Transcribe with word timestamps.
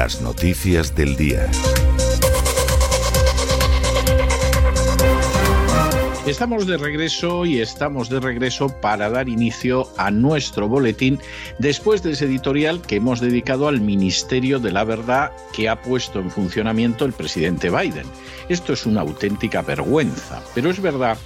Las 0.00 0.22
noticias 0.22 0.94
del 0.94 1.14
día. 1.14 1.46
Estamos 6.24 6.66
de 6.66 6.78
regreso 6.78 7.44
y 7.44 7.60
estamos 7.60 8.08
de 8.08 8.18
regreso 8.18 8.68
para 8.80 9.10
dar 9.10 9.28
inicio 9.28 9.88
a 9.98 10.10
nuestro 10.10 10.68
boletín 10.68 11.18
después 11.58 12.02
de 12.02 12.12
ese 12.12 12.24
editorial 12.24 12.80
que 12.80 12.96
hemos 12.96 13.20
dedicado 13.20 13.68
al 13.68 13.82
Ministerio 13.82 14.58
de 14.58 14.72
la 14.72 14.84
Verdad 14.84 15.32
que 15.52 15.68
ha 15.68 15.82
puesto 15.82 16.18
en 16.18 16.30
funcionamiento 16.30 17.04
el 17.04 17.12
presidente 17.12 17.68
Biden. 17.68 18.06
Esto 18.48 18.72
es 18.72 18.86
una 18.86 19.02
auténtica 19.02 19.60
vergüenza, 19.60 20.42
pero 20.54 20.70
es 20.70 20.80
verdad 20.80 21.18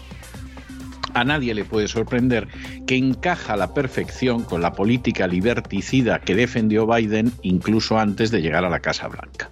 a 1.15 1.25
nadie 1.25 1.55
le 1.55 1.65
puede 1.65 1.89
sorprender 1.89 2.49
que 2.87 2.97
encaja 2.97 3.55
a 3.55 3.57
la 3.57 3.73
perfección 3.73 4.43
con 4.43 4.61
la 4.61 4.73
política 4.73 5.27
liberticida 5.27 6.19
que 6.21 6.35
defendió 6.35 6.87
Biden 6.87 7.33
incluso 7.43 7.99
antes 7.99 8.31
de 8.31 8.43
llegar 8.43 8.65
a 8.65 8.71
la 8.71 8.81
Casa 8.81 9.09
Blanca. 9.09 9.51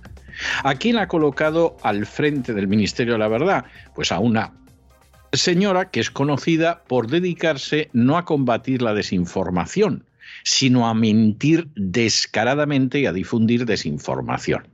¿A 0.65 0.75
quién 0.75 0.99
ha 0.99 1.09
colocado 1.09 1.77
al 1.83 2.07
frente 2.07 2.53
del 2.53 2.69
Ministerio 2.69 3.15
de 3.15 3.19
la 3.19 3.29
Verdad? 3.29 3.65
Pues 3.95 4.13
a 4.13 4.19
una 4.19 4.53
señora 5.33 5.91
que 5.91 6.01
es 6.01 6.11
conocida 6.11 6.83
por 6.87 7.07
dedicarse 7.07 7.89
no 7.93 8.19
a 8.19 8.25
combatir 8.25 8.83
la 8.83 8.95
desinformación, 8.95 10.05
sino 10.45 10.89
a 10.89 10.95
mentir 10.95 11.69
descaradamente 11.75 13.01
y 13.01 13.07
a 13.07 13.13
difundir 13.13 13.67
desinformación. 13.67 14.69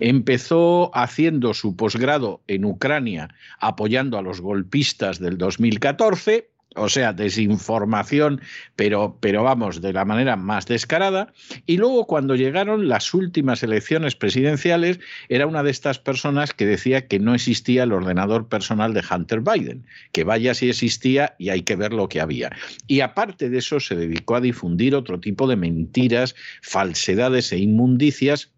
Empezó 0.00 0.90
haciendo 0.94 1.54
su 1.54 1.76
posgrado 1.76 2.42
en 2.46 2.64
Ucrania 2.64 3.34
apoyando 3.60 4.18
a 4.18 4.22
los 4.22 4.40
golpistas 4.40 5.18
del 5.18 5.38
2014 5.38 6.50
o 6.78 6.88
sea, 6.88 7.12
desinformación, 7.12 8.40
pero, 8.76 9.18
pero 9.20 9.42
vamos, 9.42 9.80
de 9.80 9.92
la 9.92 10.04
manera 10.04 10.36
más 10.36 10.66
descarada. 10.66 11.32
Y 11.66 11.76
luego 11.76 12.06
cuando 12.06 12.34
llegaron 12.36 12.88
las 12.88 13.14
últimas 13.14 13.62
elecciones 13.62 14.14
presidenciales, 14.14 15.00
era 15.28 15.46
una 15.46 15.62
de 15.62 15.70
estas 15.70 15.98
personas 15.98 16.52
que 16.52 16.66
decía 16.66 17.06
que 17.06 17.18
no 17.18 17.34
existía 17.34 17.82
el 17.82 17.92
ordenador 17.92 18.48
personal 18.48 18.94
de 18.94 19.04
Hunter 19.10 19.40
Biden, 19.40 19.86
que 20.12 20.24
vaya 20.24 20.54
si 20.54 20.68
existía 20.68 21.34
y 21.38 21.50
hay 21.50 21.62
que 21.62 21.76
ver 21.76 21.92
lo 21.92 22.08
que 22.08 22.20
había. 22.20 22.50
Y 22.86 23.00
aparte 23.00 23.50
de 23.50 23.58
eso, 23.58 23.80
se 23.80 23.96
dedicó 23.96 24.36
a 24.36 24.40
difundir 24.40 24.94
otro 24.94 25.20
tipo 25.20 25.46
de 25.46 25.56
mentiras, 25.56 26.34
falsedades 26.62 27.52
e 27.52 27.58
inmundicias 27.58 28.52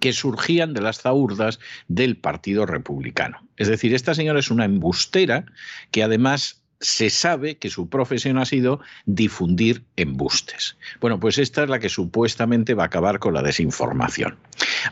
que 0.00 0.12
surgían 0.12 0.74
de 0.74 0.82
las 0.82 1.00
zaurdas 1.00 1.58
del 1.88 2.16
Partido 2.16 2.66
Republicano. 2.66 3.46
Es 3.56 3.68
decir, 3.68 3.94
esta 3.94 4.14
señora 4.14 4.40
es 4.40 4.50
una 4.50 4.64
embustera 4.64 5.46
que 5.90 6.02
además 6.02 6.62
se 6.80 7.10
sabe 7.10 7.56
que 7.56 7.70
su 7.70 7.88
profesión 7.88 8.38
ha 8.38 8.44
sido 8.44 8.80
difundir 9.06 9.82
embustes. 9.96 10.76
Bueno, 11.00 11.18
pues 11.18 11.38
esta 11.38 11.64
es 11.64 11.68
la 11.68 11.78
que 11.78 11.88
supuestamente 11.88 12.74
va 12.74 12.84
a 12.84 12.86
acabar 12.86 13.18
con 13.18 13.34
la 13.34 13.42
desinformación. 13.42 14.36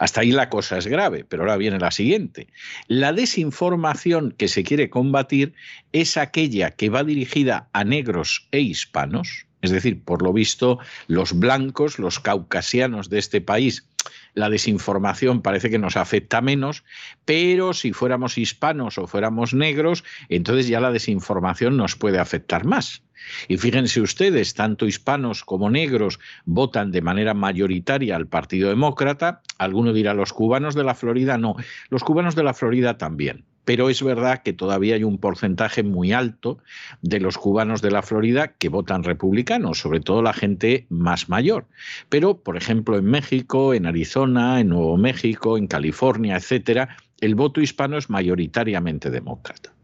Hasta 0.00 0.20
ahí 0.22 0.32
la 0.32 0.48
cosa 0.48 0.78
es 0.78 0.86
grave, 0.86 1.24
pero 1.24 1.42
ahora 1.42 1.56
viene 1.56 1.78
la 1.78 1.90
siguiente. 1.90 2.48
La 2.88 3.12
desinformación 3.12 4.34
que 4.36 4.48
se 4.48 4.64
quiere 4.64 4.90
combatir 4.90 5.54
es 5.92 6.16
aquella 6.16 6.70
que 6.72 6.90
va 6.90 7.04
dirigida 7.04 7.68
a 7.72 7.84
negros 7.84 8.48
e 8.50 8.60
hispanos, 8.60 9.46
es 9.62 9.70
decir, 9.70 10.02
por 10.02 10.22
lo 10.22 10.32
visto, 10.32 10.78
los 11.06 11.38
blancos, 11.38 11.98
los 11.98 12.20
caucasianos 12.20 13.10
de 13.10 13.18
este 13.18 13.40
país, 13.40 13.86
la 14.34 14.50
desinformación 14.50 15.42
parece 15.42 15.70
que 15.70 15.78
nos 15.78 15.96
afecta 15.96 16.40
menos, 16.40 16.84
pero 17.24 17.72
si 17.72 17.92
fuéramos 17.92 18.38
hispanos 18.38 18.98
o 18.98 19.06
fuéramos 19.06 19.54
negros, 19.54 20.04
entonces 20.28 20.68
ya 20.68 20.80
la 20.80 20.92
desinformación 20.92 21.76
nos 21.76 21.96
puede 21.96 22.18
afectar 22.18 22.64
más. 22.64 23.02
Y 23.48 23.56
fíjense 23.56 24.00
ustedes, 24.00 24.54
tanto 24.54 24.86
hispanos 24.86 25.44
como 25.44 25.70
negros 25.70 26.18
votan 26.44 26.90
de 26.90 27.02
manera 27.02 27.34
mayoritaria 27.34 28.16
al 28.16 28.26
Partido 28.26 28.68
Demócrata. 28.68 29.42
Alguno 29.58 29.92
dirá, 29.92 30.14
los 30.14 30.32
cubanos 30.32 30.74
de 30.74 30.84
la 30.84 30.94
Florida 30.94 31.38
no, 31.38 31.56
los 31.90 32.04
cubanos 32.04 32.34
de 32.34 32.44
la 32.44 32.54
Florida 32.54 32.98
también. 32.98 33.44
Pero 33.64 33.90
es 33.90 34.00
verdad 34.00 34.42
que 34.44 34.52
todavía 34.52 34.94
hay 34.94 35.02
un 35.02 35.18
porcentaje 35.18 35.82
muy 35.82 36.12
alto 36.12 36.58
de 37.02 37.18
los 37.18 37.36
cubanos 37.36 37.82
de 37.82 37.90
la 37.90 38.02
Florida 38.02 38.52
que 38.58 38.68
votan 38.68 39.02
republicanos, 39.02 39.80
sobre 39.80 39.98
todo 39.98 40.22
la 40.22 40.32
gente 40.32 40.86
más 40.88 41.28
mayor. 41.28 41.66
Pero, 42.08 42.38
por 42.38 42.56
ejemplo, 42.56 42.96
en 42.96 43.06
México, 43.06 43.74
en 43.74 43.86
Arizona, 43.86 44.60
en 44.60 44.68
Nuevo 44.68 44.96
México, 44.96 45.58
en 45.58 45.66
California, 45.66 46.36
etcétera, 46.36 46.96
el 47.20 47.34
voto 47.34 47.60
hispano 47.60 47.98
es 47.98 48.08
mayoritariamente 48.08 49.10
demócrata. 49.10 49.75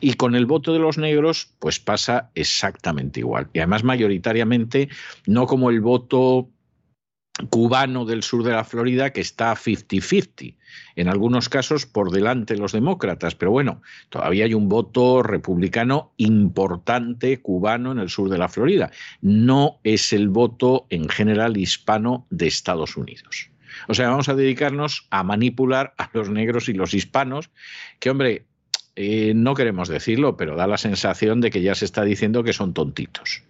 Y 0.00 0.14
con 0.14 0.34
el 0.34 0.46
voto 0.46 0.72
de 0.72 0.78
los 0.78 0.98
negros, 0.98 1.54
pues 1.58 1.78
pasa 1.78 2.30
exactamente 2.34 3.20
igual. 3.20 3.48
Y 3.52 3.58
además 3.58 3.84
mayoritariamente, 3.84 4.88
no 5.26 5.46
como 5.46 5.70
el 5.70 5.80
voto 5.80 6.50
cubano 7.48 8.04
del 8.04 8.22
sur 8.22 8.42
de 8.42 8.52
la 8.52 8.64
Florida 8.64 9.10
que 9.10 9.20
está 9.20 9.54
50-50, 9.54 10.56
en 10.96 11.08
algunos 11.08 11.48
casos 11.48 11.86
por 11.86 12.10
delante 12.10 12.56
los 12.56 12.72
demócratas, 12.72 13.34
pero 13.34 13.50
bueno, 13.50 13.82
todavía 14.08 14.44
hay 14.44 14.54
un 14.54 14.68
voto 14.68 15.22
republicano 15.22 16.12
importante 16.16 17.40
cubano 17.40 17.92
en 17.92 17.98
el 17.98 18.10
sur 18.10 18.28
de 18.28 18.38
la 18.38 18.48
Florida. 18.48 18.90
No 19.20 19.80
es 19.84 20.12
el 20.12 20.28
voto 20.28 20.86
en 20.90 21.08
general 21.08 21.56
hispano 21.56 22.26
de 22.30 22.48
Estados 22.48 22.96
Unidos. 22.96 23.50
O 23.88 23.94
sea, 23.94 24.10
vamos 24.10 24.28
a 24.28 24.34
dedicarnos 24.34 25.06
a 25.10 25.22
manipular 25.22 25.94
a 25.96 26.10
los 26.12 26.28
negros 26.28 26.68
y 26.68 26.74
los 26.74 26.92
hispanos, 26.92 27.50
que 27.98 28.10
hombre, 28.10 28.46
eh, 28.96 29.32
no 29.34 29.54
queremos 29.54 29.88
decirlo, 29.88 30.36
pero 30.36 30.56
da 30.56 30.66
la 30.66 30.78
sensación 30.78 31.40
de 31.40 31.50
que 31.50 31.62
ya 31.62 31.74
se 31.74 31.84
está 31.84 32.04
diciendo 32.04 32.42
que 32.42 32.52
son 32.52 32.74
tontitos 32.74 33.42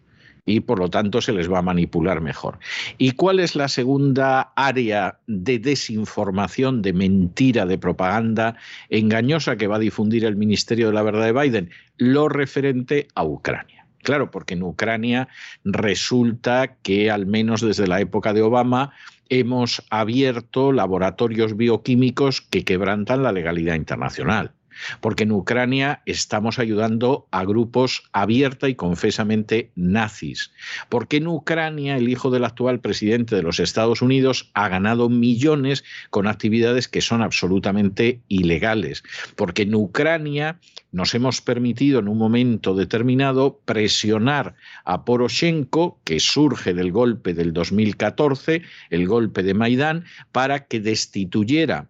y 0.44 0.60
por 0.60 0.78
lo 0.78 0.88
tanto 0.88 1.20
se 1.20 1.32
les 1.32 1.50
va 1.50 1.58
a 1.58 1.62
manipular 1.62 2.20
mejor. 2.20 2.58
¿Y 2.98 3.12
cuál 3.12 3.40
es 3.40 3.54
la 3.54 3.68
segunda 3.68 4.52
área 4.56 5.18
de 5.26 5.58
desinformación, 5.58 6.82
de 6.82 6.92
mentira, 6.92 7.66
de 7.66 7.78
propaganda 7.78 8.56
engañosa 8.88 9.56
que 9.56 9.66
va 9.66 9.76
a 9.76 9.80
difundir 9.80 10.24
el 10.24 10.36
Ministerio 10.36 10.88
de 10.88 10.94
la 10.94 11.02
Verdad 11.02 11.26
de 11.26 11.32
Biden? 11.32 11.70
Lo 11.96 12.28
referente 12.28 13.08
a 13.14 13.24
Ucrania. 13.24 13.86
Claro, 14.02 14.30
porque 14.30 14.54
en 14.54 14.62
Ucrania 14.62 15.28
resulta 15.62 16.76
que 16.82 17.10
al 17.10 17.26
menos 17.26 17.60
desde 17.60 17.86
la 17.86 18.00
época 18.00 18.32
de 18.32 18.42
Obama 18.42 18.92
hemos 19.28 19.84
abierto 19.90 20.72
laboratorios 20.72 21.56
bioquímicos 21.56 22.40
que 22.40 22.64
quebrantan 22.64 23.22
la 23.22 23.32
legalidad 23.32 23.74
internacional 23.74 24.52
porque 25.00 25.24
en 25.24 25.32
Ucrania 25.32 26.02
estamos 26.06 26.58
ayudando 26.58 27.26
a 27.30 27.44
grupos 27.44 28.02
abierta 28.12 28.68
y 28.68 28.74
confesamente 28.74 29.70
nazis, 29.74 30.52
porque 30.88 31.18
en 31.18 31.28
Ucrania 31.28 31.96
el 31.96 32.08
hijo 32.08 32.30
del 32.30 32.44
actual 32.44 32.80
presidente 32.80 33.36
de 33.36 33.42
los 33.42 33.60
Estados 33.60 34.02
Unidos 34.02 34.50
ha 34.54 34.68
ganado 34.68 35.08
millones 35.08 35.84
con 36.10 36.26
actividades 36.26 36.88
que 36.88 37.00
son 37.00 37.22
absolutamente 37.22 38.20
ilegales, 38.28 39.02
porque 39.36 39.62
en 39.62 39.74
Ucrania 39.74 40.58
nos 40.92 41.14
hemos 41.14 41.40
permitido 41.40 42.00
en 42.00 42.08
un 42.08 42.18
momento 42.18 42.74
determinado 42.74 43.60
presionar 43.64 44.54
a 44.84 45.04
Poroshenko, 45.04 46.00
que 46.04 46.20
surge 46.20 46.74
del 46.74 46.92
golpe 46.92 47.34
del 47.34 47.52
2014, 47.52 48.62
el 48.90 49.06
golpe 49.06 49.42
de 49.42 49.54
Maidán, 49.54 50.04
para 50.32 50.66
que 50.66 50.80
destituyera 50.80 51.88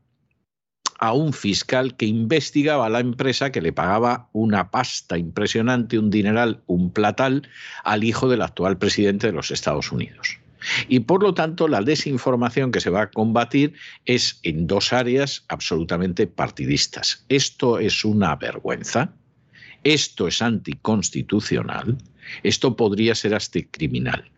a 1.00 1.14
un 1.14 1.32
fiscal 1.32 1.96
que 1.96 2.04
investigaba 2.04 2.86
a 2.86 2.90
la 2.90 3.00
empresa 3.00 3.50
que 3.50 3.62
le 3.62 3.72
pagaba 3.72 4.28
una 4.32 4.70
pasta 4.70 5.16
impresionante, 5.16 5.98
un 5.98 6.10
dineral, 6.10 6.62
un 6.66 6.92
platal 6.92 7.48
al 7.84 8.04
hijo 8.04 8.28
del 8.28 8.42
actual 8.42 8.76
presidente 8.76 9.26
de 9.26 9.32
los 9.32 9.50
Estados 9.50 9.92
Unidos. 9.92 10.38
Y 10.88 11.00
por 11.00 11.22
lo 11.22 11.32
tanto, 11.32 11.68
la 11.68 11.80
desinformación 11.80 12.70
que 12.70 12.82
se 12.82 12.90
va 12.90 13.02
a 13.02 13.10
combatir 13.10 13.72
es 14.04 14.40
en 14.42 14.66
dos 14.66 14.92
áreas 14.92 15.46
absolutamente 15.48 16.26
partidistas. 16.26 17.24
Esto 17.30 17.78
es 17.78 18.04
una 18.04 18.36
vergüenza, 18.36 19.14
esto 19.84 20.28
es 20.28 20.42
anticonstitucional, 20.42 21.96
esto 22.42 22.76
podría 22.76 23.14
ser 23.14 23.34
hasta 23.34 23.60
criminal. 23.70 24.30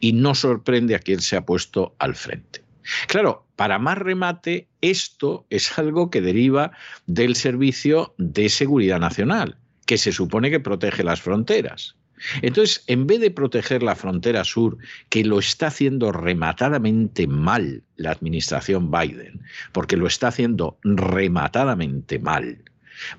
Y 0.00 0.12
no 0.12 0.34
sorprende 0.34 0.96
a 0.96 0.98
quien 0.98 1.20
se 1.20 1.36
ha 1.36 1.46
puesto 1.46 1.94
al 2.00 2.16
frente. 2.16 2.62
Claro, 3.08 3.46
para 3.56 3.78
más 3.78 3.98
remate, 3.98 4.68
esto 4.80 5.46
es 5.50 5.78
algo 5.78 6.10
que 6.10 6.20
deriva 6.20 6.72
del 7.06 7.36
Servicio 7.36 8.14
de 8.18 8.48
Seguridad 8.48 9.00
Nacional, 9.00 9.58
que 9.86 9.98
se 9.98 10.12
supone 10.12 10.50
que 10.50 10.60
protege 10.60 11.04
las 11.04 11.20
fronteras. 11.20 11.96
Entonces, 12.42 12.84
en 12.86 13.06
vez 13.06 13.20
de 13.20 13.30
proteger 13.30 13.82
la 13.82 13.96
frontera 13.96 14.44
sur, 14.44 14.76
que 15.08 15.24
lo 15.24 15.38
está 15.38 15.68
haciendo 15.68 16.12
rematadamente 16.12 17.26
mal 17.26 17.82
la 17.96 18.10
administración 18.10 18.90
Biden, 18.90 19.42
porque 19.72 19.96
lo 19.96 20.06
está 20.06 20.28
haciendo 20.28 20.78
rematadamente 20.82 22.18
mal, 22.18 22.62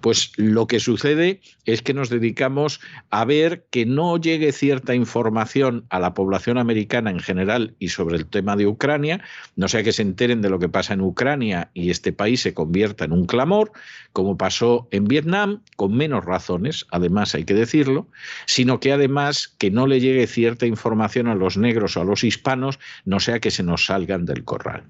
pues 0.02 0.34
lo 0.38 0.68
que 0.68 0.80
sucede 0.80 1.42
es 1.66 1.82
que 1.82 1.94
nos 1.94 2.10
dedicamos 2.10 2.80
a 3.10 3.26
ver 3.26 3.66
que 3.70 3.86
no 3.86 4.18
llegue 4.18 4.52
cierta 4.52 4.96
información 4.96 5.86
a 5.90 6.00
la 6.00 6.14
población 6.14 6.58
americana 6.58 7.12
en 7.12 7.20
general 7.20 7.76
y 7.80 7.90
sobre 7.90 8.18
el 8.18 8.26
tema 8.26 8.56
de 8.56 8.68
Ucrania, 8.68 9.22
no 9.56 9.68
sea 9.68 9.84
que 9.84 9.92
se 9.92 10.02
enteren 10.02 10.42
de 10.42 10.50
lo 10.50 10.60
que 10.60 10.70
pasa 10.70 10.94
en 10.94 11.02
Ucrania 11.02 11.70
y 11.74 11.90
este 11.90 12.14
país 12.14 12.42
se 12.42 12.54
convierta 12.54 13.06
en 13.06 13.12
un 13.12 13.26
clamor, 13.26 13.72
como 14.14 14.38
pasó 14.38 14.88
en 14.92 15.06
Vietnam, 15.06 15.62
con 15.76 15.96
menos 15.96 16.26
razones, 16.26 16.86
además 16.92 17.36
hay 17.36 17.46
que 17.46 17.54
decirlo, 17.54 18.08
sino 18.46 18.80
que 18.80 18.92
además 18.92 19.56
que 19.58 19.72
no 19.72 19.88
le 19.88 20.00
llegue 20.00 20.28
cierta 20.28 20.66
información 20.66 21.28
a 21.28 21.36
los 21.36 21.58
negros 21.58 21.98
o 21.98 22.02
a 22.02 22.06
los 22.06 22.24
hispanos, 22.24 22.80
no 23.06 23.20
sea 23.20 23.40
que 23.40 23.52
se 23.52 23.64
nos 23.64 23.86
salgan 23.86 24.26
del 24.26 24.44
corral. 24.44 24.84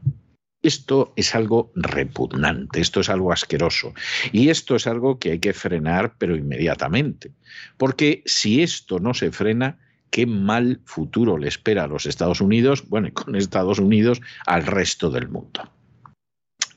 Esto 0.64 1.14
es 1.16 1.34
algo 1.34 1.72
repugnante, 1.76 2.82
esto 2.82 3.00
es 3.00 3.10
algo 3.10 3.32
asqueroso. 3.32 3.94
Y 4.32 4.50
esto 4.50 4.76
es 4.76 4.86
algo 4.86 5.18
que 5.18 5.32
hay 5.32 5.40
que 5.40 5.54
frenar 5.54 6.16
pero 6.18 6.36
inmediatamente, 6.36 7.32
porque 7.78 8.22
si 8.26 8.62
esto 8.62 9.00
no 9.00 9.14
se 9.14 9.32
frena, 9.32 9.80
qué 10.12 10.28
mal 10.28 10.82
futuro 10.86 11.38
le 11.38 11.48
espera 11.48 11.86
a 11.86 11.88
los 11.88 12.06
Estados 12.06 12.42
Unidos, 12.42 12.88
bueno, 12.88 13.08
y 13.08 13.12
con 13.12 13.36
Estados 13.36 13.80
Unidos 13.80 14.22
al 14.46 14.66
resto 14.68 15.10
del 15.10 15.30
mundo. 15.30 15.72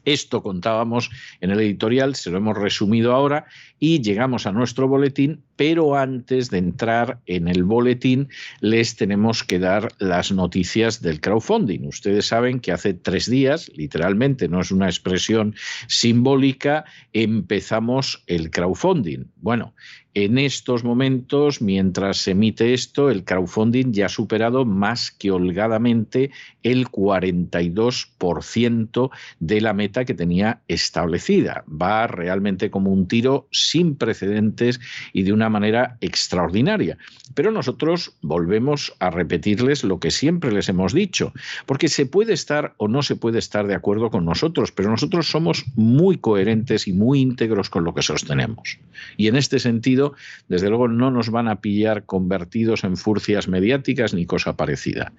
Esto 0.05 0.43
contábamos 0.43 1.11
en 1.41 1.51
el 1.51 1.61
editorial, 1.61 2.15
se 2.15 2.31
lo 2.31 2.37
hemos 2.37 2.57
resumido 2.57 3.13
ahora 3.13 3.47
y 3.87 4.01
llegamos 4.01 4.47
a 4.47 4.53
nuestro 4.53 4.89
boletín, 4.89 5.43
pero 5.57 5.95
antes 5.95 6.49
de 6.49 6.57
entrar 6.57 7.21
en 7.27 7.49
el 7.49 7.65
boletín 7.65 8.31
les 8.63 8.97
tenemos 8.97 9.45
que 9.45 9.59
dar 9.59 9.93
las 9.99 10.33
noticias 10.33 11.03
del 11.03 11.21
crowdfunding. 11.21 11.87
Ustedes 11.87 12.25
saben 12.25 12.61
que 12.61 12.73
hace 12.73 12.95
tres 12.95 13.29
días, 13.29 13.71
literalmente, 13.75 14.49
no 14.49 14.63
es 14.63 14.71
una 14.71 14.87
expresión 14.87 15.55
simbólica, 15.87 16.87
empezamos 17.13 18.25
el 18.27 18.51
crowdfunding. 18.51 19.27
Bueno, 19.37 19.75
en 20.17 20.39
estos 20.39 20.85
momentos, 20.85 21.61
mientras 21.61 22.19
se 22.19 22.31
emite 22.31 22.73
esto, 22.73 23.11
el 23.11 23.25
crowdfunding 23.25 23.93
ya 23.93 24.07
ha 24.07 24.09
superado 24.09 24.65
más 24.65 25.11
que 25.11 25.33
holgadamente 25.33 26.31
el 26.63 26.87
42% 26.87 29.11
de 29.41 29.61
la 29.61 29.75
meta 29.75 30.05
que 30.05 30.15
tenía 30.15 30.63
establecida. 30.69 31.65
Va 31.69 32.07
realmente 32.07 32.71
como 32.71 32.93
un 32.93 33.09
tiro 33.09 33.49
sin 33.75 33.97
precedentes 33.97 34.79
y 35.13 35.25
de 35.25 35.33
una 35.33 35.49
manera 35.49 35.97
extraordinaria. 36.01 36.97
Pero 37.35 37.51
nosotros 37.51 38.15
volvemos 38.23 38.95
a 39.01 39.11
repetirles 39.11 39.83
lo 39.83 39.99
que 39.99 40.13
siempre 40.13 40.53
les 40.53 40.69
hemos 40.69 40.93
dicho, 40.93 41.33
porque 41.67 41.89
se 41.89 42.07
puede 42.07 42.35
estar 42.35 42.75
o 42.77 42.87
no 42.87 43.03
se 43.03 43.17
puede 43.17 43.41
estar 43.41 43.67
de 43.67 43.75
acuerdo 43.75 44.11
con 44.11 44.25
nosotros, 44.25 44.71
pero 44.71 44.91
nosotros 44.91 45.27
somos 45.27 45.65
muy 45.75 46.19
coherentes 46.19 46.87
y 46.87 46.93
muy 46.93 47.21
íntegros 47.21 47.69
con 47.69 47.83
lo 47.83 47.95
que 47.95 48.03
sostenemos. 48.03 48.79
Y 49.17 49.27
en 49.27 49.35
este 49.35 49.59
sentido, 49.59 50.15
desde 50.49 50.69
luego 50.69 50.87
no 50.87 51.11
nos 51.11 51.31
van 51.31 51.49
a 51.49 51.61
pillar 51.61 52.05
convertidos 52.05 52.85
en 52.85 52.97
furcias 52.97 53.49
mediáticas 53.49 54.15
ni 54.15 54.25
cosa 54.25 54.57
parecida. 54.57 55.13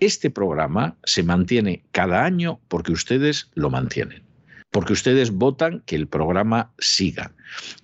Este 0.00 0.28
programa 0.28 0.96
se 1.04 1.22
mantiene 1.22 1.82
cada 1.92 2.26
año 2.26 2.60
porque 2.68 2.92
ustedes 2.92 3.48
lo 3.54 3.70
mantienen 3.70 4.31
porque 4.72 4.94
ustedes 4.94 5.30
votan 5.30 5.82
que 5.86 5.94
el 5.94 6.08
programa 6.08 6.72
siga. 6.78 7.32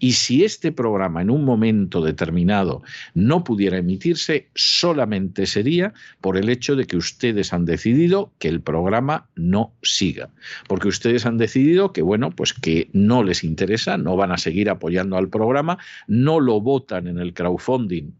Y 0.00 0.12
si 0.12 0.45
este 0.45 0.73
programa 0.73 1.21
en 1.21 1.30
un 1.30 1.45
momento 1.45 2.00
determinado 2.00 2.83
no 3.14 3.45
pudiera 3.45 3.76
emitirse, 3.76 4.49
solamente 4.54 5.47
sería 5.47 5.92
por 6.23 6.38
el 6.38 6.49
hecho 6.49 6.75
de 6.76 6.87
que 6.87 6.97
ustedes 6.97 7.52
han 7.52 7.66
decidido 7.66 8.33
que 8.38 8.49
el 8.49 8.62
programa 8.62 9.28
no 9.37 9.75
siga. 9.83 10.30
Porque 10.66 10.88
ustedes 10.88 11.26
han 11.26 11.37
decidido 11.37 11.92
que, 11.92 12.00
bueno, 12.00 12.30
pues 12.30 12.54
que 12.54 12.88
no 12.95 13.23
les 13.23 13.45
interesa, 13.45 13.99
no 13.99 14.16
van 14.16 14.33
a 14.33 14.38
seguir 14.38 14.71
apoyando 14.71 15.18
al 15.18 15.28
programa, 15.28 15.78
no 16.07 16.40
lo 16.40 16.61
votan 16.61 17.07
en 17.07 17.18
el 17.18 17.35
crowdfunding 17.35 18.12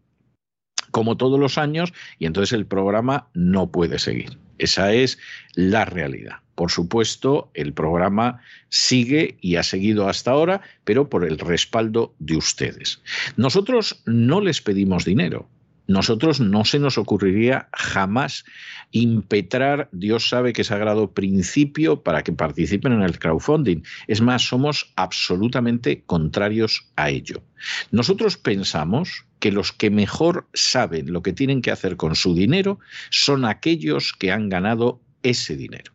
como 0.91 1.17
todos 1.17 1.39
los 1.39 1.57
años 1.57 1.93
y 2.17 2.25
entonces 2.25 2.53
el 2.53 2.65
programa 2.65 3.29
no 3.33 3.71
puede 3.71 3.99
seguir. 3.99 4.37
Esa 4.57 4.91
es 4.93 5.19
la 5.53 5.85
realidad. 5.85 6.37
Por 6.59 6.71
supuesto, 6.71 7.51
el 7.53 7.71
programa 7.71 8.41
sigue 8.67 9.37
y 9.39 9.55
ha 9.55 9.63
seguido 9.63 10.09
hasta 10.09 10.31
ahora, 10.31 10.59
pero 10.83 11.09
por 11.09 11.23
el 11.23 11.37
respaldo 11.37 12.13
de 12.19 12.35
ustedes. 12.35 13.01
Nosotros 13.37 14.01
no 14.05 14.41
les 14.41 14.59
pedimos 14.61 15.05
dinero. 15.05 15.47
nosotros 15.87 16.41
no 16.41 16.65
se 16.65 16.77
nos 16.77 16.97
ocurriría 16.97 17.69
jamás 17.71 18.43
impetrar, 18.91 19.87
Dios 19.93 20.27
sabe 20.27 20.51
que 20.51 20.65
sagrado 20.65 21.13
principio 21.13 22.03
para 22.03 22.23
que 22.23 22.33
participen 22.33 22.91
en 22.91 23.03
el 23.03 23.17
crowdfunding. 23.19 23.81
Es 24.07 24.19
más, 24.19 24.41
somos 24.41 24.91
absolutamente 24.97 26.03
contrarios 26.05 26.91
a 26.97 27.09
ello. 27.09 27.41
Nosotros 27.91 28.35
pensamos 28.35 29.23
que 29.39 29.53
los 29.53 29.71
que 29.71 29.91
mejor 29.91 30.49
saben 30.53 31.13
lo 31.13 31.21
que 31.21 31.31
tienen 31.31 31.61
que 31.61 31.71
hacer 31.71 31.95
con 31.95 32.15
su 32.15 32.35
dinero 32.35 32.79
son 33.11 33.45
aquellos 33.45 34.11
que 34.11 34.33
han 34.33 34.49
ganado 34.49 34.99
ese 35.23 35.55
dinero. 35.55 35.93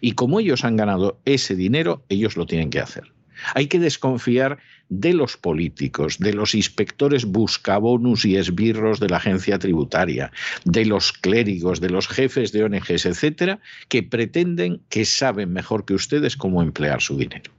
Y 0.00 0.12
como 0.12 0.40
ellos 0.40 0.64
han 0.64 0.76
ganado 0.76 1.20
ese 1.24 1.54
dinero, 1.54 2.04
ellos 2.08 2.36
lo 2.36 2.46
tienen 2.46 2.70
que 2.70 2.80
hacer. 2.80 3.12
Hay 3.54 3.66
que 3.66 3.78
desconfiar 3.78 4.58
de 4.88 5.12
los 5.12 5.36
políticos, 5.36 6.18
de 6.18 6.32
los 6.34 6.54
inspectores 6.54 7.24
buscabonus 7.24 8.24
y 8.24 8.36
esbirros 8.36 9.00
de 9.00 9.08
la 9.08 9.16
agencia 9.16 9.58
tributaria, 9.58 10.30
de 10.64 10.86
los 10.86 11.12
clérigos, 11.12 11.80
de 11.80 11.90
los 11.90 12.08
jefes 12.08 12.52
de 12.52 12.64
ONGs, 12.64 13.06
etcétera, 13.06 13.60
que 13.88 14.02
pretenden 14.02 14.82
que 14.88 15.04
saben 15.04 15.52
mejor 15.52 15.84
que 15.84 15.94
ustedes 15.94 16.36
cómo 16.36 16.62
emplear 16.62 17.00
su 17.00 17.16
dinero. 17.16 17.52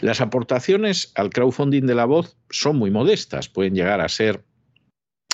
Las 0.00 0.20
aportaciones 0.20 1.12
al 1.14 1.30
crowdfunding 1.30 1.86
de 1.86 1.94
la 1.94 2.04
voz 2.04 2.36
son 2.50 2.76
muy 2.76 2.90
modestas, 2.90 3.48
pueden 3.48 3.74
llegar 3.74 4.00
a 4.00 4.08
ser 4.08 4.44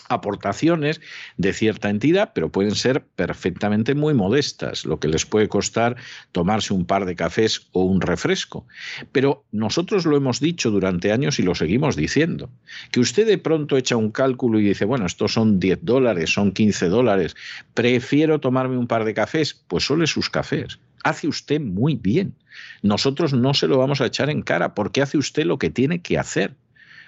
aportaciones 0.09 1.01
de 1.37 1.53
cierta 1.53 1.91
entidad, 1.91 2.33
pero 2.35 2.51
pueden 2.51 2.75
ser 2.75 3.05
perfectamente 3.17 3.95
muy 3.95 4.15
modestas, 4.15 4.85
lo 4.85 4.99
que 4.99 5.09
les 5.09 5.27
puede 5.27 5.49
costar 5.49 5.97
tomarse 6.33 6.75
un 6.75 6.85
par 6.85 7.05
de 7.07 7.17
cafés 7.17 7.69
o 7.73 7.85
un 7.85 8.01
refresco. 8.01 8.67
Pero 9.13 9.45
nosotros 9.53 10.07
lo 10.07 10.17
hemos 10.17 10.41
dicho 10.41 10.71
durante 10.71 11.13
años 11.13 11.39
y 11.39 11.43
lo 11.43 11.55
seguimos 11.55 11.97
diciendo. 11.97 12.51
Que 12.91 13.01
usted 13.01 13.27
de 13.27 13.39
pronto 13.39 13.77
echa 13.77 13.97
un 13.97 14.11
cálculo 14.11 14.59
y 14.59 14.65
dice, 14.65 14.85
bueno, 14.85 15.07
estos 15.07 15.33
son 15.33 15.61
10 15.61 15.81
dólares, 15.83 16.31
son 16.31 16.53
15 16.53 16.89
dólares, 16.89 17.37
prefiero 17.75 18.41
tomarme 18.41 18.77
un 18.77 18.87
par 18.87 19.05
de 19.05 19.15
cafés, 19.15 19.55
pues 19.69 19.85
sole 19.85 20.07
sus 20.07 20.31
cafés. 20.31 20.79
Hace 21.05 21.29
usted 21.29 21.61
muy 21.61 21.95
bien. 21.95 22.35
Nosotros 22.83 23.33
no 23.33 23.55
se 23.55 23.69
lo 23.69 23.79
vamos 23.79 24.01
a 24.01 24.07
echar 24.07 24.31
en 24.31 24.43
cara 24.43 24.75
porque 24.75 25.03
hace 25.03 25.19
usted 25.19 25.45
lo 25.45 25.59
que 25.59 25.71
tiene 25.71 26.03
que 26.03 26.19
hacer. 26.19 26.55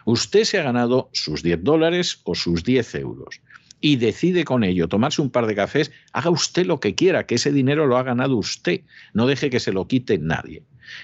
Usted 0.05 0.45
se 0.45 0.59
ha 0.59 0.63
ganado 0.63 1.11
sus 1.13 1.43
10 1.43 1.63
dólares 1.63 2.21
o 2.25 2.35
sus 2.35 2.65
10 2.65 2.95
euros 2.97 3.41
y 3.81 3.97
decide 3.97 4.45
con 4.45 4.65
ello 4.65 4.89
tomarse 4.89 5.23
un 5.23 5.31
par 5.31 5.47
de 5.47 5.55
cafés, 5.55 5.91
haga 6.13 6.31
usted 6.31 6.67
lo 6.67 6.81
que 6.81 6.95
quiera, 6.95 7.27
que 7.27 7.37
ese 7.37 7.53
dinero 7.53 7.87
lo 7.87 7.97
ha 7.97 8.03
ganado 8.03 8.37
usted, 8.37 8.83
no 9.15 9.27
deje 9.27 9.51
que 9.51 9.61
se 9.61 9.73
lo 9.73 9.87
quite 9.87 10.19
nadie. 10.19 10.63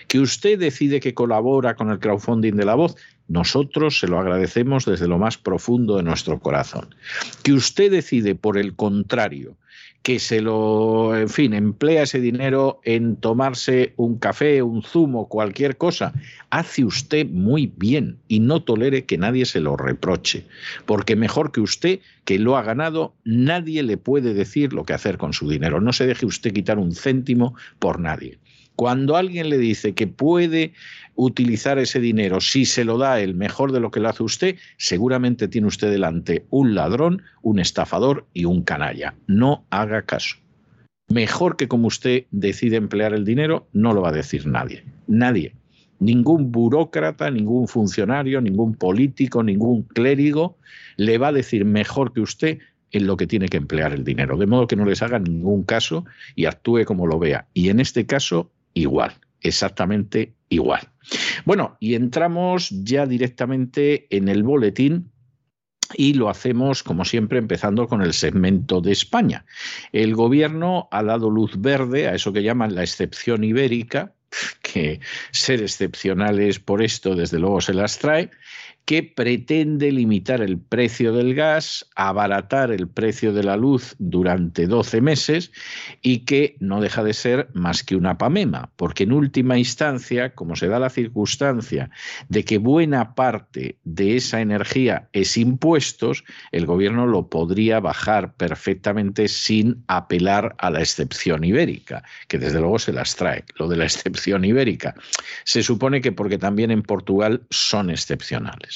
Que 0.08 0.18
usted 0.18 0.58
decide 0.58 1.00
que 1.00 1.14
colabora 1.14 1.76
con 1.76 1.90
el 1.90 2.00
crowdfunding 2.00 2.54
de 2.56 2.64
la 2.64 2.74
voz, 2.74 2.96
nosotros 3.28 3.98
se 3.98 4.08
lo 4.08 4.18
agradecemos 4.18 4.84
desde 4.84 5.08
lo 5.08 5.18
más 5.18 5.38
profundo 5.38 5.96
de 5.96 6.02
nuestro 6.02 6.38
corazón. 6.40 6.94
Que 7.42 7.52
usted 7.52 7.90
decide, 7.90 8.34
por 8.34 8.58
el 8.58 8.74
contrario, 8.74 9.56
que 10.06 10.20
se 10.20 10.40
lo, 10.40 11.16
en 11.16 11.28
fin, 11.28 11.52
emplea 11.52 12.04
ese 12.04 12.20
dinero 12.20 12.80
en 12.84 13.16
tomarse 13.16 13.92
un 13.96 14.18
café, 14.18 14.62
un 14.62 14.84
zumo, 14.84 15.28
cualquier 15.28 15.76
cosa, 15.76 16.12
hace 16.50 16.84
usted 16.84 17.26
muy 17.26 17.72
bien 17.76 18.16
y 18.28 18.38
no 18.38 18.62
tolere 18.62 19.04
que 19.04 19.18
nadie 19.18 19.46
se 19.46 19.58
lo 19.58 19.76
reproche, 19.76 20.44
porque 20.84 21.16
mejor 21.16 21.50
que 21.50 21.60
usted, 21.60 21.98
que 22.25 22.38
lo 22.38 22.56
ha 22.56 22.62
ganado, 22.62 23.14
nadie 23.25 23.82
le 23.82 23.96
puede 23.96 24.32
decir 24.32 24.72
lo 24.72 24.84
que 24.84 24.92
hacer 24.92 25.18
con 25.18 25.32
su 25.32 25.50
dinero. 25.50 25.80
No 25.80 25.92
se 25.92 26.06
deje 26.06 26.25
usted 26.25 26.52
quitar 26.52 26.78
un 26.78 26.94
céntimo 26.94 27.56
por 27.80 27.98
nadie. 27.98 28.38
Cuando 28.76 29.16
alguien 29.16 29.48
le 29.48 29.58
dice 29.58 29.94
que 29.94 30.06
puede 30.06 30.72
utilizar 31.16 31.78
ese 31.78 31.99
dinero 31.99 32.40
si 32.40 32.64
se 32.64 32.85
lo 32.85 32.99
da 32.99 33.20
el 33.20 33.35
mejor 33.35 33.73
de 33.73 33.80
lo 33.80 33.90
que 33.90 34.00
lo 34.00 34.08
hace 34.08 34.23
usted, 34.23 34.56
seguramente 34.76 35.49
tiene 35.49 35.66
usted 35.66 35.90
delante 35.90 36.46
un 36.50 36.75
ladrón, 36.75 37.23
un 37.42 37.58
estafador 37.58 38.26
y 38.32 38.44
un 38.44 38.62
canalla. 38.62 39.14
No 39.26 39.64
haga 39.70 40.02
caso. 40.02 40.37
Mejor 41.08 41.56
que 41.56 41.68
como 41.68 41.87
usted 41.87 42.25
decide 42.30 42.76
emplear 42.76 43.14
el 43.14 43.25
dinero, 43.25 43.66
no 43.73 43.92
lo 43.92 44.02
va 44.02 44.11
a 44.11 44.12
decir 44.12 44.46
nadie. 44.46 44.85
Nadie. 45.06 45.54
Ningún 45.99 46.52
burócrata, 46.52 47.30
ningún 47.30 47.68
funcionario, 47.68 48.40
ningún 48.40 48.75
político, 48.75 49.42
ningún 49.42 49.82
clérigo 49.82 50.58
le 50.96 51.16
va 51.18 51.28
a 51.28 51.32
decir 51.32 51.64
mejor 51.64 52.12
que 52.12 52.20
usted 52.20 52.58
en 52.90 53.06
lo 53.06 53.16
que 53.16 53.26
tiene 53.26 53.49
que 53.49 53.56
emplear 53.56 53.92
el 53.92 54.04
dinero. 54.04 54.37
De 54.37 54.46
modo 54.46 54.66
que 54.66 54.76
no 54.76 54.85
les 54.85 55.02
haga 55.02 55.18
ningún 55.18 55.62
caso 55.62 56.04
y 56.35 56.46
actúe 56.46 56.85
como 56.85 57.06
lo 57.06 57.18
vea. 57.18 57.46
Y 57.54 57.68
en 57.68 57.80
este 57.80 58.04
caso, 58.06 58.50
igual, 58.75 59.12
exactamente 59.46 60.34
igual. 60.48 60.88
Bueno, 61.44 61.76
y 61.80 61.94
entramos 61.94 62.70
ya 62.70 63.06
directamente 63.06 64.06
en 64.14 64.28
el 64.28 64.42
boletín 64.42 65.10
y 65.94 66.14
lo 66.14 66.28
hacemos, 66.28 66.82
como 66.82 67.04
siempre, 67.04 67.38
empezando 67.38 67.86
con 67.86 68.02
el 68.02 68.12
segmento 68.12 68.80
de 68.80 68.92
España. 68.92 69.44
El 69.92 70.14
gobierno 70.14 70.88
ha 70.90 71.02
dado 71.02 71.30
luz 71.30 71.60
verde 71.60 72.08
a 72.08 72.14
eso 72.14 72.32
que 72.32 72.42
llaman 72.42 72.74
la 72.74 72.82
excepción 72.82 73.44
ibérica, 73.44 74.12
que 74.62 75.00
ser 75.30 75.62
excepcionales 75.62 76.58
por 76.58 76.82
esto, 76.82 77.14
desde 77.14 77.38
luego, 77.38 77.60
se 77.60 77.74
las 77.74 77.98
trae, 77.98 78.30
que 78.86 79.02
pretende 79.02 79.90
limitar 79.90 80.40
el 80.40 80.58
precio 80.58 81.12
del 81.12 81.34
gas, 81.34 81.90
abaratar 81.96 82.70
el 82.70 82.86
precio 82.86 83.32
de 83.32 83.42
la 83.42 83.56
luz 83.56 83.96
durante 83.98 84.68
12 84.68 85.00
meses 85.00 85.50
y 86.02 86.20
que 86.20 86.56
no 86.60 86.80
deja 86.80 87.02
de 87.02 87.12
ser 87.12 87.48
más 87.52 87.82
que 87.82 87.96
una 87.96 88.16
pamema, 88.16 88.70
porque 88.76 89.02
en 89.02 89.12
última 89.12 89.58
instancia, 89.58 90.36
como 90.36 90.54
se 90.54 90.68
da 90.68 90.78
la 90.78 90.88
circunstancia 90.88 91.90
de 92.28 92.44
que 92.44 92.58
buena 92.58 93.16
parte 93.16 93.76
de 93.82 94.16
esa 94.16 94.40
energía 94.40 95.08
es 95.12 95.36
impuestos, 95.36 96.22
el 96.52 96.64
gobierno 96.64 97.06
lo 97.08 97.28
podría 97.28 97.80
bajar 97.80 98.34
perfectamente 98.34 99.26
sin 99.26 99.82
apelar 99.88 100.54
a 100.58 100.70
la 100.70 100.80
excepción 100.80 101.42
ibérica, 101.42 102.04
que 102.28 102.38
desde 102.38 102.60
luego 102.60 102.78
se 102.78 102.92
las 102.92 103.16
trae. 103.16 103.44
Lo 103.58 103.66
de 103.66 103.78
la 103.78 103.84
excepción 103.84 104.44
ibérica 104.44 104.94
se 105.42 105.64
supone 105.64 106.00
que 106.00 106.12
porque 106.12 106.38
también 106.38 106.70
en 106.70 106.82
Portugal 106.82 107.42
son 107.50 107.90
excepcionales. 107.90 108.75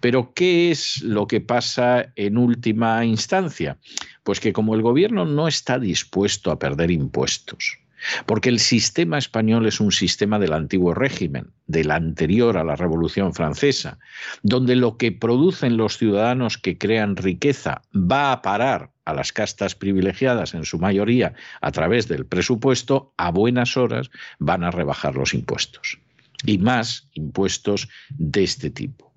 Pero 0.00 0.32
¿qué 0.34 0.70
es 0.70 1.02
lo 1.02 1.26
que 1.26 1.40
pasa 1.40 2.12
en 2.16 2.36
última 2.36 3.04
instancia? 3.04 3.78
Pues 4.22 4.40
que 4.40 4.52
como 4.52 4.74
el 4.74 4.82
gobierno 4.82 5.24
no 5.24 5.48
está 5.48 5.78
dispuesto 5.78 6.50
a 6.50 6.58
perder 6.58 6.90
impuestos, 6.90 7.78
porque 8.26 8.48
el 8.48 8.58
sistema 8.58 9.18
español 9.18 9.66
es 9.66 9.80
un 9.80 9.92
sistema 9.92 10.38
del 10.38 10.52
antiguo 10.52 10.94
régimen, 10.94 11.50
del 11.66 11.90
anterior 11.90 12.56
a 12.56 12.64
la 12.64 12.76
Revolución 12.76 13.34
Francesa, 13.34 13.98
donde 14.42 14.76
lo 14.76 14.96
que 14.96 15.12
producen 15.12 15.76
los 15.76 15.96
ciudadanos 15.96 16.58
que 16.58 16.78
crean 16.78 17.16
riqueza 17.16 17.82
va 17.94 18.32
a 18.32 18.42
parar 18.42 18.90
a 19.04 19.14
las 19.14 19.32
castas 19.32 19.74
privilegiadas 19.74 20.54
en 20.54 20.64
su 20.64 20.78
mayoría 20.78 21.34
a 21.60 21.72
través 21.72 22.08
del 22.08 22.26
presupuesto, 22.26 23.12
a 23.16 23.30
buenas 23.30 23.76
horas 23.76 24.10
van 24.38 24.64
a 24.64 24.70
rebajar 24.70 25.14
los 25.14 25.34
impuestos. 25.34 25.98
Y 26.44 26.58
más 26.58 27.08
impuestos 27.14 27.88
de 28.10 28.44
este 28.44 28.70
tipo. 28.70 29.12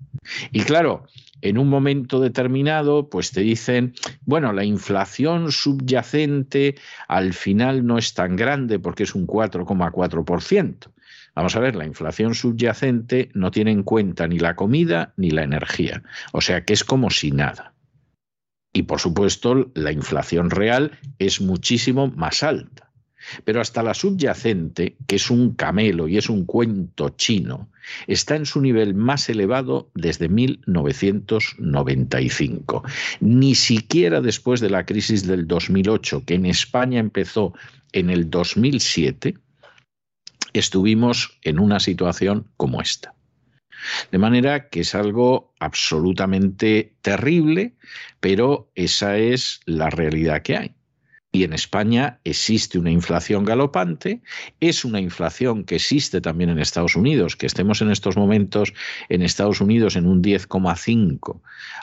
Y 0.52 0.60
claro, 0.62 1.06
en 1.40 1.58
un 1.58 1.68
momento 1.68 2.20
determinado, 2.20 3.08
pues 3.08 3.30
te 3.30 3.40
dicen, 3.40 3.94
bueno, 4.24 4.52
la 4.52 4.64
inflación 4.64 5.52
subyacente 5.52 6.76
al 7.06 7.32
final 7.32 7.86
no 7.86 7.98
es 7.98 8.14
tan 8.14 8.36
grande 8.36 8.78
porque 8.78 9.04
es 9.04 9.14
un 9.14 9.26
4,4%. 9.26 10.90
Vamos 11.34 11.54
a 11.54 11.60
ver, 11.60 11.76
la 11.76 11.86
inflación 11.86 12.34
subyacente 12.34 13.30
no 13.34 13.52
tiene 13.52 13.70
en 13.70 13.84
cuenta 13.84 14.26
ni 14.26 14.38
la 14.38 14.56
comida 14.56 15.12
ni 15.16 15.30
la 15.30 15.44
energía, 15.44 16.02
o 16.32 16.40
sea 16.40 16.64
que 16.64 16.72
es 16.72 16.82
como 16.82 17.10
si 17.10 17.30
nada. 17.30 17.74
Y 18.72 18.82
por 18.82 19.00
supuesto, 19.00 19.70
la 19.74 19.92
inflación 19.92 20.50
real 20.50 20.98
es 21.18 21.40
muchísimo 21.40 22.08
más 22.08 22.42
alta. 22.42 22.87
Pero 23.44 23.60
hasta 23.60 23.82
la 23.82 23.92
subyacente, 23.94 24.96
que 25.06 25.16
es 25.16 25.30
un 25.30 25.54
camelo 25.54 26.08
y 26.08 26.18
es 26.18 26.28
un 26.28 26.44
cuento 26.44 27.08
chino, 27.10 27.70
está 28.06 28.36
en 28.36 28.46
su 28.46 28.60
nivel 28.60 28.94
más 28.94 29.28
elevado 29.28 29.90
desde 29.94 30.28
1995. 30.28 32.84
Ni 33.20 33.54
siquiera 33.54 34.20
después 34.20 34.60
de 34.60 34.70
la 34.70 34.86
crisis 34.86 35.26
del 35.26 35.46
2008, 35.46 36.24
que 36.24 36.34
en 36.34 36.46
España 36.46 36.98
empezó 37.00 37.52
en 37.92 38.10
el 38.10 38.30
2007, 38.30 39.34
estuvimos 40.52 41.38
en 41.42 41.58
una 41.58 41.80
situación 41.80 42.46
como 42.56 42.80
esta. 42.80 43.14
De 44.10 44.18
manera 44.18 44.68
que 44.68 44.80
es 44.80 44.94
algo 44.94 45.52
absolutamente 45.60 46.94
terrible, 47.00 47.74
pero 48.20 48.70
esa 48.74 49.18
es 49.18 49.60
la 49.66 49.90
realidad 49.90 50.42
que 50.42 50.56
hay. 50.56 50.74
Y 51.38 51.44
en 51.44 51.52
España 51.52 52.18
existe 52.24 52.80
una 52.80 52.90
inflación 52.90 53.44
galopante, 53.44 54.22
es 54.58 54.84
una 54.84 55.00
inflación 55.00 55.62
que 55.62 55.76
existe 55.76 56.20
también 56.20 56.50
en 56.50 56.58
Estados 56.58 56.96
Unidos, 56.96 57.36
que 57.36 57.46
estemos 57.46 57.80
en 57.80 57.92
estos 57.92 58.16
momentos 58.16 58.74
en 59.08 59.22
Estados 59.22 59.60
Unidos 59.60 59.94
en 59.94 60.08
un 60.08 60.20
10,5 60.20 61.40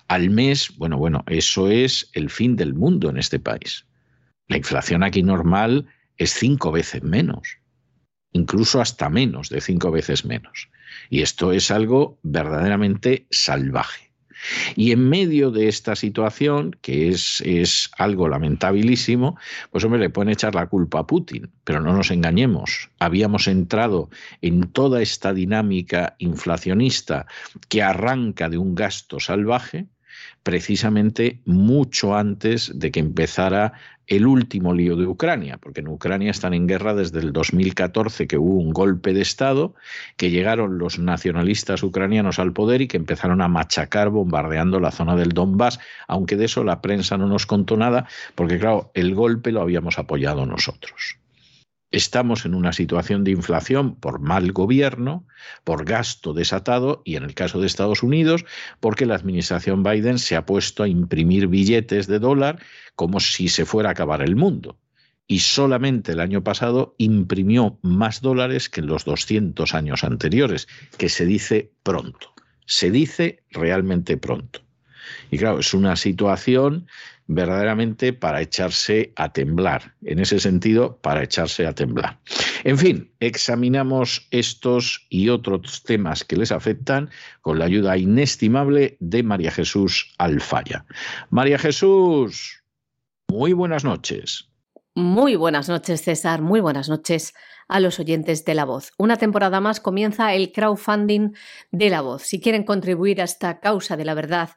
al 0.10 0.30
mes, 0.30 0.76
bueno, 0.76 0.98
bueno, 0.98 1.24
eso 1.28 1.70
es 1.70 2.10
el 2.12 2.30
fin 2.30 2.58
del 2.58 2.74
mundo 2.74 3.10
en 3.10 3.16
este 3.16 3.40
país. 3.40 3.86
La 4.50 4.58
inflación 4.58 5.04
aquí 5.04 5.24
normal 5.24 5.88
es 6.18 6.34
cinco 6.34 6.74
veces 6.74 7.02
menos, 7.04 7.60
incluso 8.34 8.82
hasta 8.82 9.08
menos 9.08 9.48
de 9.48 9.62
cinco 9.62 9.90
veces 9.90 10.26
menos. 10.26 10.68
Y 11.10 11.22
esto 11.22 11.54
es 11.54 11.72
algo 11.72 12.20
verdaderamente 12.24 13.26
salvaje. 13.32 14.12
Y 14.76 14.92
en 14.92 15.08
medio 15.10 15.52
de 15.52 15.68
esta 15.68 15.96
situación, 15.96 16.76
que 16.82 17.10
es, 17.10 17.42
es 17.46 17.90
algo 17.98 18.28
lamentabilísimo, 18.28 19.38
pues 19.72 19.84
hombre, 19.84 20.00
le 20.00 20.10
pueden 20.10 20.32
echar 20.32 20.56
la 20.56 20.68
culpa 20.68 21.00
a 21.00 21.08
Putin, 21.08 21.52
pero 21.64 21.82
no 21.82 21.94
nos 21.94 22.12
engañemos, 22.12 22.90
habíamos 23.00 23.48
entrado 23.48 24.10
en 24.42 24.64
toda 24.72 25.02
esta 25.02 25.34
dinámica 25.34 26.16
inflacionista 26.20 27.26
que 27.70 27.82
arranca 27.82 28.50
de 28.50 28.58
un 28.58 28.76
gasto 28.76 29.20
salvaje, 29.20 29.88
precisamente 30.46 31.40
mucho 31.46 32.16
antes 32.16 32.72
de 32.76 32.92
que 32.92 33.00
empezara 33.00 33.74
el 34.06 34.28
último 34.28 34.76
lío 34.76 34.96
de 34.96 35.08
Ucrania, 35.08 35.58
porque 35.58 35.80
en 35.80 35.88
Ucrania 35.88 36.30
están 36.30 36.54
en 36.54 36.68
guerra 36.68 36.94
desde 36.94 37.20
el 37.20 37.34
2014, 37.34 38.28
que 38.28 38.38
hubo 38.38 38.60
un 38.60 38.70
golpe 38.72 39.12
de 39.12 39.22
Estado, 39.22 39.74
que 40.18 40.30
llegaron 40.30 40.78
los 40.78 41.00
nacionalistas 41.00 41.82
ucranianos 41.82 42.38
al 42.38 42.54
poder 42.54 42.84
y 42.84 42.88
que 42.88 42.98
empezaron 42.98 43.42
a 43.42 43.48
machacar 43.48 44.12
bombardeando 44.12 44.80
la 44.80 44.92
zona 44.92 45.16
del 45.16 45.30
Donbass, 45.30 45.80
aunque 46.08 46.38
de 46.38 46.46
eso 46.46 46.64
la 46.64 46.80
prensa 46.80 47.18
no 47.18 47.26
nos 47.26 47.48
contó 47.48 47.76
nada, 47.76 48.08
porque 48.36 48.60
claro, 48.60 48.92
el 48.94 49.16
golpe 49.16 49.52
lo 49.52 49.62
habíamos 49.62 49.98
apoyado 49.98 50.46
nosotros. 50.46 51.18
Estamos 51.96 52.46
en 52.46 52.56
una 52.56 52.74
situación 52.74 53.24
de 53.24 53.32
inflación 53.32 53.96
por 53.96 54.20
mal 54.20 54.52
gobierno, 54.52 55.26
por 55.64 55.86
gasto 55.86 56.34
desatado 56.34 57.02
y 57.06 57.16
en 57.16 57.24
el 57.24 57.34
caso 57.34 57.62
de 57.62 57.68
Estados 57.68 58.04
Unidos, 58.04 58.44
porque 58.82 59.06
la 59.06 59.16
administración 59.16 59.82
Biden 59.82 60.20
se 60.20 60.36
ha 60.36 60.46
puesto 60.46 60.84
a 60.84 60.90
imprimir 60.90 61.48
billetes 61.48 62.08
de 62.08 62.20
dólar 62.20 62.62
como 62.98 63.22
si 63.22 63.48
se 63.48 63.64
fuera 63.64 63.88
a 63.88 63.92
acabar 63.94 64.22
el 64.22 64.36
mundo. 64.36 64.78
Y 65.26 65.40
solamente 65.40 66.12
el 66.12 66.20
año 66.20 66.44
pasado 66.44 66.96
imprimió 66.98 67.80
más 67.82 68.20
dólares 68.20 68.68
que 68.68 68.82
en 68.82 68.88
los 68.88 69.06
200 69.06 69.74
años 69.74 70.04
anteriores, 70.04 70.68
que 70.98 71.08
se 71.08 71.26
dice 71.26 71.72
pronto. 71.82 72.34
Se 72.66 72.92
dice 72.92 73.42
realmente 73.52 74.18
pronto. 74.18 74.60
Y 75.32 75.38
claro, 75.38 75.60
es 75.60 75.74
una 75.74 75.96
situación 75.96 76.88
verdaderamente 77.28 78.14
para 78.14 78.42
echarse 78.42 79.14
a 79.16 79.34
temblar. 79.34 79.96
En 80.04 80.20
ese 80.20 80.40
sentido, 80.40 80.98
para 80.98 81.24
echarse 81.24 81.66
a 81.66 81.74
temblar. 81.74 82.20
En 82.64 82.78
fin, 82.78 83.12
examinamos 83.20 84.28
estos 84.32 85.06
y 85.10 85.30
otros 85.30 85.84
temas 85.84 86.24
que 86.24 86.38
les 86.38 86.52
afectan 86.52 87.10
con 87.42 87.60
la 87.60 87.66
ayuda 87.66 87.98
inestimable 87.98 88.98
de 89.00 89.24
María 89.24 89.52
Jesús 89.52 90.14
Alfaya. 90.18 90.86
María 91.30 91.58
Jesús, 91.58 92.64
muy 93.28 93.54
buenas 93.54 93.84
noches. 93.84 94.50
Muy 94.94 95.36
buenas 95.36 95.68
noches, 95.68 96.02
César. 96.04 96.42
Muy 96.42 96.62
buenas 96.62 96.88
noches 96.88 97.34
a 97.68 97.80
los 97.80 98.00
oyentes 98.00 98.46
de 98.46 98.54
La 98.54 98.66
Voz. 98.66 98.92
Una 98.98 99.18
temporada 99.18 99.60
más 99.60 99.80
comienza 99.80 100.34
el 100.34 100.52
crowdfunding 100.52 101.32
de 101.72 101.90
La 101.90 102.02
Voz. 102.02 102.24
Si 102.24 102.40
quieren 102.40 102.64
contribuir 102.64 103.22
a 103.22 103.26
esta 103.26 103.60
causa 103.60 103.98
de 103.98 104.06
la 104.06 104.14
verdad 104.14 104.52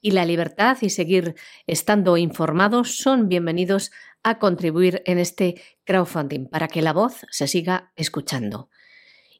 y 0.00 0.12
la 0.12 0.24
libertad 0.24 0.78
y 0.80 0.90
seguir 0.90 1.34
estando 1.66 2.16
informados, 2.16 2.96
son 2.96 3.28
bienvenidos 3.28 3.90
a 4.22 4.38
contribuir 4.38 5.02
en 5.06 5.18
este 5.18 5.60
crowdfunding 5.84 6.46
para 6.46 6.68
que 6.68 6.82
La 6.82 6.92
Voz 6.92 7.26
se 7.30 7.48
siga 7.48 7.92
escuchando. 7.96 8.68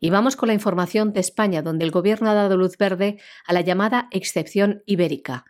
Y 0.01 0.11
vamos 0.11 0.35
con 0.35 0.49
la 0.49 0.55
información 0.55 1.13
de 1.13 1.21
España, 1.21 1.63
donde 1.63 1.85
el 1.85 1.93
Gobierno 1.93 2.29
ha 2.29 2.35
dado 2.35 2.57
luz 2.57 2.77
verde 2.77 3.21
a 3.47 3.53
la 3.53 3.61
llamada 3.61 4.09
excepción 4.11 4.83
ibérica 4.85 5.45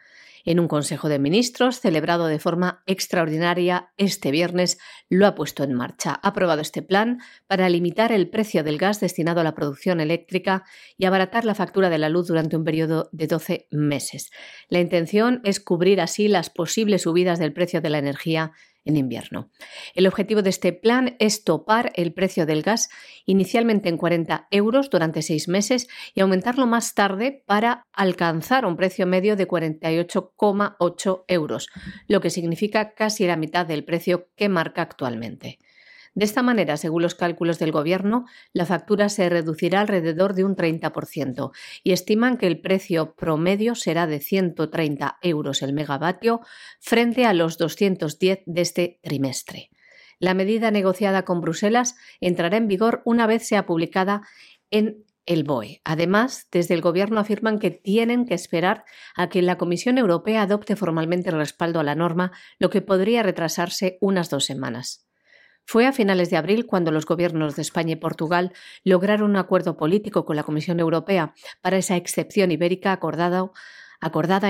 en 0.45 0.61
un 0.61 0.69
Consejo 0.69 1.09
de 1.09 1.19
Ministros 1.19 1.81
celebrado 1.81 2.27
de 2.27 2.39
forma 2.39 2.83
extraordinaria 2.87 3.93
este 3.97 4.31
viernes, 4.31 4.79
lo 5.09 5.27
ha 5.27 5.35
puesto 5.35 5.65
en 5.65 5.75
marcha. 5.75 6.19
Ha 6.23 6.29
aprobado 6.29 6.61
este 6.61 6.83
plan 6.83 7.21
para 7.47 7.69
limitar 7.69 8.13
el 8.13 8.29
precio 8.29 8.65
del 8.65 8.79
gas 8.79 9.01
destinado 9.01 9.41
a 9.41 9.45
la 9.45 9.55
producción 9.55 10.01
eléctrica 10.01 10.65
y 10.97 11.05
abaratar 11.05 11.45
la 11.45 11.55
factura 11.55 11.91
de 11.91 11.99
la 11.99 12.09
luz 12.09 12.29
durante 12.29 12.57
un 12.57 12.65
periodo 12.65 13.09
de 13.13 13.27
12 13.27 13.69
meses. 13.71 14.31
La 14.69 14.81
intención 14.81 15.41
es 15.45 15.61
cubrir 15.61 16.01
así 16.01 16.29
las 16.29 16.51
posibles 16.51 17.03
subidas 17.03 17.39
del 17.39 17.53
precio 17.53 17.81
de 17.81 17.91
la 17.91 17.99
energía 17.99 18.53
en 18.85 18.97
invierno. 18.97 19.51
El 19.95 20.07
objetivo 20.07 20.43
de 20.43 20.51
este 20.51 20.73
plan 20.73 21.17
es 21.19 21.45
topar 21.45 21.93
el 21.95 22.13
precio 22.13 22.47
del 22.47 22.63
gas 22.63 22.89
inicialmente 23.25 23.89
en 23.89 23.97
40 23.97 24.49
euros 24.51 24.91
durante 24.91 25.23
seis 25.23 25.49
meses 25.49 25.89
y 26.15 26.21
aumentarlo 26.21 26.67
más 26.67 26.95
tarde 26.95 27.43
para 27.47 27.87
alcanzar 27.93 28.67
un 28.67 28.77
precio 28.77 29.07
medio 29.07 29.37
de 29.37 29.47
48,8 29.47 31.25
euros, 31.29 31.69
lo 32.09 32.21
que 32.21 32.31
significa 32.31 32.95
casi 32.95 33.27
la 33.27 33.37
mitad 33.37 33.67
del 33.67 33.85
precio 33.85 34.29
que 34.37 34.49
marca 34.49 34.83
actualmente. 34.83 35.59
De 36.15 36.27
esta 36.27 36.43
manera, 36.43 36.77
según 36.77 37.03
los 37.03 37.15
cálculos 37.15 37.59
del 37.59 37.73
Gobierno, 37.73 38.27
la 38.53 38.67
factura 38.67 39.09
se 39.09 39.29
reducirá 39.31 39.81
alrededor 39.81 40.35
de 40.35 40.45
un 40.45 40.57
30% 40.57 41.53
y 41.83 41.93
estiman 41.93 42.37
que 42.37 42.47
el 42.47 42.61
precio 42.61 43.15
promedio 43.15 43.75
será 43.75 44.07
de 44.07 44.21
130 44.21 45.19
euros 45.23 45.63
el 45.63 45.73
megavatio 45.73 46.41
frente 46.81 47.25
a 47.25 47.33
los 47.33 47.57
210 47.57 48.41
de 48.45 48.61
este 48.61 49.01
trimestre. 49.03 49.71
La 50.19 50.35
medida 50.35 50.71
negociada 50.71 51.25
con 51.25 51.41
Bruselas 51.41 51.97
entrará 52.21 52.59
en 52.59 52.69
vigor 52.69 53.03
una 53.05 53.27
vez 53.27 53.47
sea 53.47 53.65
publicada 53.65 54.23
en 54.71 55.05
el 55.25 55.45
BOE. 55.45 55.81
Además, 55.85 56.49
desde 56.53 56.75
el 56.75 56.83
Gobierno 56.83 57.21
afirman 57.21 57.59
que 57.59 57.71
tienen 57.71 58.27
que 58.27 58.35
esperar 58.35 58.85
a 59.17 59.29
que 59.29 59.41
la 59.41 59.57
Comisión 59.57 59.97
Europea 59.97 60.43
adopte 60.43 60.77
formalmente 60.77 61.31
el 61.31 61.37
respaldo 61.37 61.81
a 61.81 61.85
la 61.85 61.95
norma, 61.95 62.33
lo 62.59 62.71
que 62.71 62.83
podría 62.83 63.23
retrasarse 63.23 63.99
unas 64.01 64.31
dos 64.31 64.45
semanas. 64.45 65.07
Fue 65.73 65.87
a 65.87 65.93
finales 65.95 66.29
de 66.29 66.37
abril 66.37 66.67
cuando 66.67 66.91
los 66.91 67.07
gobiernos 67.07 67.57
de 67.57 67.63
España 67.63 67.93
y 67.93 67.97
Portugal 67.97 68.53
lograron 68.85 69.31
un 69.31 69.37
acuerdo 69.37 69.79
político 69.79 70.27
con 70.27 70.37
la 70.37 70.43
Comisión 70.43 70.81
Europea 70.81 71.33
para 71.63 71.79
esa 71.79 71.97
excepción 71.97 72.51
ibérica 72.51 72.93
acordada, 72.93 73.51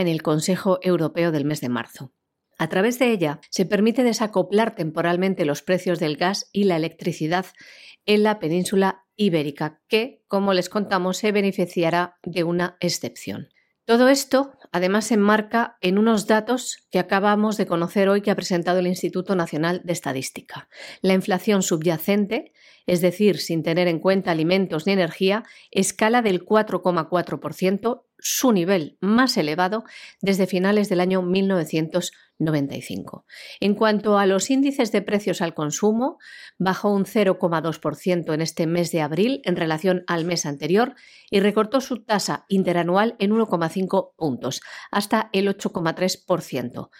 en 0.00 0.08
el 0.08 0.20
Consejo 0.20 0.80
Europeo 0.82 1.30
del 1.30 1.44
mes 1.44 1.60
de 1.60 1.68
marzo. 1.68 2.10
A 2.58 2.68
través 2.68 2.98
de 2.98 3.12
ella 3.12 3.38
se 3.50 3.64
permite 3.66 4.02
desacoplar 4.02 4.74
temporalmente 4.74 5.44
los 5.44 5.62
precios 5.62 6.00
del 6.00 6.16
gas 6.16 6.50
y 6.52 6.64
la 6.64 6.74
electricidad 6.74 7.46
en 8.04 8.24
la 8.24 8.40
península 8.40 9.04
ibérica, 9.14 9.80
que, 9.86 10.24
como 10.26 10.52
les 10.54 10.68
contamos, 10.68 11.18
se 11.18 11.30
beneficiará 11.30 12.18
de 12.24 12.42
una 12.42 12.76
excepción. 12.80 13.46
Todo 13.84 14.08
esto, 14.08 14.54
además, 14.72 15.06
se 15.06 15.14
enmarca 15.14 15.76
en 15.80 15.98
unos 15.98 16.26
datos 16.26 16.78
que 16.90 16.98
acabamos 16.98 17.56
de 17.56 17.66
conocer 17.66 18.08
hoy 18.08 18.22
que 18.22 18.30
ha 18.30 18.36
presentado 18.36 18.80
el 18.80 18.86
Instituto 18.86 19.36
Nacional 19.36 19.82
de 19.84 19.92
Estadística. 19.92 20.68
La 21.02 21.14
inflación 21.14 21.62
subyacente, 21.62 22.52
es 22.86 23.00
decir, 23.00 23.38
sin 23.38 23.62
tener 23.62 23.86
en 23.86 24.00
cuenta 24.00 24.32
alimentos 24.32 24.86
ni 24.86 24.92
energía, 24.92 25.44
escala 25.70 26.22
del 26.22 26.44
4,4%, 26.44 28.02
su 28.18 28.52
nivel 28.52 28.96
más 29.00 29.36
elevado 29.36 29.84
desde 30.20 30.46
finales 30.46 30.88
del 30.88 31.00
año 31.00 31.22
1995. 32.42 33.24
En 33.60 33.74
cuanto 33.74 34.18
a 34.18 34.26
los 34.26 34.50
índices 34.50 34.92
de 34.92 35.02
precios 35.02 35.40
al 35.40 35.54
consumo, 35.54 36.18
bajó 36.58 36.92
un 36.92 37.04
0,2% 37.04 38.34
en 38.34 38.40
este 38.40 38.66
mes 38.66 38.90
de 38.92 39.00
abril 39.00 39.40
en 39.44 39.56
relación 39.56 40.04
al 40.06 40.24
mes 40.24 40.46
anterior 40.46 40.94
y 41.30 41.40
recortó 41.40 41.80
su 41.80 42.04
tasa 42.04 42.44
interanual 42.48 43.16
en 43.18 43.32
1,5 43.32 44.12
puntos, 44.16 44.60
hasta 44.90 45.30
el 45.32 45.48
8,3%. 45.48 46.90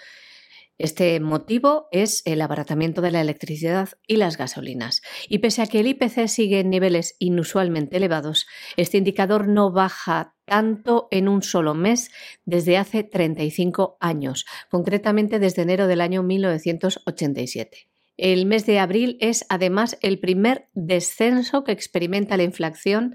Este 0.78 1.20
motivo 1.20 1.86
es 1.92 2.22
el 2.24 2.40
abaratamiento 2.40 3.02
de 3.02 3.12
la 3.12 3.20
electricidad 3.20 3.90
y 4.06 4.16
las 4.16 4.36
gasolinas. 4.36 5.02
Y 5.28 5.38
pese 5.38 5.62
a 5.62 5.66
que 5.66 5.80
el 5.80 5.86
IPC 5.86 6.26
sigue 6.26 6.60
en 6.60 6.70
niveles 6.70 7.14
inusualmente 7.18 7.98
elevados, 7.98 8.46
este 8.76 8.98
indicador 8.98 9.46
no 9.46 9.70
baja 9.70 10.34
tanto 10.52 11.08
en 11.10 11.28
un 11.28 11.40
solo 11.42 11.72
mes 11.72 12.10
desde 12.44 12.76
hace 12.76 13.04
35 13.04 13.96
años, 14.00 14.44
concretamente 14.68 15.38
desde 15.38 15.62
enero 15.62 15.86
del 15.86 16.02
año 16.02 16.22
1987. 16.22 17.88
El 18.18 18.44
mes 18.44 18.66
de 18.66 18.78
abril 18.78 19.16
es 19.22 19.46
además 19.48 19.96
el 20.02 20.20
primer 20.20 20.68
descenso 20.74 21.64
que 21.64 21.72
experimenta 21.72 22.36
la 22.36 22.42
inflación 22.42 23.14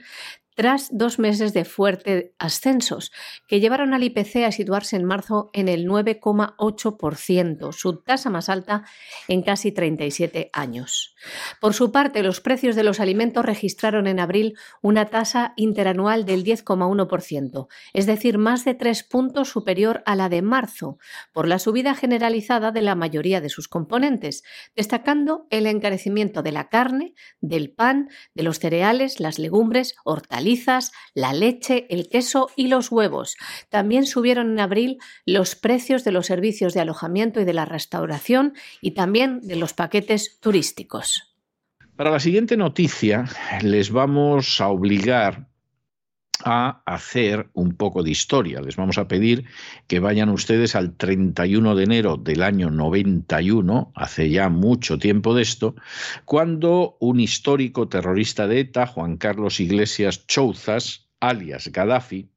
tras 0.58 0.90
dos 0.92 1.20
meses 1.20 1.54
de 1.54 1.66
fuertes 1.66 2.32
ascensos, 2.40 3.12
que 3.48 3.60
llevaron 3.60 3.94
al 3.94 4.02
IPC 4.02 4.38
a 4.38 4.52
situarse 4.52 4.96
en 4.96 5.06
marzo 5.06 5.52
en 5.54 5.68
el 5.68 5.86
9,8%, 5.86 7.72
su 7.74 8.02
tasa 8.02 8.32
más 8.32 8.50
alta 8.50 8.84
en 9.28 9.44
casi 9.44 9.72
37 9.72 10.50
años. 10.54 11.16
Por 11.62 11.76
su 11.76 11.92
parte, 11.92 12.24
los 12.24 12.42
precios 12.42 12.76
de 12.76 12.82
los 12.84 13.00
alimentos 13.00 13.46
registraron 13.46 14.08
en 14.08 14.20
abril 14.20 14.58
una 14.82 15.06
tasa 15.06 15.54
interanual 15.58 16.26
del 16.26 16.44
10,1%, 16.44 17.68
es 17.94 18.08
decir, 18.08 18.40
más 18.40 18.66
de 18.66 18.74
tres 18.74 19.04
puntos 19.04 19.50
superior 19.50 20.02
a 20.08 20.16
la 20.16 20.28
de 20.28 20.42
marzo, 20.42 20.98
por 21.34 21.48
la 21.48 21.60
subida 21.60 21.94
generalizada 21.94 22.72
de 22.72 22.82
la 22.82 22.96
mayoría 22.96 23.42
de 23.42 23.50
sus 23.50 23.68
componentes, 23.68 24.42
destacando 24.76 25.46
el 25.52 25.68
encarecimiento 25.68 26.42
de 26.42 26.52
la 26.52 26.68
carne, 26.68 27.14
del 27.42 27.70
pan, 27.70 28.10
de 28.34 28.42
los 28.42 28.58
cereales, 28.58 29.20
las 29.20 29.38
legumbres, 29.38 29.94
hortalizas, 30.04 30.47
la 31.14 31.34
leche, 31.34 31.88
el 31.90 32.10
queso 32.10 32.50
y 32.56 32.68
los 32.68 32.92
huevos. 32.92 33.36
También 33.70 34.06
subieron 34.06 34.52
en 34.52 34.60
abril 34.60 34.98
los 35.26 35.56
precios 35.56 36.04
de 36.04 36.12
los 36.12 36.26
servicios 36.26 36.74
de 36.74 36.82
alojamiento 36.82 37.42
y 37.42 37.46
de 37.46 37.54
la 37.54 37.66
restauración 37.66 38.54
y 38.82 38.92
también 38.92 39.42
de 39.42 39.56
los 39.56 39.74
paquetes 39.74 40.40
turísticos. 40.40 41.36
Para 41.96 42.12
la 42.12 42.20
siguiente 42.20 42.58
noticia 42.58 43.26
les 43.62 43.92
vamos 43.92 44.62
a 44.62 44.68
obligar 44.68 45.48
a 46.44 46.82
hacer 46.86 47.50
un 47.54 47.76
poco 47.76 48.04
de 48.04 48.12
historia. 48.12 48.62
Les 48.62 48.76
vamos 48.76 48.98
a 48.98 49.08
pedir 49.08 49.46
que 49.88 50.00
vayan 50.00 50.30
ustedes 50.30 50.76
al 50.76 50.96
31 50.96 51.76
de 51.76 51.84
enero 51.84 52.18
del 52.18 52.44
año 52.44 52.70
91, 52.70 53.92
hace 53.96 54.30
ya 54.30 54.50
mucho 54.50 54.98
tiempo 54.98 55.34
de 55.34 55.42
esto, 55.42 55.76
cuando 56.26 56.98
un 57.00 57.20
histórico 57.20 57.88
terrorista 57.88 58.48
de 58.48 58.62
ETA, 58.62 58.88
Juan 58.88 59.18
Carlos 59.18 59.60
Iglesias 59.60 60.28
Chouzas, 60.28 61.08
alias 61.20 61.70
Gaddafi, 61.72 62.30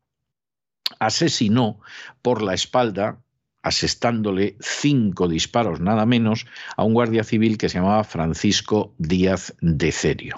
asesinó 0.99 1.81
por 2.23 2.43
la 2.43 2.55
espalda 2.55 3.21
asestándole 3.63 4.57
cinco 4.61 5.29
disparos 5.29 5.81
nada 5.81 6.07
menos 6.07 6.47
a 6.77 6.85
un 6.85 6.95
guardia 6.95 7.25
civil 7.25 7.59
que 7.59 7.69
se 7.69 7.79
llamaba 7.79 8.05
Francisco 8.05 8.95
Díaz 8.99 9.55
de 9.61 9.93
Cerio. 9.93 10.35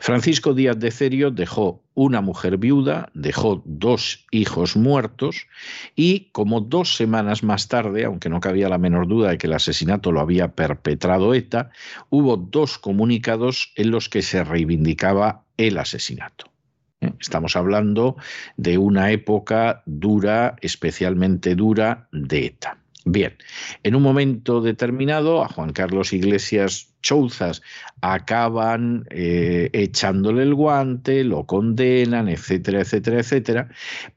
Francisco 0.00 0.54
Díaz 0.54 0.78
de 0.78 0.90
Cerio 0.90 1.30
dejó 1.30 1.82
una 1.94 2.20
mujer 2.20 2.58
viuda, 2.58 3.10
dejó 3.14 3.62
dos 3.64 4.26
hijos 4.30 4.76
muertos 4.76 5.46
y 5.94 6.28
como 6.32 6.60
dos 6.60 6.96
semanas 6.96 7.42
más 7.42 7.68
tarde, 7.68 8.04
aunque 8.04 8.28
no 8.28 8.40
cabía 8.40 8.68
la 8.68 8.78
menor 8.78 9.06
duda 9.08 9.30
de 9.30 9.38
que 9.38 9.46
el 9.46 9.54
asesinato 9.54 10.12
lo 10.12 10.20
había 10.20 10.52
perpetrado 10.52 11.34
ETA, 11.34 11.70
hubo 12.10 12.36
dos 12.36 12.78
comunicados 12.78 13.72
en 13.76 13.90
los 13.90 14.08
que 14.08 14.22
se 14.22 14.44
reivindicaba 14.44 15.44
el 15.56 15.78
asesinato. 15.78 16.55
¿Eh? 17.00 17.12
Estamos 17.20 17.56
hablando 17.56 18.16
de 18.56 18.78
una 18.78 19.10
época 19.10 19.82
dura, 19.86 20.56
especialmente 20.60 21.54
dura, 21.54 22.08
de 22.12 22.46
ETA. 22.46 22.78
Bien, 23.08 23.36
en 23.84 23.94
un 23.94 24.02
momento 24.02 24.60
determinado 24.60 25.44
a 25.44 25.48
Juan 25.48 25.72
Carlos 25.72 26.12
Iglesias 26.12 26.92
Chouzas 27.02 27.62
acaban 28.00 29.06
eh, 29.10 29.70
echándole 29.72 30.42
el 30.42 30.54
guante, 30.54 31.22
lo 31.22 31.46
condenan, 31.46 32.28
etcétera, 32.28 32.80
etcétera, 32.80 33.20
etcétera. 33.20 33.68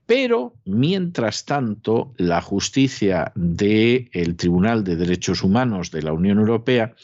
Pero, 0.07 0.55
mientras 0.65 1.45
tanto, 1.45 2.15
la 2.17 2.41
justicia 2.41 3.31
del 3.35 4.35
Tribunal 4.35 4.83
de 4.83 4.95
Derechos 4.95 5.43
Humanos 5.43 5.91
de 5.91 6.01
la 6.01 6.11
Unión 6.11 6.39
Europea 6.39 6.95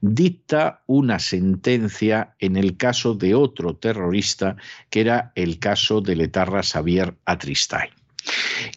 dicta 0.00 0.82
una 0.86 1.18
sentencia 1.18 2.36
en 2.38 2.56
el 2.56 2.76
caso 2.76 3.14
de 3.14 3.34
otro 3.34 3.74
terrorista, 3.74 4.56
que 4.90 5.00
era 5.00 5.32
el 5.34 5.58
caso 5.58 6.02
de 6.02 6.14
Letarra 6.14 6.62
Xavier 6.62 7.16
Atristain. 7.24 8.01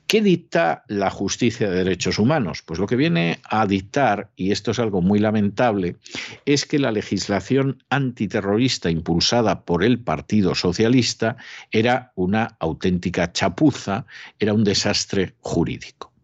¿Qué 0.08 0.22
dicta 0.22 0.84
la 0.88 1.10
justicia 1.10 1.70
de 1.70 1.78
derechos 1.78 2.20
humanos? 2.20 2.62
Pues 2.62 2.80
lo 2.80 2.88
que 2.88 2.96
viene 2.96 3.40
a 3.44 3.66
dictar, 3.66 4.30
y 4.36 4.52
esto 4.52 4.72
es 4.72 4.80
algo 4.80 5.02
muy 5.02 5.20
lamentable, 5.20 5.98
es 6.46 6.66
que 6.66 6.80
la 6.80 6.92
legislación 6.92 7.84
antiterrorista 7.90 8.90
impulsada 8.90 9.66
por 9.66 9.84
el 9.84 10.00
Partido 10.00 10.56
Socialista 10.56 11.38
era 11.72 12.12
una 12.16 12.56
auténtica 12.60 13.32
chapuza, 13.32 14.06
era 14.40 14.54
un 14.54 14.64
desastre 14.64 15.36
jurídico. 15.42 16.15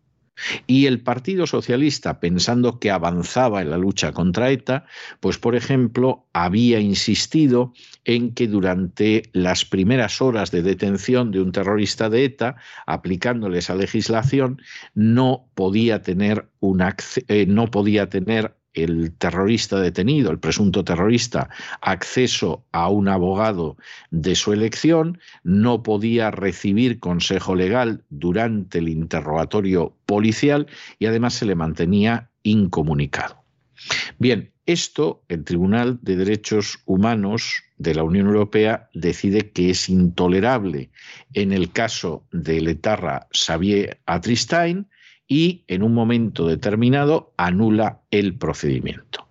Y 0.68 0.86
el 0.86 1.02
Partido 1.02 1.48
Socialista, 1.48 2.20
pensando 2.20 2.80
que 2.80 2.92
avanzaba 2.92 3.62
en 3.62 3.70
la 3.70 3.78
lucha 3.78 4.12
contra 4.12 4.52
ETA, 4.52 4.86
pues 5.20 5.38
por 5.38 5.56
ejemplo, 5.56 6.26
había 6.34 6.80
insistido 6.80 7.74
en 8.06 8.34
que 8.34 8.48
durante 8.48 9.24
las 9.34 9.66
primeras 9.66 10.22
horas 10.22 10.52
de 10.52 10.62
detención 10.62 11.32
de 11.32 11.42
un 11.42 11.52
terrorista 11.52 12.10
de 12.10 12.26
ETA, 12.26 12.56
aplicándole 12.86 13.60
esa 13.60 13.76
legislación, 13.76 14.62
no 14.94 15.50
podía 15.56 16.02
tener, 16.02 16.50
un 16.60 16.82
eh, 17.28 17.46
no 17.48 17.70
podía 17.70 18.10
tener 18.10 18.56
el 18.74 19.14
terrorista 19.18 19.80
detenido, 19.80 20.32
el 20.32 20.40
presunto 20.40 20.84
terrorista, 20.84 21.50
acceso 21.82 22.66
a 22.72 22.90
un 22.90 23.08
abogado 23.08 23.78
de 24.10 24.36
su 24.36 24.54
elección, 24.54 25.20
no 25.44 25.84
podía 25.84 26.32
recibir 26.32 27.00
consejo 27.00 27.56
legal 27.56 28.04
durante 28.10 28.80
el 28.80 28.90
interrogatorio 28.90 29.96
policial 30.06 30.68
y 31.00 31.06
además 31.06 31.34
se 31.34 31.46
le 31.46 31.56
mantenía 31.56 32.30
incomunicado. 32.44 33.44
Bien, 34.20 34.52
esto 34.66 35.24
el 35.28 35.44
Tribunal 35.44 36.00
de 36.02 36.16
Derechos 36.16 36.80
Humanos 36.86 37.64
de 37.78 37.96
la 37.96 38.04
Unión 38.04 38.28
Europea 38.28 38.90
decide 38.94 39.50
que 39.50 39.72
es 39.72 39.90
intolerable 39.90 40.92
en 41.34 41.52
el 41.52 41.72
caso 41.72 42.26
de 42.32 42.62
Letarra 42.62 43.28
Xavier 43.32 44.00
Atristain 44.06 44.88
y 45.32 45.64
en 45.70 45.82
un 45.82 45.94
momento 45.94 46.46
determinado 46.46 47.32
anula 47.38 48.02
el 48.12 48.34
procedimiento. 48.34 49.30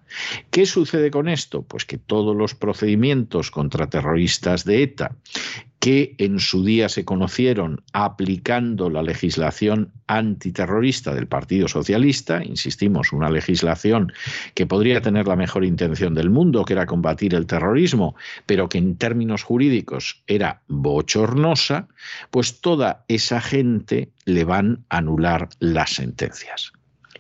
¿Qué 0.50 0.64
sucede 0.64 1.10
con 1.10 1.28
esto? 1.28 1.60
Pues 1.60 1.84
que 1.84 1.98
todos 1.98 2.34
los 2.34 2.54
procedimientos 2.54 3.50
contra 3.50 3.90
terroristas 3.90 4.64
de 4.64 4.82
ETA 4.82 5.14
que 5.80 6.14
en 6.18 6.38
su 6.40 6.62
día 6.62 6.90
se 6.90 7.06
conocieron 7.06 7.82
aplicando 7.94 8.90
la 8.90 9.02
legislación 9.02 9.90
antiterrorista 10.06 11.14
del 11.14 11.26
Partido 11.26 11.68
Socialista, 11.68 12.44
insistimos, 12.44 13.14
una 13.14 13.30
legislación 13.30 14.12
que 14.54 14.66
podría 14.66 15.00
tener 15.00 15.26
la 15.26 15.36
mejor 15.36 15.64
intención 15.64 16.14
del 16.14 16.28
mundo, 16.28 16.66
que 16.66 16.74
era 16.74 16.84
combatir 16.84 17.34
el 17.34 17.46
terrorismo, 17.46 18.14
pero 18.44 18.68
que 18.68 18.76
en 18.76 18.96
términos 18.96 19.42
jurídicos 19.42 20.22
era 20.26 20.60
bochornosa, 20.68 21.88
pues 22.30 22.60
toda 22.60 23.04
esa 23.08 23.40
gente 23.40 24.10
le 24.26 24.44
van 24.44 24.84
a 24.90 24.98
anular 24.98 25.48
las 25.60 25.94
sentencias. 25.94 26.72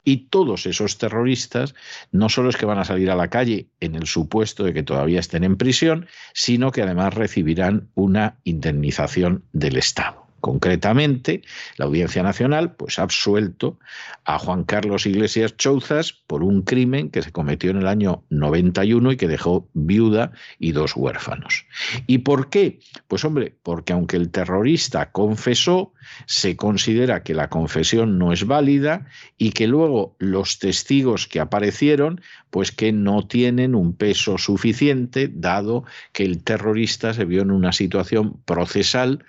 Y 0.04 0.28
todos 0.28 0.66
esos 0.66 0.98
terroristas 0.98 1.74
no 2.12 2.28
solo 2.28 2.50
es 2.50 2.56
que 2.56 2.66
van 2.66 2.78
a 2.78 2.84
salir 2.84 3.10
a 3.10 3.16
la 3.16 3.28
calle 3.28 3.68
en 3.80 3.94
el 3.94 4.06
supuesto 4.06 4.64
de 4.64 4.72
que 4.72 4.82
todavía 4.82 5.20
estén 5.20 5.44
en 5.44 5.56
prisión, 5.56 6.06
sino 6.34 6.72
que 6.72 6.82
además 6.82 7.14
recibirán 7.14 7.88
una 7.94 8.38
indemnización 8.44 9.44
del 9.52 9.76
Estado. 9.76 10.19
Concretamente, 10.40 11.42
la 11.76 11.84
Audiencia 11.86 12.22
Nacional 12.22 12.74
pues, 12.74 12.98
ha 12.98 13.02
absuelto 13.02 13.78
a 14.24 14.38
Juan 14.38 14.64
Carlos 14.64 15.06
Iglesias 15.06 15.56
Chouzas 15.56 16.12
por 16.12 16.42
un 16.42 16.62
crimen 16.62 17.10
que 17.10 17.22
se 17.22 17.32
cometió 17.32 17.70
en 17.70 17.78
el 17.78 17.86
año 17.86 18.24
91 18.30 19.12
y 19.12 19.16
que 19.16 19.28
dejó 19.28 19.68
viuda 19.74 20.32
y 20.58 20.72
dos 20.72 20.96
huérfanos. 20.96 21.66
¿Y 22.06 22.18
por 22.18 22.48
qué? 22.48 22.80
Pues 23.08 23.24
hombre, 23.24 23.54
porque 23.62 23.92
aunque 23.92 24.16
el 24.16 24.30
terrorista 24.30 25.12
confesó, 25.12 25.92
se 26.26 26.56
considera 26.56 27.22
que 27.22 27.34
la 27.34 27.48
confesión 27.48 28.18
no 28.18 28.32
es 28.32 28.46
válida 28.46 29.06
y 29.36 29.50
que 29.50 29.66
luego 29.66 30.16
los 30.18 30.58
testigos 30.58 31.26
que 31.26 31.40
aparecieron, 31.40 32.20
pues 32.50 32.72
que 32.72 32.92
no 32.92 33.26
tienen 33.26 33.74
un 33.74 33.94
peso 33.94 34.38
suficiente, 34.38 35.30
dado 35.32 35.84
que 36.12 36.24
el 36.24 36.42
terrorista 36.42 37.14
se 37.14 37.24
vio 37.24 37.42
en 37.42 37.50
una 37.50 37.72
situación 37.72 38.40
procesal 38.44 39.24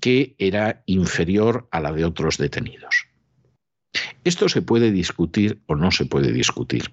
que 0.00 0.34
era 0.38 0.82
inferior 0.86 1.68
a 1.70 1.80
la 1.80 1.92
de 1.92 2.04
otros 2.04 2.38
detenidos. 2.38 3.06
Esto 4.24 4.48
se 4.48 4.62
puede 4.62 4.90
discutir 4.90 5.62
o 5.66 5.76
no 5.76 5.90
se 5.90 6.04
puede 6.06 6.32
discutir. 6.32 6.92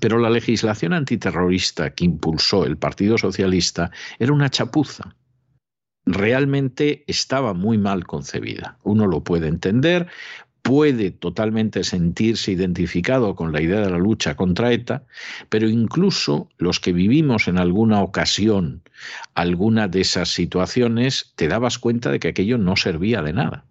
Pero 0.00 0.18
la 0.18 0.30
legislación 0.30 0.92
antiterrorista 0.92 1.94
que 1.94 2.04
impulsó 2.04 2.64
el 2.64 2.76
Partido 2.76 3.18
Socialista 3.18 3.90
era 4.18 4.32
una 4.32 4.50
chapuza. 4.50 5.16
Realmente 6.04 7.04
estaba 7.06 7.54
muy 7.54 7.78
mal 7.78 8.06
concebida. 8.06 8.78
Uno 8.82 9.06
lo 9.06 9.24
puede 9.24 9.48
entender 9.48 10.08
puede 10.66 11.12
totalmente 11.12 11.84
sentirse 11.84 12.52
identificado 12.52 13.36
con 13.36 13.52
la 13.52 13.62
idea 13.62 13.80
de 13.80 13.90
la 13.90 13.98
lucha 13.98 14.34
contra 14.34 14.72
ETA, 14.72 15.04
pero 15.48 15.68
incluso 15.68 16.48
los 16.58 16.80
que 16.80 16.92
vivimos 16.92 17.46
en 17.46 17.58
alguna 17.58 18.02
ocasión 18.02 18.82
alguna 19.34 19.88
de 19.88 20.00
esas 20.00 20.30
situaciones, 20.30 21.32
te 21.36 21.48
dabas 21.48 21.78
cuenta 21.78 22.10
de 22.10 22.18
que 22.18 22.28
aquello 22.28 22.58
no 22.58 22.76
servía 22.76 23.22
de 23.22 23.32
nada. 23.32 23.64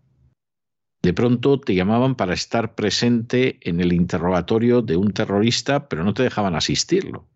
De 1.01 1.13
pronto 1.13 1.59
te 1.59 1.75
llamaban 1.75 2.15
para 2.15 2.33
estar 2.33 2.75
presente 2.75 3.59
en 3.61 3.79
el 3.79 3.93
interrogatorio 3.93 4.81
de 4.81 4.97
un 4.97 5.11
terrorista, 5.11 5.87
pero 5.87 6.03
no 6.03 6.13
te 6.13 6.23
dejaban 6.23 6.55
asistirlo. 6.55 7.27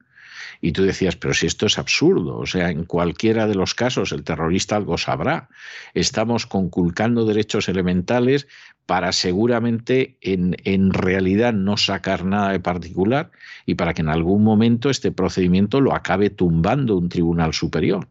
Y 0.62 0.74
tú 0.74 0.84
decías, 0.84 1.16
pero 1.16 1.34
si 1.34 1.48
esto 1.48 1.66
es 1.68 1.80
absurdo, 1.80 2.38
o 2.38 2.46
sea, 2.46 2.70
en 2.70 2.84
cualquiera 2.84 3.48
de 3.48 3.56
los 3.56 3.74
casos 3.74 4.12
el 4.12 4.24
terrorista 4.24 4.76
algo 4.76 4.98
sabrá. 4.98 5.50
Estamos 5.94 6.46
conculcando 6.46 7.26
derechos 7.26 7.70
elementales 7.70 8.48
para 8.86 9.14
seguramente 9.14 10.18
en, 10.22 10.58
en, 10.66 10.92
realidad 10.92 11.54
no 11.54 11.78
sacar 11.78 12.26
nada 12.26 12.52
de 12.52 12.60
particular 12.60 13.32
y 13.66 13.76
para 13.76 13.94
que 13.94 14.02
en 14.02 14.10
algún 14.10 14.44
momento 14.44 14.90
este 14.90 15.12
procedimiento 15.12 15.80
lo 15.80 15.94
acabe 15.94 16.30
tumbando 16.30 16.98
un 16.98 17.08
tribunal 17.08 17.54
superior. 17.54 18.10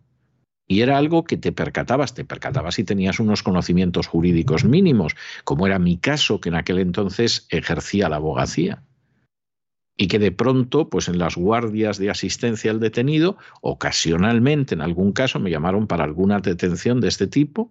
Y 0.66 0.82
era 0.82 0.96
algo 0.98 1.24
que 1.24 1.36
te 1.36 1.52
percatabas, 1.52 2.14
te 2.14 2.24
percatabas 2.24 2.76
si 2.76 2.84
tenías 2.84 3.20
unos 3.20 3.42
conocimientos 3.42 4.06
jurídicos 4.06 4.64
mínimos, 4.64 5.16
como 5.44 5.66
era 5.66 5.78
mi 5.78 5.96
caso, 5.96 6.40
que 6.40 6.50
en 6.50 6.54
aquel 6.54 6.78
entonces 6.78 7.46
ejercía 7.50 8.08
la 8.08 8.16
abogacía 8.16 8.82
y 10.00 10.06
que 10.06 10.20
de 10.20 10.30
pronto, 10.30 10.88
pues 10.88 11.08
en 11.08 11.18
las 11.18 11.34
guardias 11.34 11.98
de 11.98 12.08
asistencia 12.08 12.70
al 12.70 12.78
detenido, 12.78 13.36
ocasionalmente, 13.60 14.74
en 14.76 14.80
algún 14.80 15.12
caso, 15.12 15.40
me 15.40 15.50
llamaron 15.50 15.88
para 15.88 16.04
alguna 16.04 16.38
detención 16.38 17.00
de 17.00 17.08
este 17.08 17.26
tipo, 17.26 17.70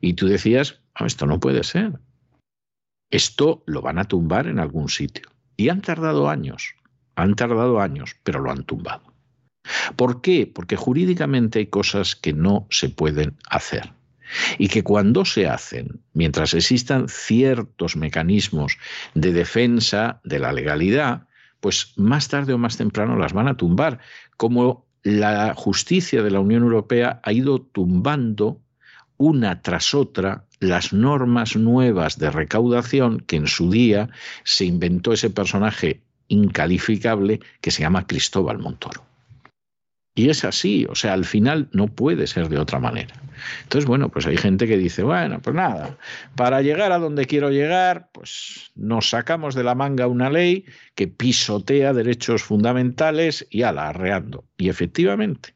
y 0.00 0.14
tú 0.14 0.26
decías, 0.26 0.80
esto 0.98 1.26
no 1.26 1.38
puede 1.38 1.62
ser. 1.62 1.92
Esto 3.08 3.62
lo 3.66 3.82
van 3.82 4.00
a 4.00 4.04
tumbar 4.04 4.48
en 4.48 4.58
algún 4.58 4.88
sitio. 4.88 5.28
Y 5.56 5.68
han 5.68 5.80
tardado 5.80 6.28
años, 6.28 6.74
han 7.14 7.36
tardado 7.36 7.80
años, 7.80 8.16
pero 8.24 8.40
lo 8.40 8.50
han 8.50 8.64
tumbado. 8.64 9.14
¿Por 9.94 10.22
qué? 10.22 10.50
Porque 10.52 10.74
jurídicamente 10.74 11.60
hay 11.60 11.66
cosas 11.66 12.16
que 12.16 12.32
no 12.32 12.66
se 12.70 12.88
pueden 12.88 13.36
hacer. 13.48 13.92
y 14.58 14.68
que 14.68 14.84
cuando 14.84 15.24
se 15.24 15.48
hacen, 15.48 16.02
mientras 16.12 16.54
existan 16.54 17.08
ciertos 17.08 17.96
mecanismos 17.96 18.78
de 19.14 19.32
defensa 19.32 20.20
de 20.22 20.38
la 20.38 20.52
legalidad, 20.52 21.26
pues 21.60 21.92
más 21.96 22.28
tarde 22.28 22.52
o 22.52 22.58
más 22.58 22.76
temprano 22.76 23.16
las 23.16 23.32
van 23.32 23.48
a 23.48 23.56
tumbar, 23.56 23.98
como 24.36 24.86
la 25.02 25.54
justicia 25.54 26.22
de 26.22 26.30
la 26.30 26.40
Unión 26.40 26.62
Europea 26.62 27.20
ha 27.22 27.32
ido 27.32 27.60
tumbando 27.60 28.60
una 29.16 29.62
tras 29.62 29.94
otra 29.94 30.46
las 30.60 30.92
normas 30.92 31.56
nuevas 31.56 32.18
de 32.18 32.30
recaudación 32.30 33.20
que 33.20 33.36
en 33.36 33.46
su 33.46 33.70
día 33.70 34.10
se 34.44 34.66
inventó 34.66 35.12
ese 35.12 35.30
personaje 35.30 36.02
incalificable 36.28 37.40
que 37.60 37.70
se 37.70 37.82
llama 37.82 38.06
Cristóbal 38.06 38.58
Montoro. 38.58 39.09
Y 40.14 40.28
es 40.28 40.44
así, 40.44 40.86
o 40.88 40.94
sea, 40.94 41.12
al 41.12 41.24
final 41.24 41.68
no 41.72 41.86
puede 41.86 42.26
ser 42.26 42.48
de 42.48 42.58
otra 42.58 42.80
manera. 42.80 43.14
Entonces, 43.62 43.86
bueno, 43.86 44.08
pues 44.08 44.26
hay 44.26 44.36
gente 44.36 44.66
que 44.66 44.76
dice, 44.76 45.02
bueno, 45.02 45.40
pues 45.40 45.54
nada, 45.54 45.96
para 46.34 46.62
llegar 46.62 46.92
a 46.92 46.98
donde 46.98 47.26
quiero 47.26 47.50
llegar, 47.50 48.10
pues 48.12 48.72
nos 48.74 49.10
sacamos 49.10 49.54
de 49.54 49.64
la 49.64 49.74
manga 49.74 50.08
una 50.08 50.28
ley 50.28 50.64
que 50.94 51.08
pisotea 51.08 51.92
derechos 51.92 52.42
fundamentales 52.42 53.46
y 53.50 53.62
ala, 53.62 53.88
arreando. 53.88 54.44
Y 54.58 54.68
efectivamente, 54.68 55.54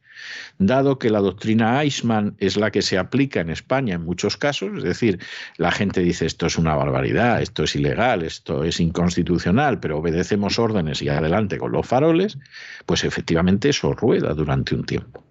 dado 0.58 0.98
que 0.98 1.10
la 1.10 1.20
doctrina 1.20 1.82
Eichmann 1.82 2.36
es 2.38 2.56
la 2.56 2.70
que 2.70 2.82
se 2.82 2.98
aplica 2.98 3.40
en 3.40 3.50
España 3.50 3.94
en 3.94 4.04
muchos 4.04 4.36
casos, 4.36 4.70
es 4.78 4.84
decir, 4.84 5.20
la 5.56 5.70
gente 5.70 6.00
dice 6.00 6.26
esto 6.26 6.46
es 6.46 6.58
una 6.58 6.74
barbaridad, 6.74 7.42
esto 7.42 7.64
es 7.64 7.76
ilegal, 7.76 8.22
esto 8.22 8.64
es 8.64 8.80
inconstitucional, 8.80 9.80
pero 9.80 9.98
obedecemos 9.98 10.58
órdenes 10.58 11.02
y 11.02 11.08
adelante 11.08 11.58
con 11.58 11.72
los 11.72 11.86
faroles, 11.86 12.38
pues 12.86 13.04
efectivamente 13.04 13.68
eso 13.68 13.92
rueda 13.92 14.34
durante 14.34 14.74
un 14.74 14.84
tiempo. 14.84 15.24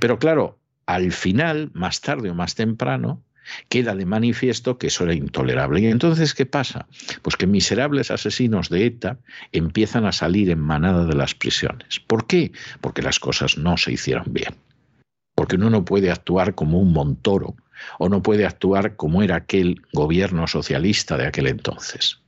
Pero 0.00 0.18
claro, 0.18 0.58
al 0.86 1.12
final, 1.12 1.70
más 1.74 2.00
tarde 2.00 2.30
o 2.30 2.34
más 2.34 2.54
temprano, 2.54 3.22
queda 3.68 3.94
de 3.94 4.06
manifiesto 4.06 4.78
que 4.78 4.88
eso 4.88 5.04
era 5.04 5.14
intolerable. 5.14 5.80
¿Y 5.80 5.86
entonces 5.86 6.34
qué 6.34 6.46
pasa? 6.46 6.86
Pues 7.22 7.36
que 7.36 7.46
miserables 7.46 8.10
asesinos 8.10 8.68
de 8.68 8.86
ETA 8.86 9.18
empiezan 9.52 10.06
a 10.06 10.12
salir 10.12 10.50
en 10.50 10.60
manada 10.60 11.04
de 11.04 11.14
las 11.14 11.34
prisiones. 11.34 12.00
¿Por 12.00 12.26
qué? 12.26 12.52
Porque 12.80 13.02
las 13.02 13.18
cosas 13.18 13.58
no 13.58 13.76
se 13.76 13.92
hicieron 13.92 14.26
bien. 14.28 14.54
Porque 15.34 15.56
uno 15.56 15.70
no 15.70 15.84
puede 15.84 16.10
actuar 16.10 16.54
como 16.54 16.80
un 16.80 16.92
Montoro 16.92 17.56
o 17.98 18.08
no 18.08 18.22
puede 18.22 18.44
actuar 18.46 18.96
como 18.96 19.22
era 19.22 19.36
aquel 19.36 19.82
gobierno 19.92 20.46
socialista 20.46 21.16
de 21.16 21.26
aquel 21.26 21.46
entonces. 21.46 22.20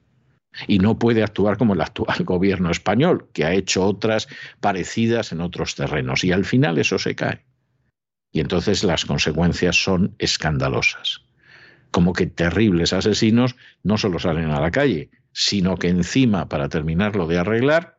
Y 0.66 0.78
no 0.78 0.98
puede 0.98 1.22
actuar 1.22 1.56
como 1.56 1.74
el 1.74 1.80
actual 1.80 2.16
gobierno 2.24 2.70
español, 2.70 3.28
que 3.32 3.44
ha 3.44 3.52
hecho 3.52 3.84
otras 3.84 4.28
parecidas 4.60 5.32
en 5.32 5.40
otros 5.40 5.74
terrenos. 5.74 6.24
Y 6.24 6.32
al 6.32 6.44
final 6.44 6.78
eso 6.78 6.98
se 6.98 7.14
cae. 7.14 7.42
Y 8.32 8.40
entonces 8.40 8.82
las 8.82 9.04
consecuencias 9.04 9.76
son 9.76 10.14
escandalosas. 10.18 11.20
Como 11.90 12.14
que 12.14 12.26
terribles 12.26 12.92
asesinos 12.92 13.54
no 13.82 13.98
solo 13.98 14.18
salen 14.18 14.50
a 14.50 14.60
la 14.60 14.70
calle, 14.70 15.10
sino 15.32 15.76
que 15.76 15.88
encima, 15.88 16.48
para 16.48 16.68
terminarlo 16.68 17.26
de 17.26 17.38
arreglar, 17.38 17.98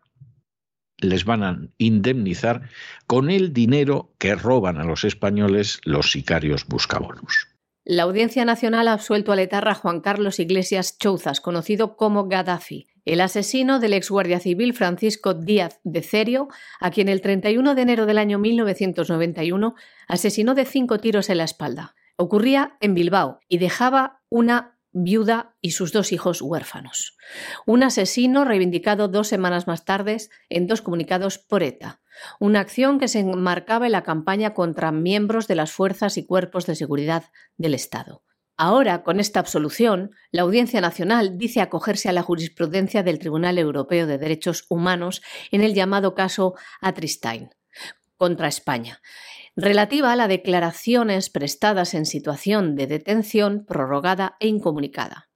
les 0.97 1.25
van 1.25 1.43
a 1.43 1.59
indemnizar 1.77 2.69
con 3.07 3.29
el 3.29 3.53
dinero 3.53 4.13
que 4.17 4.35
roban 4.35 4.77
a 4.77 4.85
los 4.85 5.03
españoles 5.03 5.79
los 5.83 6.11
sicarios 6.11 6.65
buscabonus. 6.67 7.47
La 7.85 8.03
Audiencia 8.03 8.45
Nacional 8.45 8.87
ha 8.87 8.93
absuelto 8.93 9.33
al 9.33 9.39
etarra 9.39 9.75
Juan 9.75 9.99
Carlos 9.99 10.39
Iglesias 10.39 10.97
Chouzas, 10.97 11.41
conocido 11.41 11.97
como 11.97 12.27
Gaddafi, 12.27 12.87
el 13.05 13.21
asesino 13.21 13.79
del 13.79 13.93
ex 13.93 14.09
guardia 14.09 14.39
civil 14.39 14.73
Francisco 14.73 15.33
Díaz 15.33 15.79
de 15.83 16.01
Cerio, 16.01 16.47
a 16.79 16.91
quien 16.91 17.09
el 17.09 17.21
31 17.21 17.75
de 17.75 17.81
enero 17.81 18.05
del 18.05 18.17
año 18.17 18.39
1991 18.39 19.75
asesinó 20.07 20.55
de 20.55 20.65
cinco 20.65 20.99
tiros 20.99 21.29
en 21.29 21.37
la 21.37 21.43
espalda. 21.43 21.95
Ocurría 22.15 22.77
en 22.79 22.93
Bilbao 22.93 23.39
y 23.47 23.57
dejaba 23.57 24.21
una 24.29 24.77
viuda 24.93 25.55
y 25.59 25.71
sus 25.71 25.91
dos 25.91 26.11
hijos 26.11 26.41
huérfanos. 26.41 27.17
Un 27.65 27.83
asesino 27.83 28.45
reivindicado 28.45 29.07
dos 29.07 29.27
semanas 29.27 29.67
más 29.67 29.85
tarde 29.85 30.17
en 30.49 30.67
dos 30.67 30.81
comunicados 30.81 31.39
por 31.39 31.63
ETA. 31.63 31.99
Una 32.39 32.59
acción 32.59 32.99
que 32.99 33.07
se 33.07 33.19
enmarcaba 33.19 33.87
en 33.87 33.93
la 33.93 34.03
campaña 34.03 34.53
contra 34.53 34.91
miembros 34.91 35.47
de 35.47 35.55
las 35.55 35.71
fuerzas 35.71 36.17
y 36.17 36.25
cuerpos 36.25 36.67
de 36.67 36.75
seguridad 36.75 37.23
del 37.57 37.73
Estado. 37.73 38.23
Ahora, 38.55 39.03
con 39.03 39.19
esta 39.19 39.39
absolución, 39.39 40.11
la 40.31 40.43
Audiencia 40.43 40.79
Nacional 40.79 41.37
dice 41.37 41.61
acogerse 41.61 42.09
a 42.09 42.13
la 42.13 42.21
jurisprudencia 42.21 43.01
del 43.01 43.17
Tribunal 43.17 43.57
Europeo 43.57 44.05
de 44.05 44.19
Derechos 44.19 44.65
Humanos 44.69 45.21
en 45.51 45.61
el 45.61 45.73
llamado 45.73 46.13
caso 46.13 46.53
Atristain 46.79 47.49
contra 48.15 48.47
España, 48.47 49.01
relativa 49.55 50.11
a 50.11 50.15
las 50.15 50.29
declaraciones 50.29 51.29
prestadas 51.29 51.93
en 51.95 52.05
situación 52.05 52.75
de 52.75 52.87
detención 52.87 53.65
prorrogada 53.65 54.37
e 54.39 54.47
incomunicada. 54.47 55.29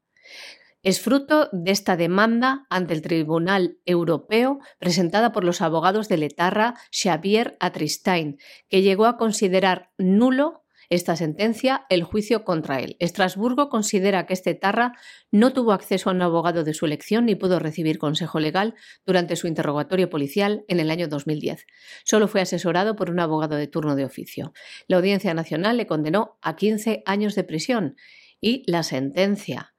Es 0.84 1.01
fruto 1.01 1.49
de 1.51 1.71
esta 1.71 1.97
demanda 1.97 2.67
ante 2.69 2.93
el 2.93 3.01
Tribunal 3.01 3.80
Europeo 3.86 4.60
presentada 4.80 5.32
por 5.32 5.43
los 5.43 5.62
abogados 5.62 6.08
de 6.08 6.17
Letarra 6.17 6.75
Xavier 6.91 7.58
Atristain, 7.60 8.38
que 8.69 8.84
llegó 8.84 9.06
a 9.06 9.17
considerar 9.17 9.91
nulo 9.97 10.63
esta 10.89 11.15
sentencia 11.15 11.86
el 11.89 12.04
juicio 12.04 12.43
contra 12.43 12.80
él. 12.80 12.95
Estrasburgo 13.00 13.69
considera 13.69 14.26
que 14.26 14.34
este 14.34 14.54
Tarra 14.56 14.93
no 15.32 15.54
tuvo 15.54 15.73
acceso 15.73 16.10
a 16.10 16.13
un 16.13 16.21
abogado 16.21 16.63
de 16.63 16.73
su 16.73 16.86
elección 16.86 17.26
ni 17.26 17.36
pudo 17.36 17.60
recibir 17.60 17.97
consejo 17.97 18.39
legal 18.39 18.76
durante 19.06 19.36
su 19.36 19.47
interrogatorio 19.47 20.10
policial 20.10 20.63
en 20.67 20.80
el 20.80 20.89
año 20.89 21.08
2010. 21.08 21.65
Solo 22.06 22.28
fue 22.28 22.41
asesorado 22.41 22.95
por 22.95 23.10
un 23.10 23.19
abogado 23.19 23.56
de 23.56 23.67
turno 23.67 23.95
de 23.95 24.06
oficio. 24.06 24.54
La 24.88 24.97
Audiencia 24.97 25.34
Nacional 25.34 25.78
le 25.78 25.88
condenó 25.88 26.38
a 26.41 26.56
15 26.56 27.04
años 27.06 27.36
de 27.36 27.43
prisión 27.43 27.95
y 28.39 28.63
la 28.67 28.84
sentencia 28.84 29.73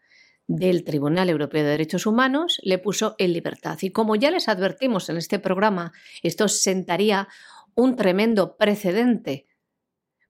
del 0.46 0.82
Tribunal 0.82 1.28
Europeo 1.28 1.62
de 1.62 1.70
Derechos 1.70 2.06
Humanos 2.06 2.58
le 2.62 2.78
puso 2.78 3.14
en 3.18 3.34
libertad. 3.34 3.78
Y 3.82 3.90
como 3.90 4.16
ya 4.16 4.30
les 4.30 4.48
advertimos 4.48 5.08
en 5.10 5.18
este 5.18 5.38
programa, 5.38 5.92
esto 6.22 6.48
sentaría 6.48 7.28
un 7.74 7.96
tremendo 7.96 8.56
precedente 8.56 9.46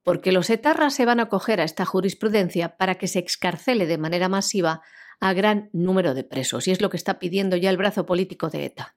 porque 0.09 0.33
los 0.33 0.49
etarras 0.49 0.95
se 0.95 1.05
van 1.05 1.21
a 1.21 1.25
acoger 1.25 1.61
a 1.61 1.65
esta 1.65 1.85
jurisprudencia 1.85 2.79
para 2.79 2.95
que 2.95 3.09
se 3.09 3.19
excarcele 3.19 3.85
de 3.85 3.99
manera 3.99 4.31
masiva 4.31 4.81
a 5.21 5.35
gran 5.35 5.69
número 5.75 6.15
de 6.15 6.25
presos, 6.25 6.67
y 6.67 6.71
es 6.71 6.81
lo 6.81 6.89
que 6.89 6.97
está 6.97 7.19
pidiendo 7.19 7.57
ya 7.57 7.69
el 7.69 7.77
brazo 7.77 8.07
político 8.07 8.49
de 8.49 8.65
ETA. 8.65 8.97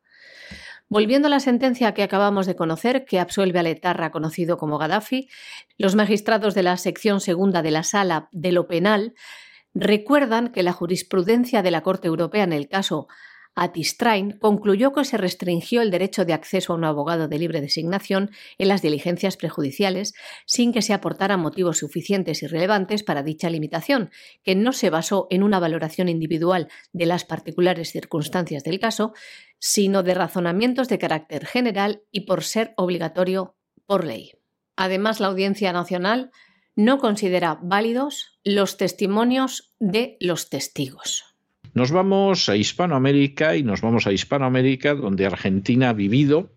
Volviendo 0.88 1.28
a 1.28 1.30
la 1.30 1.42
sentencia 1.42 1.94
que 1.94 2.04
acabamos 2.04 2.46
de 2.46 2.56
conocer, 2.56 3.04
que 3.04 3.20
absuelve 3.20 3.60
al 3.60 3.68
etarra 3.68 4.10
conocido 4.10 4.58
como 4.58 4.78
Gaddafi, 4.78 5.28
los 5.78 5.96
magistrados 5.96 6.56
de 6.56 6.64
la 6.64 6.78
sección 6.78 7.20
segunda 7.20 7.62
de 7.62 7.72
la 7.72 7.84
Sala 7.84 8.30
de 8.32 8.54
lo 8.54 8.68
Penal 8.68 9.14
recuerdan 9.74 10.54
que 10.54 10.64
la 10.64 10.72
jurisprudencia 10.72 11.62
de 11.62 11.72
la 11.72 11.82
Corte 11.82 12.08
Europea 12.08 12.46
en 12.46 12.54
el 12.54 12.70
caso 12.70 13.10
Atistrain 13.56 14.38
concluyó 14.40 14.94
que 14.94 15.04
se 15.04 15.18
restringió 15.18 15.82
el 15.82 15.92
derecho 15.92 16.24
de 16.24 16.34
acceso 16.34 16.72
a 16.72 16.76
un 16.78 16.86
abogado 16.86 17.28
de 17.28 17.38
libre 17.38 17.60
designación 17.60 18.32
en 18.58 18.70
las 18.70 18.82
diligencias 18.82 19.36
prejudiciales 19.36 20.14
sin 20.46 20.72
que 20.72 20.82
se 20.82 20.94
aportaran 20.94 21.42
motivos 21.42 21.80
suficientes 21.80 22.44
y 22.44 22.48
relevantes 22.48 23.04
para 23.04 23.24
dicha 23.24 23.50
limitación, 23.50 24.10
que 24.44 24.56
no 24.56 24.72
se 24.72 24.90
basó 24.90 25.28
en 25.30 25.44
una 25.44 25.60
valoración 25.60 26.08
individual 26.08 26.70
de 26.94 27.06
las 27.06 27.26
particulares 27.26 27.92
circunstancias 27.92 28.64
del 28.64 28.80
caso, 28.80 29.14
sino 29.60 30.02
de 30.02 30.14
razonamientos 30.14 30.88
de 30.88 31.00
carácter 31.00 31.46
general 31.46 32.04
y 32.10 32.22
por 32.22 32.44
ser 32.44 32.74
obligatorio 32.78 33.56
por 33.86 34.06
ley. 34.06 34.32
Además, 34.78 35.20
la 35.20 35.28
Audiencia 35.28 35.74
Nacional 35.74 36.32
no 36.76 37.00
considera 37.00 37.60
válidos 37.62 38.40
los 38.46 38.78
testimonios 38.78 39.74
de 39.80 40.16
los 40.22 40.50
testigos. 40.50 41.31
Nos 41.74 41.92
vamos 41.92 42.50
a 42.50 42.58
Hispanoamérica 42.58 43.56
y 43.56 43.64
nos 43.64 43.82
vamos 43.82 44.06
a 44.06 44.12
Hispanoamérica 44.12 44.94
donde 44.94 45.26
Argentina 45.26 45.90
ha 45.90 45.94
vivido 45.94 46.52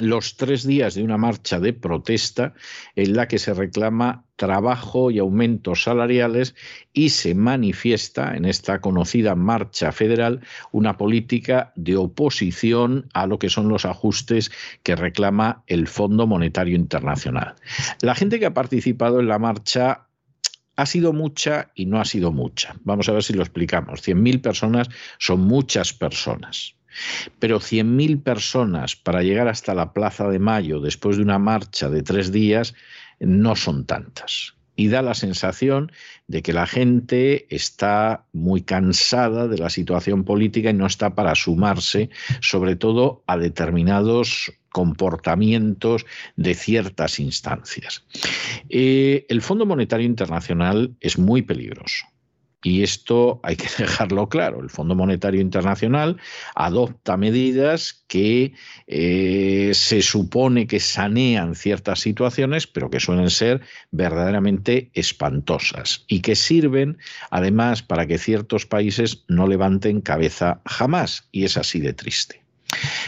los 0.00 0.36
tres 0.36 0.66
días 0.66 0.94
de 0.94 1.02
una 1.02 1.16
marcha 1.16 1.60
de 1.60 1.72
protesta 1.72 2.54
en 2.96 3.14
la 3.14 3.28
que 3.28 3.38
se 3.38 3.54
reclama 3.54 4.24
trabajo 4.36 5.10
y 5.10 5.18
aumentos 5.18 5.84
salariales 5.84 6.54
y 6.92 7.10
se 7.10 7.34
manifiesta 7.34 8.36
en 8.36 8.44
esta 8.44 8.80
conocida 8.80 9.34
marcha 9.34 9.90
federal 9.92 10.40
una 10.72 10.96
política 10.96 11.72
de 11.76 11.96
oposición 11.96 13.08
a 13.14 13.26
lo 13.26 13.38
que 13.38 13.50
son 13.50 13.68
los 13.68 13.84
ajustes 13.84 14.50
que 14.82 14.96
reclama 14.96 15.62
el 15.66 15.88
Fondo 15.88 16.26
Monetario 16.26 16.76
Internacional. 16.76 17.54
La 18.00 18.14
gente 18.14 18.38
que 18.38 18.46
ha 18.46 18.54
participado 18.54 19.20
en 19.20 19.28
la 19.28 19.38
marcha 19.38 20.07
ha 20.78 20.86
sido 20.86 21.12
mucha 21.12 21.72
y 21.74 21.86
no 21.86 22.00
ha 22.00 22.04
sido 22.04 22.30
mucha. 22.30 22.76
Vamos 22.84 23.08
a 23.08 23.12
ver 23.12 23.24
si 23.24 23.32
lo 23.32 23.42
explicamos. 23.42 24.00
100.000 24.00 24.40
personas 24.40 24.88
son 25.18 25.40
muchas 25.40 25.92
personas. 25.92 26.76
Pero 27.40 27.58
100.000 27.58 28.22
personas 28.22 28.94
para 28.94 29.24
llegar 29.24 29.48
hasta 29.48 29.74
la 29.74 29.92
Plaza 29.92 30.28
de 30.28 30.38
Mayo 30.38 30.78
después 30.78 31.16
de 31.16 31.24
una 31.24 31.40
marcha 31.40 31.88
de 31.88 32.04
tres 32.04 32.30
días 32.30 32.76
no 33.18 33.56
son 33.56 33.86
tantas. 33.86 34.54
Y 34.76 34.86
da 34.86 35.02
la 35.02 35.14
sensación 35.14 35.90
de 36.28 36.42
que 36.42 36.52
la 36.52 36.68
gente 36.68 37.52
está 37.52 38.26
muy 38.32 38.62
cansada 38.62 39.48
de 39.48 39.58
la 39.58 39.70
situación 39.70 40.22
política 40.22 40.70
y 40.70 40.74
no 40.74 40.86
está 40.86 41.16
para 41.16 41.34
sumarse, 41.34 42.08
sobre 42.40 42.76
todo 42.76 43.24
a 43.26 43.36
determinados 43.36 44.52
comportamientos 44.70 46.06
de 46.36 46.54
ciertas 46.54 47.18
instancias. 47.20 48.04
Eh, 48.68 49.26
el 49.28 49.42
Fondo 49.42 49.66
Monetario 49.66 50.06
Internacional 50.06 50.94
es 51.00 51.18
muy 51.18 51.42
peligroso. 51.42 52.06
Y 52.62 52.82
esto 52.82 53.40
hay 53.44 53.56
que 53.56 53.68
dejarlo 53.78 54.28
claro. 54.28 54.60
El 54.60 54.70
Fondo 54.70 54.94
Monetario 54.94 55.40
Internacional 55.40 56.16
adopta 56.54 57.16
medidas 57.16 58.04
que 58.08 58.52
eh, 58.86 59.70
se 59.74 60.02
supone 60.02 60.66
que 60.66 60.80
sanean 60.80 61.54
ciertas 61.54 62.00
situaciones, 62.00 62.66
pero 62.66 62.90
que 62.90 63.00
suelen 63.00 63.30
ser 63.30 63.60
verdaderamente 63.90 64.90
espantosas 64.94 66.04
y 66.08 66.20
que 66.20 66.34
sirven 66.34 66.98
además 67.30 67.82
para 67.82 68.06
que 68.06 68.18
ciertos 68.18 68.66
países 68.66 69.24
no 69.28 69.46
levanten 69.46 70.00
cabeza 70.00 70.60
jamás. 70.64 71.28
Y 71.30 71.44
es 71.44 71.56
así 71.56 71.80
de 71.80 71.92
triste. 71.92 72.47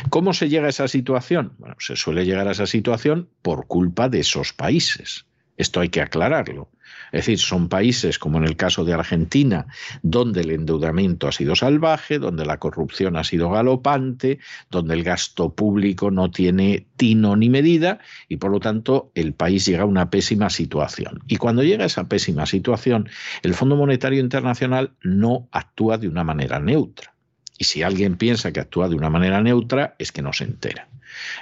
¿Cómo 0.08 0.32
se 0.32 0.48
llega 0.48 0.66
a 0.66 0.70
esa 0.70 0.88
situación? 0.88 1.52
Bueno, 1.58 1.76
se 1.78 1.96
suele 1.96 2.24
llegar 2.24 2.48
a 2.48 2.52
esa 2.52 2.66
situación 2.66 3.28
por 3.42 3.66
culpa 3.66 4.08
de 4.08 4.20
esos 4.20 4.52
países. 4.52 5.26
Esto 5.56 5.80
hay 5.80 5.90
que 5.90 6.00
aclararlo. 6.00 6.70
Es 7.12 7.26
decir, 7.26 7.38
son 7.38 7.68
países 7.68 8.18
como 8.18 8.38
en 8.38 8.44
el 8.44 8.56
caso 8.56 8.84
de 8.84 8.94
Argentina, 8.94 9.66
donde 10.02 10.42
el 10.42 10.52
endeudamiento 10.52 11.28
ha 11.28 11.32
sido 11.32 11.56
salvaje, 11.56 12.18
donde 12.18 12.46
la 12.46 12.58
corrupción 12.58 13.16
ha 13.16 13.24
sido 13.24 13.50
galopante, 13.50 14.38
donde 14.70 14.94
el 14.94 15.02
gasto 15.02 15.54
público 15.54 16.10
no 16.10 16.30
tiene 16.30 16.86
tino 16.96 17.36
ni 17.36 17.50
medida 17.50 17.98
y 18.28 18.36
por 18.36 18.50
lo 18.50 18.60
tanto 18.60 19.10
el 19.14 19.34
país 19.34 19.66
llega 19.66 19.82
a 19.82 19.86
una 19.86 20.08
pésima 20.08 20.50
situación. 20.50 21.20
Y 21.26 21.36
cuando 21.36 21.62
llega 21.62 21.84
a 21.84 21.88
esa 21.88 22.08
pésima 22.08 22.46
situación, 22.46 23.08
el 23.42 23.54
Fondo 23.54 23.76
Monetario 23.76 24.20
Internacional 24.20 24.92
no 25.02 25.48
actúa 25.52 25.98
de 25.98 26.08
una 26.08 26.24
manera 26.24 26.58
neutra. 26.60 27.12
Y 27.60 27.64
si 27.64 27.82
alguien 27.82 28.16
piensa 28.16 28.52
que 28.52 28.60
actúa 28.60 28.88
de 28.88 28.94
una 28.94 29.10
manera 29.10 29.42
neutra, 29.42 29.94
es 29.98 30.12
que 30.12 30.22
no 30.22 30.32
se 30.32 30.44
entera. 30.44 30.88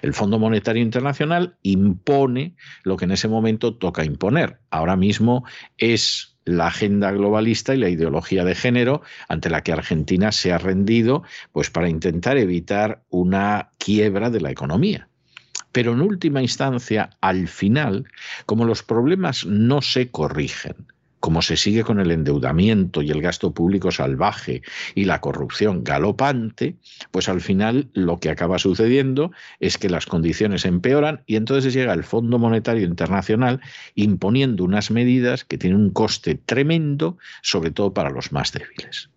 El 0.02 0.14
Fondo 0.14 0.40
Monetario 0.40 0.82
Internacional 0.82 1.54
impone 1.62 2.56
lo 2.82 2.96
que 2.96 3.04
en 3.04 3.12
ese 3.12 3.28
momento 3.28 3.76
toca 3.76 4.04
imponer. 4.04 4.58
Ahora 4.68 4.96
mismo 4.96 5.44
es 5.76 6.36
la 6.44 6.66
agenda 6.66 7.12
globalista 7.12 7.72
y 7.72 7.78
la 7.78 7.88
ideología 7.88 8.44
de 8.44 8.56
género 8.56 9.02
ante 9.28 9.48
la 9.48 9.62
que 9.62 9.72
Argentina 9.72 10.32
se 10.32 10.52
ha 10.52 10.58
rendido 10.58 11.22
pues 11.52 11.70
para 11.70 11.88
intentar 11.88 12.36
evitar 12.36 13.04
una 13.10 13.70
quiebra 13.78 14.28
de 14.28 14.40
la 14.40 14.50
economía. 14.50 15.08
Pero 15.70 15.92
en 15.92 16.00
última 16.00 16.42
instancia, 16.42 17.10
al 17.20 17.46
final, 17.46 18.08
como 18.44 18.64
los 18.64 18.82
problemas 18.82 19.46
no 19.46 19.82
se 19.82 20.10
corrigen, 20.10 20.74
como 21.20 21.42
se 21.42 21.56
sigue 21.56 21.84
con 21.84 22.00
el 22.00 22.10
endeudamiento 22.10 23.02
y 23.02 23.10
el 23.10 23.20
gasto 23.20 23.52
público 23.52 23.90
salvaje 23.90 24.62
y 24.94 25.04
la 25.04 25.20
corrupción 25.20 25.84
galopante, 25.84 26.76
pues 27.10 27.28
al 27.28 27.40
final 27.40 27.88
lo 27.92 28.18
que 28.18 28.30
acaba 28.30 28.58
sucediendo 28.58 29.32
es 29.60 29.78
que 29.78 29.88
las 29.88 30.06
condiciones 30.06 30.64
empeoran 30.64 31.22
y 31.26 31.36
entonces 31.36 31.74
llega 31.74 31.92
el 31.92 32.04
Fondo 32.04 32.38
Monetario 32.38 32.86
Internacional 32.86 33.60
imponiendo 33.94 34.64
unas 34.64 34.90
medidas 34.90 35.44
que 35.44 35.58
tienen 35.58 35.80
un 35.80 35.90
coste 35.90 36.34
tremendo, 36.34 37.18
sobre 37.42 37.70
todo 37.70 37.92
para 37.92 38.10
los 38.10 38.32
más 38.32 38.52
débiles. 38.52 39.10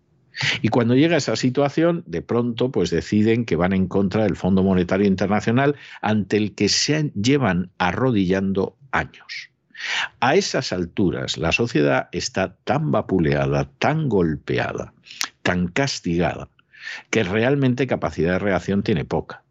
Y 0.62 0.68
cuando 0.68 0.94
llega 0.94 1.18
esa 1.18 1.36
situación, 1.36 2.04
de 2.06 2.22
pronto 2.22 2.70
pues 2.70 2.90
deciden 2.90 3.44
que 3.44 3.56
van 3.56 3.72
en 3.72 3.86
contra 3.86 4.24
del 4.24 4.36
Fondo 4.36 4.62
Monetario 4.62 5.06
Internacional 5.06 5.76
ante 6.00 6.36
el 6.38 6.54
que 6.54 6.68
se 6.68 7.12
llevan 7.14 7.70
arrodillando 7.78 8.76
años. 8.92 9.51
A 10.20 10.34
esas 10.34 10.72
alturas 10.72 11.38
la 11.38 11.52
sociedad 11.52 12.08
está 12.12 12.56
tan 12.64 12.90
vapuleada, 12.90 13.70
tan 13.78 14.08
golpeada, 14.08 14.92
tan 15.42 15.68
castigada, 15.68 16.48
que 17.10 17.24
realmente 17.24 17.86
capacidad 17.86 18.32
de 18.32 18.38
reacción 18.38 18.82
tiene 18.82 19.04
poca. 19.04 19.42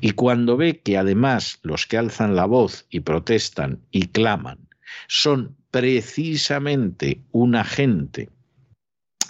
Y 0.00 0.12
cuando 0.12 0.56
ve 0.56 0.80
que 0.80 0.98
además 0.98 1.58
los 1.62 1.86
que 1.86 1.96
alzan 1.96 2.36
la 2.36 2.44
voz 2.44 2.86
y 2.90 3.00
protestan 3.00 3.80
y 3.90 4.08
claman 4.08 4.68
son 5.08 5.56
precisamente 5.70 7.22
una 7.32 7.64
gente 7.64 8.28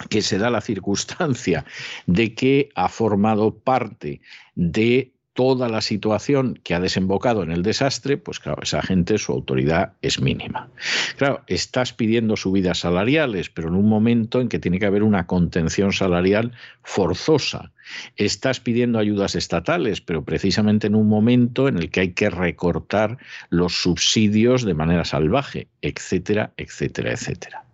que 0.09 0.21
se 0.21 0.37
da 0.37 0.49
la 0.49 0.61
circunstancia 0.61 1.65
de 2.07 2.33
que 2.35 2.69
ha 2.75 2.89
formado 2.89 3.57
parte 3.57 4.21
de 4.55 5.12
toda 5.33 5.67
la 5.67 5.81
situación 5.81 6.59
que 6.63 6.75
ha 6.75 6.79
desembocado 6.79 7.43
en 7.43 7.51
el 7.51 7.63
desastre, 7.63 8.17
pues 8.17 8.39
claro, 8.39 8.61
esa 8.61 8.81
gente, 8.81 9.17
su 9.17 9.31
autoridad 9.31 9.93
es 10.01 10.21
mínima. 10.21 10.69
Claro, 11.17 11.41
estás 11.47 11.91
pidiendo 11.93 12.37
subidas 12.37 12.79
salariales, 12.79 13.49
pero 13.49 13.67
en 13.67 13.75
un 13.75 13.89
momento 13.89 14.41
en 14.41 14.49
que 14.49 14.59
tiene 14.59 14.79
que 14.79 14.85
haber 14.85 15.03
una 15.03 15.25
contención 15.25 15.91
salarial 15.91 16.51
forzosa. 16.83 17.71
Estás 18.15 18.59
pidiendo 18.59 18.99
ayudas 18.99 19.35
estatales, 19.35 20.01
pero 20.01 20.23
precisamente 20.23 20.87
en 20.87 20.95
un 20.95 21.07
momento 21.07 21.67
en 21.67 21.77
el 21.77 21.89
que 21.89 22.01
hay 22.01 22.13
que 22.13 22.29
recortar 22.29 23.17
los 23.49 23.73
subsidios 23.81 24.63
de 24.63 24.73
manera 24.75 25.03
salvaje, 25.03 25.67
etcétera, 25.81 26.53
etcétera, 26.57 27.11
etcétera. 27.11 27.65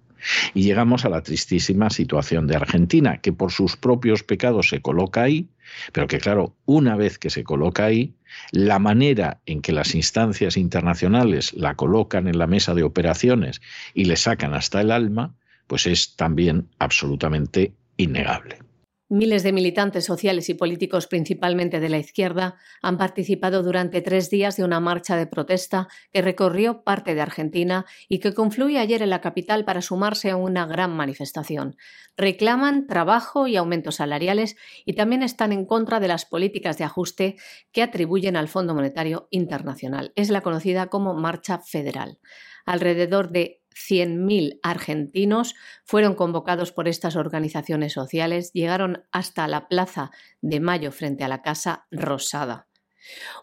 Y 0.54 0.64
llegamos 0.64 1.06
a 1.06 1.10
la 1.10 1.22
tristísima 1.22 1.90
situación 1.90 2.48
de 2.48 2.56
Argentina, 2.56 3.18
que 3.18 3.34
por 3.34 3.52
sus 3.52 3.78
propios 3.78 4.24
pecados 4.24 4.70
se 4.70 4.82
coloca 4.82 5.24
ahí, 5.24 5.50
pero 5.94 6.08
que 6.08 6.20
claro, 6.20 6.56
una 6.66 6.96
vez 6.96 7.18
que 7.18 7.30
se 7.30 7.44
coloca 7.44 7.86
ahí, 7.86 8.16
la 8.52 8.80
manera 8.80 9.40
en 9.46 9.62
que 9.62 9.72
las 9.72 9.96
instancias 9.96 10.58
internacionales 10.58 11.54
la 11.54 11.76
colocan 11.76 12.28
en 12.28 12.38
la 12.38 12.48
mesa 12.48 12.74
de 12.74 12.84
operaciones 12.84 13.62
y 13.94 14.06
le 14.06 14.16
sacan 14.16 14.54
hasta 14.54 14.82
el 14.82 14.92
alma, 14.92 15.36
pues 15.68 15.86
es 15.86 16.16
también 16.16 16.70
absolutamente 16.80 17.74
innegable. 17.98 18.69
Miles 19.12 19.42
de 19.42 19.54
militantes 19.54 20.06
sociales 20.06 20.50
y 20.50 20.54
políticos, 20.54 21.08
principalmente 21.08 21.80
de 21.80 21.90
la 21.90 21.98
izquierda, 21.98 22.58
han 22.84 23.00
participado 23.00 23.64
durante 23.64 24.02
tres 24.02 24.30
días 24.30 24.56
de 24.56 24.64
una 24.64 24.80
marcha 24.80 25.18
de 25.18 25.26
protesta 25.26 25.88
que 26.14 26.22
recorrió 26.22 26.84
parte 26.84 27.16
de 27.16 27.22
Argentina 27.22 27.88
y 28.08 28.20
que 28.20 28.36
confluye 28.36 28.78
ayer 28.78 29.02
en 29.02 29.10
la 29.10 29.20
capital 29.20 29.66
para 29.66 29.82
sumarse 29.82 30.30
a 30.30 30.36
una 30.36 30.68
gran 30.68 30.96
manifestación. 30.96 31.76
Reclaman 32.18 32.86
trabajo 32.86 33.48
y 33.48 33.56
aumentos 33.56 33.96
salariales 33.96 34.56
y 34.86 34.94
también 34.94 35.24
están 35.24 35.54
en 35.54 35.66
contra 35.66 36.00
de 36.00 36.08
las 36.08 36.26
políticas 36.26 36.78
de 36.78 36.84
ajuste 36.84 37.36
que 37.72 37.82
atribuyen 37.82 38.36
al 38.36 38.48
Fondo 38.48 38.76
Monetario 38.76 39.28
Internacional. 39.32 40.14
Es 40.16 40.30
la 40.30 40.42
conocida 40.42 40.86
como 40.86 41.16
Marcha 41.16 41.58
Federal. 41.58 42.20
Alrededor 42.64 43.32
de 43.32 43.64
100.000 43.80 44.60
argentinos 44.62 45.56
fueron 45.86 46.16
convocados 46.16 46.72
por 46.72 46.88
estas 46.88 47.16
organizaciones 47.16 47.94
sociales, 47.94 48.52
llegaron 48.54 49.04
hasta 49.12 49.48
la 49.48 49.68
Plaza 49.68 50.12
de 50.42 50.60
Mayo 50.60 50.92
frente 50.92 51.24
a 51.24 51.30
la 51.30 51.42
Casa 51.42 51.88
Rosada. 51.92 52.68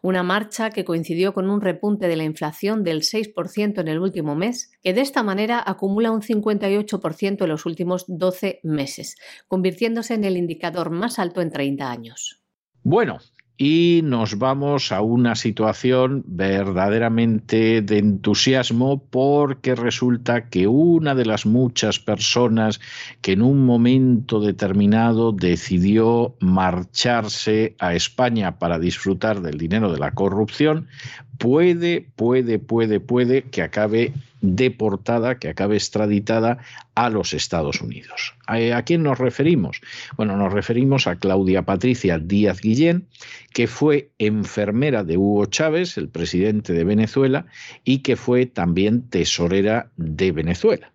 Una 0.02 0.22
marcha 0.22 0.70
que 0.70 0.84
coincidió 0.84 1.32
con 1.32 1.48
un 1.48 1.60
repunte 1.60 2.08
de 2.08 2.16
la 2.16 2.24
inflación 2.24 2.84
del 2.84 3.00
6% 3.00 3.80
en 3.80 3.88
el 3.88 3.98
último 3.98 4.34
mes, 4.36 4.70
que 4.82 4.92
de 4.92 5.00
esta 5.00 5.22
manera 5.22 5.62
acumula 5.64 6.10
un 6.10 6.20
58% 6.20 7.42
en 7.42 7.48
los 7.48 7.66
últimos 7.66 8.04
12 8.06 8.60
meses, 8.62 9.16
convirtiéndose 9.48 10.14
en 10.14 10.24
el 10.24 10.36
indicador 10.36 10.90
más 10.90 11.18
alto 11.18 11.40
en 11.40 11.50
30 11.50 11.90
años. 11.90 12.42
Bueno, 12.82 13.18
y 13.58 14.02
nos 14.04 14.38
vamos 14.38 14.92
a 14.92 15.00
una 15.00 15.34
situación 15.34 16.24
verdaderamente 16.26 17.80
de 17.80 17.98
entusiasmo 17.98 19.02
porque 19.02 19.74
resulta 19.74 20.48
que 20.48 20.66
una 20.66 21.14
de 21.14 21.24
las 21.24 21.46
muchas 21.46 21.98
personas 21.98 22.80
que 23.22 23.32
en 23.32 23.40
un 23.40 23.64
momento 23.64 24.40
determinado 24.40 25.32
decidió 25.32 26.36
marcharse 26.40 27.74
a 27.78 27.94
España 27.94 28.58
para 28.58 28.78
disfrutar 28.78 29.40
del 29.40 29.56
dinero 29.56 29.90
de 29.90 29.98
la 30.00 30.10
corrupción 30.10 30.88
puede, 31.38 32.06
puede, 32.16 32.58
puede, 32.58 33.00
puede 33.00 33.42
que 33.42 33.62
acabe 33.62 34.12
deportada, 34.40 35.38
que 35.38 35.48
acabe 35.48 35.76
extraditada 35.76 36.58
a 36.94 37.10
los 37.10 37.32
Estados 37.32 37.80
Unidos. 37.80 38.34
¿A 38.46 38.82
quién 38.82 39.02
nos 39.02 39.18
referimos? 39.18 39.80
Bueno, 40.16 40.36
nos 40.36 40.52
referimos 40.52 41.06
a 41.06 41.16
Claudia 41.16 41.62
Patricia 41.62 42.18
Díaz 42.18 42.60
Guillén, 42.60 43.06
que 43.52 43.66
fue 43.66 44.10
enfermera 44.18 45.04
de 45.04 45.16
Hugo 45.16 45.46
Chávez, 45.46 45.96
el 45.98 46.08
presidente 46.08 46.72
de 46.72 46.84
Venezuela, 46.84 47.46
y 47.84 47.98
que 47.98 48.16
fue 48.16 48.46
también 48.46 49.02
tesorera 49.02 49.90
de 49.96 50.32
Venezuela. 50.32 50.92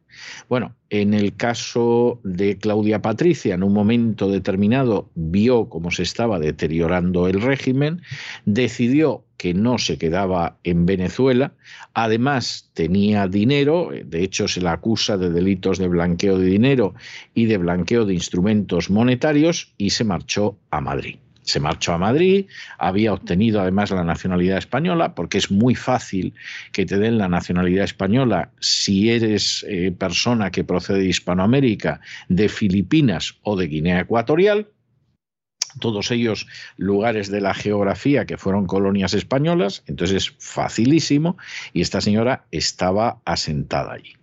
Bueno, 0.50 0.76
en 0.90 1.14
el 1.14 1.36
caso 1.36 2.20
de 2.24 2.58
Claudia 2.58 3.02
Patricia, 3.02 3.56
en 3.56 3.64
un 3.64 3.74
momento 3.74 4.30
determinado 4.30 5.10
vio 5.16 5.70
cómo 5.70 5.92
se 5.92 6.04
estaba 6.04 6.40
deteriorando 6.40 7.28
el 7.28 7.42
régimen, 7.42 8.02
decidió 8.46 9.24
que 9.38 9.54
no 9.54 9.78
se 9.78 9.98
quedaba 9.98 10.58
en 10.64 10.86
Venezuela, 10.86 11.54
además 11.94 12.70
tenía 12.74 13.28
dinero, 13.28 13.90
de 14.06 14.24
hecho 14.24 14.48
se 14.48 14.62
la 14.62 14.74
acusa 14.74 15.18
de 15.18 15.32
delitos 15.32 15.80
de 15.80 15.88
blanqueo 15.88 16.38
de 16.38 16.46
dinero 16.46 16.94
y 17.34 17.46
de 17.46 17.58
blanqueo 17.58 18.06
de 18.06 18.14
instrumentos 18.14 18.90
monetarios 18.90 19.74
y 19.78 19.90
se 19.92 20.04
marchó 20.04 20.58
a 20.70 20.82
Madrid 20.82 21.18
se 21.44 21.60
marchó 21.60 21.94
a 21.94 21.98
Madrid, 21.98 22.46
había 22.78 23.14
obtenido 23.14 23.62
además 23.62 23.92
la 23.92 24.04
nacionalidad 24.04 24.58
española, 24.58 25.16
porque 25.16 25.38
es 25.38 25.52
muy 25.52 25.76
fácil 25.76 26.34
que 26.72 26.86
te 26.86 26.98
den 26.98 27.18
la 27.18 27.28
nacionalidad 27.28 27.86
española 27.86 28.52
si 28.60 29.10
eres 29.10 29.66
eh, 29.68 29.92
persona 29.92 30.52
que 30.52 30.64
procede 30.64 31.00
de 31.00 31.10
Hispanoamérica, 31.10 32.02
de 32.30 32.50
Filipinas 32.50 33.36
o 33.44 33.56
de 33.56 33.68
Guinea 33.68 34.02
Ecuatorial. 34.02 34.68
todos 35.80 36.12
ellos 36.12 36.48
lugares 36.76 37.32
de 37.32 37.40
la 37.40 37.54
geografía 37.54 38.26
que 38.26 38.38
fueron 38.38 38.66
colonias 38.66 39.14
españolas, 39.14 39.84
entonces 39.88 40.18
es 40.18 40.36
facilísimo, 40.38 41.38
y 41.72 41.82
esta 41.82 42.02
señora 42.02 42.46
estaba 42.52 43.22
asentada 43.24 43.94
allí. 43.94 44.14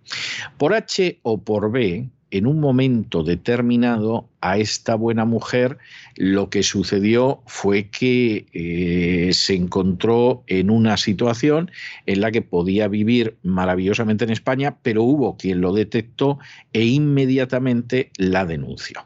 Por 0.57 0.75
H 0.75 1.19
o 1.23 1.41
por 1.41 1.71
B, 1.71 2.07
en 2.31 2.47
un 2.47 2.59
momento 2.59 3.23
determinado 3.23 4.27
a 4.41 4.57
esta 4.57 4.95
buena 4.95 5.25
mujer 5.25 5.77
lo 6.15 6.49
que 6.49 6.63
sucedió 6.63 7.41
fue 7.47 7.89
que 7.89 8.45
eh, 8.53 9.33
se 9.33 9.55
encontró 9.55 10.43
en 10.47 10.69
una 10.69 10.97
situación 10.97 11.71
en 12.05 12.21
la 12.21 12.31
que 12.31 12.41
podía 12.41 12.87
vivir 12.87 13.37
maravillosamente 13.43 14.25
en 14.25 14.31
España, 14.31 14.77
pero 14.81 15.03
hubo 15.03 15.37
quien 15.37 15.61
lo 15.61 15.73
detectó 15.73 16.39
e 16.73 16.85
inmediatamente 16.85 18.11
la 18.17 18.45
denunció. 18.45 19.05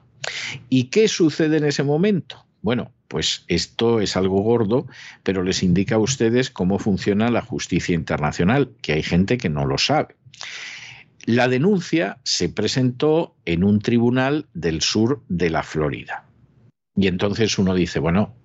¿Y 0.69 0.85
qué 0.85 1.07
sucede 1.07 1.57
en 1.57 1.65
ese 1.65 1.83
momento? 1.83 2.45
Bueno, 2.61 2.91
pues 3.07 3.43
esto 3.47 3.99
es 3.99 4.15
algo 4.15 4.41
gordo, 4.41 4.87
pero 5.21 5.43
les 5.43 5.63
indica 5.63 5.95
a 5.95 5.99
ustedes 5.99 6.49
cómo 6.49 6.79
funciona 6.79 7.29
la 7.29 7.41
justicia 7.41 7.93
internacional, 7.93 8.71
que 8.81 8.93
hay 8.93 9.03
gente 9.03 9.37
que 9.37 9.49
no 9.49 9.65
lo 9.65 9.77
sabe. 9.77 10.15
La 11.25 11.47
denuncia 11.47 12.19
se 12.23 12.49
presentó 12.49 13.35
en 13.45 13.63
un 13.63 13.79
tribunal 13.79 14.47
del 14.53 14.81
sur 14.81 15.23
de 15.29 15.49
la 15.49 15.63
Florida. 15.63 16.25
Y 16.95 17.07
entonces 17.07 17.57
uno 17.57 17.73
dice, 17.73 17.99
bueno, 17.99 18.35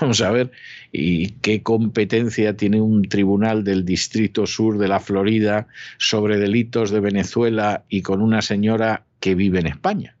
vamos 0.00 0.20
a 0.20 0.30
ver, 0.30 0.50
¿y 0.92 1.28
qué 1.40 1.62
competencia 1.62 2.56
tiene 2.56 2.80
un 2.80 3.02
tribunal 3.02 3.62
del 3.62 3.84
distrito 3.84 4.46
sur 4.46 4.78
de 4.78 4.88
la 4.88 4.98
Florida 4.98 5.68
sobre 5.98 6.38
delitos 6.38 6.90
de 6.90 7.00
Venezuela 7.00 7.84
y 7.88 8.02
con 8.02 8.20
una 8.22 8.42
señora 8.42 9.06
que 9.20 9.36
vive 9.36 9.60
en 9.60 9.68
España? 9.68 10.16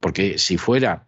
Porque 0.00 0.38
si 0.38 0.56
fuera 0.56 1.06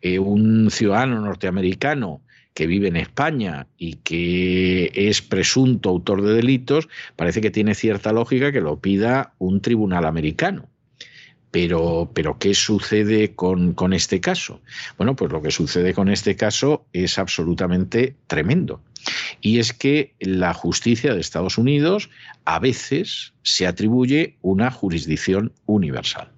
eh, 0.00 0.18
un 0.18 0.70
ciudadano 0.70 1.20
norteamericano 1.20 2.22
que 2.54 2.66
vive 2.66 2.88
en 2.88 2.96
España 2.96 3.66
y 3.78 3.94
que 3.94 4.90
es 4.94 5.22
presunto 5.22 5.88
autor 5.88 6.22
de 6.22 6.34
delitos, 6.34 6.88
parece 7.16 7.40
que 7.40 7.50
tiene 7.50 7.74
cierta 7.74 8.12
lógica 8.12 8.52
que 8.52 8.60
lo 8.60 8.80
pida 8.80 9.34
un 9.38 9.60
tribunal 9.60 10.04
americano. 10.04 10.68
Pero, 11.50 12.10
pero 12.14 12.38
¿qué 12.38 12.54
sucede 12.54 13.34
con, 13.34 13.74
con, 13.74 13.92
este 13.92 14.20
caso? 14.20 14.62
Bueno, 14.96 15.14
pues 15.14 15.30
lo 15.30 15.42
que 15.42 15.50
sucede 15.50 15.92
con 15.92 16.08
este 16.08 16.34
caso 16.34 16.86
es 16.94 17.18
absolutamente 17.18 18.16
tremendo. 18.26 18.80
Y 19.42 19.58
es 19.58 19.74
que 19.74 20.14
la 20.18 20.54
justicia 20.54 21.12
de 21.12 21.20
Estados 21.20 21.58
Unidos 21.58 22.08
a 22.46 22.58
veces 22.58 23.34
se 23.42 23.66
atribuye 23.66 24.36
una 24.40 24.70
jurisdicción 24.70 25.52
universal. 25.66 26.30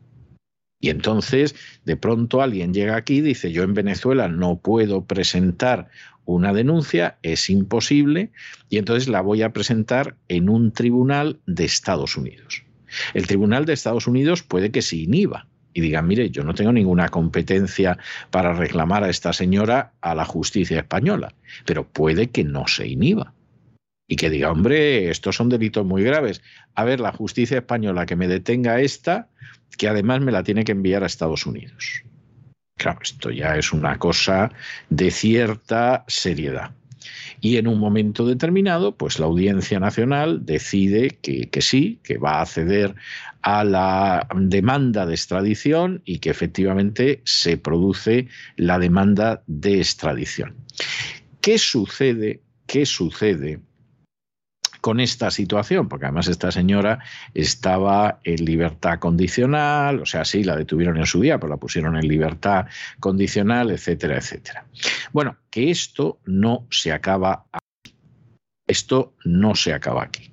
Y 0.85 0.91
entonces, 0.91 1.55
de 1.87 1.97
pronto 1.97 2.43
alguien 2.43 2.75
llega 2.75 2.97
aquí 2.97 3.15
y 3.15 3.21
dice, 3.23 3.51
yo 3.51 3.63
en 3.63 3.73
Venezuela 3.73 4.29
no 4.29 4.59
puedo 4.59 5.07
presentar 5.07 5.89
una 6.27 6.53
denuncia, 6.53 7.17
es 7.23 7.49
imposible, 7.49 8.33
y 8.69 8.77
entonces 8.77 9.09
la 9.09 9.23
voy 9.23 9.41
a 9.41 9.55
presentar 9.55 10.15
en 10.29 10.51
un 10.51 10.73
tribunal 10.73 11.41
de 11.47 11.65
Estados 11.65 12.19
Unidos. 12.19 12.65
El 13.15 13.27
tribunal 13.27 13.65
de 13.65 13.73
Estados 13.73 14.07
Unidos 14.07 14.43
puede 14.43 14.71
que 14.71 14.83
se 14.83 14.97
inhiba 14.97 15.47
y 15.73 15.81
diga, 15.81 16.03
mire, 16.03 16.29
yo 16.29 16.45
no 16.45 16.53
tengo 16.53 16.71
ninguna 16.71 17.09
competencia 17.09 17.97
para 18.31 18.53
reclamar 18.53 19.05
a 19.05 19.09
esta 19.09 19.33
señora 19.33 19.95
a 20.03 20.15
la 20.15 20.27
justicia 20.27 20.81
española, 20.81 21.33
pero 21.65 21.89
puede 21.89 22.29
que 22.29 22.45
no 22.45 22.69
se 22.69 22.89
inhiba 22.89 23.33
y 24.07 24.17
que 24.17 24.31
diga, 24.31 24.51
hombre, 24.51 25.11
estos 25.11 25.37
son 25.37 25.49
delitos 25.49 25.85
muy 25.85 26.03
graves. 26.03 26.43
A 26.75 26.85
ver, 26.85 27.01
la 27.01 27.13
justicia 27.13 27.59
española 27.59 28.07
que 28.07 28.17
me 28.17 28.29
detenga 28.29 28.81
esta, 28.81 29.29
que 29.79 29.89
además 29.89 30.21
me 30.21 30.33
la 30.33 30.43
tiene 30.43 30.65
que 30.65 30.73
enviar 30.73 31.03
a 31.03 31.07
Estados 31.07 31.47
Unidos. 31.47 32.03
Claro, 32.77 33.01
esto 33.03 33.31
ya 33.31 33.57
es 33.57 33.73
una 33.73 33.99
cosa 33.99 34.53
de 34.91 35.11
cierta 35.11 36.05
seriedad. 36.07 36.73
Y 37.41 37.59
en 37.59 37.69
un 37.69 37.79
momento 37.79 38.27
determinado, 38.27 38.97
pues 38.97 39.19
la 39.19 39.27
Audiencia 39.27 39.79
Nacional 39.79 40.47
decide 40.47 41.11
que, 41.11 41.51
que, 41.51 41.61
sí, 41.61 42.01
que 42.03 42.17
va 42.17 42.41
a 42.41 42.47
ceder 42.47 42.95
a 43.43 43.63
la 43.65 44.27
demanda 44.35 45.05
de 45.05 45.15
extradición 45.15 46.01
y 46.07 46.19
que 46.19 46.31
efectivamente 46.31 47.21
se 47.25 47.59
produce 47.59 48.29
la 48.57 48.79
demanda 48.79 49.43
de 49.47 49.79
extradición. 49.79 50.55
¿Qué 51.43 51.59
sucede? 51.59 52.41
¿Qué 52.67 52.87
sucede 52.87 53.61
con 54.85 55.01
esta 55.01 55.31
situación, 55.31 55.89
porque 55.89 56.05
además 56.05 56.29
esta 56.29 56.53
señora 56.53 56.99
estaba 57.33 58.21
en 58.23 58.45
libertad 58.45 58.99
condicional, 58.99 60.01
o 60.01 60.05
sea, 60.05 60.27
sí, 60.27 60.45
la 60.45 60.57
detuvieron 60.57 60.99
en 60.99 61.07
su 61.07 61.23
día, 61.23 61.39
pero 61.39 61.49
la 61.49 61.57
pusieron 61.57 61.97
en 61.97 62.07
libertad 62.07 62.67
condicional, 63.01 63.71
etcétera, 63.71 64.19
etcétera. 64.19 64.67
Bueno, 65.11 65.39
que 65.49 65.71
esto 65.71 66.19
no 66.27 66.67
se 66.71 66.93
acaba 66.93 67.47
aquí. 67.51 67.95
Esto 68.67 69.15
no 69.25 69.55
se 69.55 69.73
acaba 69.73 70.03
aquí. 70.03 70.31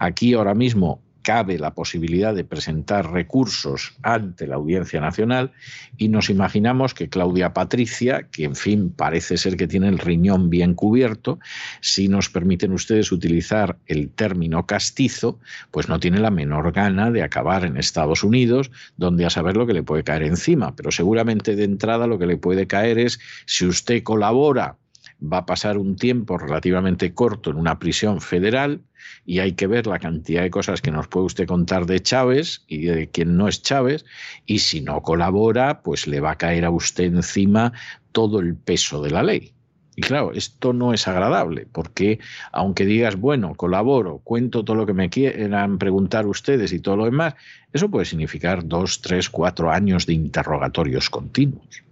Aquí 0.00 0.34
ahora 0.34 0.54
mismo 0.54 1.00
cabe 1.26 1.58
la 1.58 1.74
posibilidad 1.74 2.36
de 2.36 2.44
presentar 2.44 3.10
recursos 3.10 3.94
ante 4.04 4.46
la 4.46 4.54
Audiencia 4.54 5.00
Nacional 5.00 5.50
y 5.96 6.06
nos 6.06 6.30
imaginamos 6.30 6.94
que 6.94 7.08
Claudia 7.08 7.52
Patricia, 7.52 8.28
que 8.30 8.44
en 8.44 8.54
fin 8.54 8.90
parece 8.90 9.36
ser 9.36 9.56
que 9.56 9.66
tiene 9.66 9.88
el 9.88 9.98
riñón 9.98 10.50
bien 10.50 10.74
cubierto, 10.74 11.40
si 11.80 12.06
nos 12.06 12.30
permiten 12.30 12.72
ustedes 12.72 13.10
utilizar 13.10 13.76
el 13.86 14.08
término 14.10 14.66
castizo, 14.66 15.40
pues 15.72 15.88
no 15.88 15.98
tiene 15.98 16.20
la 16.20 16.30
menor 16.30 16.70
gana 16.70 17.10
de 17.10 17.24
acabar 17.24 17.64
en 17.64 17.76
Estados 17.76 18.22
Unidos, 18.22 18.70
donde 18.96 19.26
a 19.26 19.30
saber 19.30 19.56
lo 19.56 19.66
que 19.66 19.74
le 19.74 19.82
puede 19.82 20.04
caer 20.04 20.22
encima, 20.22 20.76
pero 20.76 20.92
seguramente 20.92 21.56
de 21.56 21.64
entrada 21.64 22.06
lo 22.06 22.20
que 22.20 22.26
le 22.26 22.36
puede 22.36 22.68
caer 22.68 23.00
es 23.00 23.18
si 23.46 23.66
usted 23.66 24.04
colabora 24.04 24.76
va 25.22 25.38
a 25.38 25.46
pasar 25.46 25.78
un 25.78 25.96
tiempo 25.96 26.38
relativamente 26.38 27.14
corto 27.14 27.50
en 27.50 27.56
una 27.56 27.78
prisión 27.78 28.20
federal 28.20 28.82
y 29.24 29.38
hay 29.38 29.52
que 29.52 29.66
ver 29.66 29.86
la 29.86 29.98
cantidad 29.98 30.42
de 30.42 30.50
cosas 30.50 30.82
que 30.82 30.90
nos 30.90 31.08
puede 31.08 31.26
usted 31.26 31.46
contar 31.46 31.86
de 31.86 32.00
Chávez 32.00 32.64
y 32.66 32.86
de 32.86 33.08
quien 33.08 33.36
no 33.36 33.48
es 33.48 33.62
Chávez 33.62 34.04
y 34.44 34.58
si 34.58 34.80
no 34.80 35.02
colabora, 35.02 35.82
pues 35.82 36.06
le 36.06 36.20
va 36.20 36.32
a 36.32 36.38
caer 36.38 36.64
a 36.64 36.70
usted 36.70 37.04
encima 37.04 37.72
todo 38.12 38.40
el 38.40 38.56
peso 38.56 39.02
de 39.02 39.10
la 39.10 39.22
ley. 39.22 39.52
Y 39.98 40.02
claro, 40.02 40.32
esto 40.32 40.74
no 40.74 40.92
es 40.92 41.08
agradable, 41.08 41.66
porque 41.72 42.18
aunque 42.52 42.84
digas, 42.84 43.16
bueno, 43.16 43.54
colaboro, 43.54 44.18
cuento 44.18 44.62
todo 44.62 44.76
lo 44.76 44.84
que 44.84 44.92
me 44.92 45.08
quieran 45.08 45.78
preguntar 45.78 46.26
ustedes 46.26 46.74
y 46.74 46.80
todo 46.80 46.98
lo 46.98 47.06
demás, 47.06 47.34
eso 47.72 47.90
puede 47.90 48.04
significar 48.04 48.66
dos, 48.66 49.00
tres, 49.00 49.30
cuatro 49.30 49.70
años 49.70 50.04
de 50.04 50.12
interrogatorios 50.12 51.08
continuos 51.08 51.85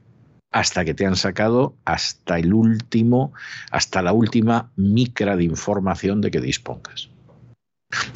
hasta 0.55 0.85
que 0.85 0.95
te 0.95 1.05
han 1.05 1.17
sacado 1.17 1.77
hasta 1.85 2.39
el 2.39 2.55
último, 2.55 3.33
hasta 3.73 4.03
la 4.03 4.13
última 4.13 4.71
micra 4.77 5.37
de 5.37 5.43
información 5.43 6.21
de 6.21 6.31
que 6.31 6.41
dispongas. 6.41 7.11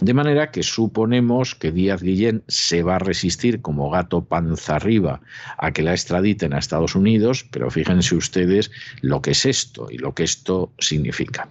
De 0.01 0.15
manera 0.15 0.53
que 0.53 0.63
suponemos 0.63 1.57
que 1.57 1.73
Díaz 1.73 2.01
Guillén 2.01 2.45
se 2.47 2.85
va 2.85 2.95
a 2.95 3.01
resistir 3.01 3.61
como 3.61 3.91
gato 3.91 4.25
panza 4.25 4.77
arriba 4.77 5.21
a 5.57 5.73
que 5.73 5.83
la 5.83 5.91
extraditen 5.91 6.55
a 6.55 6.59
Estados 6.59 6.95
Unidos, 6.95 7.45
pero 7.51 7.73
fíjense 7.73 8.15
ustedes 8.15 8.71
lo 9.03 9.21
que 9.21 9.33
es 9.33 9.45
esto 9.45 9.89
y 9.91 9.99
lo 9.99 10.15
que 10.15 10.23
esto 10.23 10.73
significa. 10.79 11.51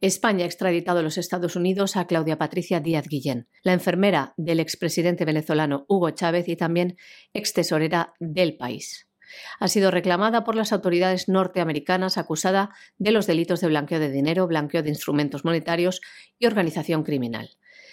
España 0.00 0.44
ha 0.44 0.46
extraditado 0.46 1.00
a 1.00 1.02
los 1.02 1.18
Estados 1.18 1.56
Unidos 1.56 1.96
a 1.96 2.06
Claudia 2.06 2.38
Patricia 2.38 2.78
Díaz 2.78 3.08
Guillén, 3.08 3.48
la 3.64 3.72
enfermera 3.72 4.32
del 4.36 4.60
expresidente 4.60 5.24
venezolano 5.24 5.86
Hugo 5.88 6.10
Chávez 6.10 6.48
y 6.48 6.54
también 6.54 6.96
ex 7.34 7.52
tesorera 7.52 8.14
del 8.20 8.56
país 8.56 9.09
ha 9.58 9.68
sido 9.68 9.90
reclamada 9.90 10.44
por 10.44 10.54
las 10.54 10.72
autoridades 10.72 11.28
norteamericanas 11.28 12.18
acusada 12.18 12.70
de 12.98 13.10
los 13.10 13.26
delitos 13.26 13.60
de 13.60 13.68
blanqueo 13.68 14.00
de 14.00 14.10
dinero, 14.10 14.46
blanqueo 14.46 14.82
de 14.82 14.90
instrumentos 14.90 15.44
monetarios 15.44 16.00
y 16.38 16.46
organización 16.46 17.02
criminal. 17.02 17.50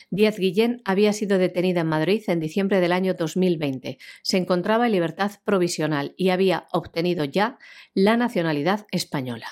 Díaz 0.10 0.38
Guillén 0.38 0.82
había 0.86 1.12
sido 1.12 1.38
detenida 1.38 1.82
en 1.82 1.88
Madrid 1.88 2.24
en 2.28 2.40
diciembre 2.40 2.80
del 2.80 2.94
año 2.94 3.14
2020. 3.14 3.98
Se 4.22 4.38
encontraba 4.38 4.86
en 4.86 4.94
libertad 4.94 5.32
provisional 5.44 6.14
y 6.16 6.30
había 6.30 6.68
obtenido 6.72 7.26
ya 7.26 7.58
la 7.94 8.16
nacionalidad 8.16 8.88
española. 8.92 9.48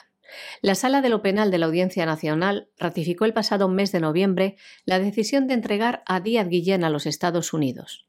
La 0.61 0.75
Sala 0.75 1.01
de 1.01 1.09
lo 1.09 1.21
Penal 1.21 1.51
de 1.51 1.57
la 1.57 1.65
Audiencia 1.65 2.05
Nacional 2.05 2.69
ratificó 2.77 3.25
el 3.25 3.33
pasado 3.33 3.67
mes 3.67 3.91
de 3.91 3.99
noviembre 3.99 4.55
la 4.85 4.99
decisión 4.99 5.47
de 5.47 5.55
entregar 5.55 6.03
a 6.05 6.21
Díaz 6.21 6.47
Guillén 6.47 6.83
a 6.83 6.89
los 6.89 7.05
Estados 7.05 7.53
Unidos 7.53 8.04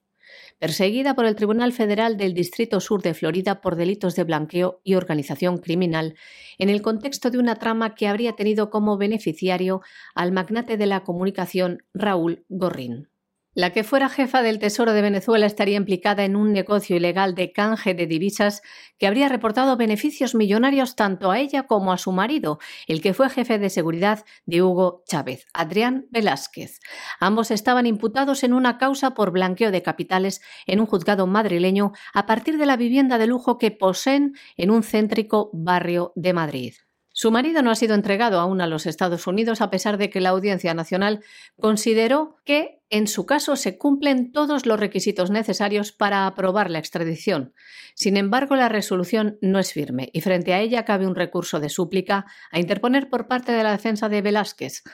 perseguida 0.58 1.14
por 1.14 1.26
el 1.26 1.36
Tribunal 1.36 1.72
Federal 1.72 2.16
del 2.16 2.34
Distrito 2.34 2.80
Sur 2.80 3.02
de 3.02 3.14
Florida 3.14 3.60
por 3.60 3.76
delitos 3.76 4.16
de 4.16 4.24
blanqueo 4.24 4.80
y 4.84 4.94
organización 4.94 5.58
criminal, 5.58 6.14
en 6.58 6.68
el 6.68 6.82
contexto 6.82 7.30
de 7.30 7.38
una 7.38 7.56
trama 7.56 7.94
que 7.94 8.08
habría 8.08 8.32
tenido 8.32 8.70
como 8.70 8.96
beneficiario 8.96 9.82
al 10.14 10.32
magnate 10.32 10.76
de 10.76 10.86
la 10.86 11.04
comunicación 11.04 11.82
Raúl 11.94 12.44
Gorrín. 12.48 13.08
La 13.56 13.70
que 13.70 13.84
fuera 13.84 14.10
jefa 14.10 14.42
del 14.42 14.58
Tesoro 14.58 14.92
de 14.92 15.00
Venezuela 15.00 15.46
estaría 15.46 15.78
implicada 15.78 16.26
en 16.26 16.36
un 16.36 16.52
negocio 16.52 16.94
ilegal 16.94 17.34
de 17.34 17.52
canje 17.52 17.94
de 17.94 18.06
divisas 18.06 18.60
que 18.98 19.06
habría 19.06 19.30
reportado 19.30 19.78
beneficios 19.78 20.34
millonarios 20.34 20.94
tanto 20.94 21.30
a 21.30 21.38
ella 21.38 21.62
como 21.62 21.90
a 21.90 21.96
su 21.96 22.12
marido, 22.12 22.58
el 22.86 23.00
que 23.00 23.14
fue 23.14 23.30
jefe 23.30 23.58
de 23.58 23.70
seguridad 23.70 24.26
de 24.44 24.62
Hugo 24.62 25.04
Chávez, 25.06 25.46
Adrián 25.54 26.06
Velázquez. 26.10 26.80
Ambos 27.18 27.50
estaban 27.50 27.86
imputados 27.86 28.44
en 28.44 28.52
una 28.52 28.76
causa 28.76 29.14
por 29.14 29.30
blanqueo 29.30 29.70
de 29.70 29.80
capitales 29.80 30.42
en 30.66 30.78
un 30.78 30.84
juzgado 30.84 31.26
madrileño 31.26 31.92
a 32.12 32.26
partir 32.26 32.58
de 32.58 32.66
la 32.66 32.76
vivienda 32.76 33.16
de 33.16 33.26
lujo 33.26 33.56
que 33.56 33.70
poseen 33.70 34.34
en 34.58 34.70
un 34.70 34.82
céntrico 34.82 35.48
barrio 35.54 36.12
de 36.14 36.34
Madrid. 36.34 36.74
Su 37.18 37.30
marido 37.30 37.62
no 37.62 37.70
ha 37.70 37.74
sido 37.74 37.94
entregado 37.94 38.38
aún 38.38 38.60
a 38.60 38.66
los 38.66 38.84
Estados 38.84 39.26
Unidos 39.26 39.62
a 39.62 39.70
pesar 39.70 39.96
de 39.96 40.10
que 40.10 40.20
la 40.20 40.28
Audiencia 40.28 40.74
Nacional 40.74 41.24
consideró 41.58 42.36
que 42.44 42.75
en 42.90 43.08
su 43.08 43.26
caso 43.26 43.56
se 43.56 43.78
cumplen 43.78 44.32
todos 44.32 44.66
los 44.66 44.78
requisitos 44.78 45.30
necesarios 45.30 45.92
para 45.92 46.26
aprobar 46.26 46.70
la 46.70 46.78
extradición. 46.78 47.52
Sin 47.94 48.16
embargo, 48.16 48.56
la 48.56 48.68
resolución 48.68 49.38
no 49.40 49.58
es 49.58 49.72
firme 49.72 50.10
y 50.12 50.20
frente 50.20 50.54
a 50.54 50.60
ella 50.60 50.84
cabe 50.84 51.06
un 51.06 51.14
recurso 51.14 51.60
de 51.60 51.68
súplica 51.68 52.26
a 52.50 52.60
interponer 52.60 53.08
por 53.08 53.26
parte 53.26 53.52
de 53.52 53.62
la 53.62 53.72
defensa 53.72 54.08
de 54.08 54.22
Velázquez 54.22 54.84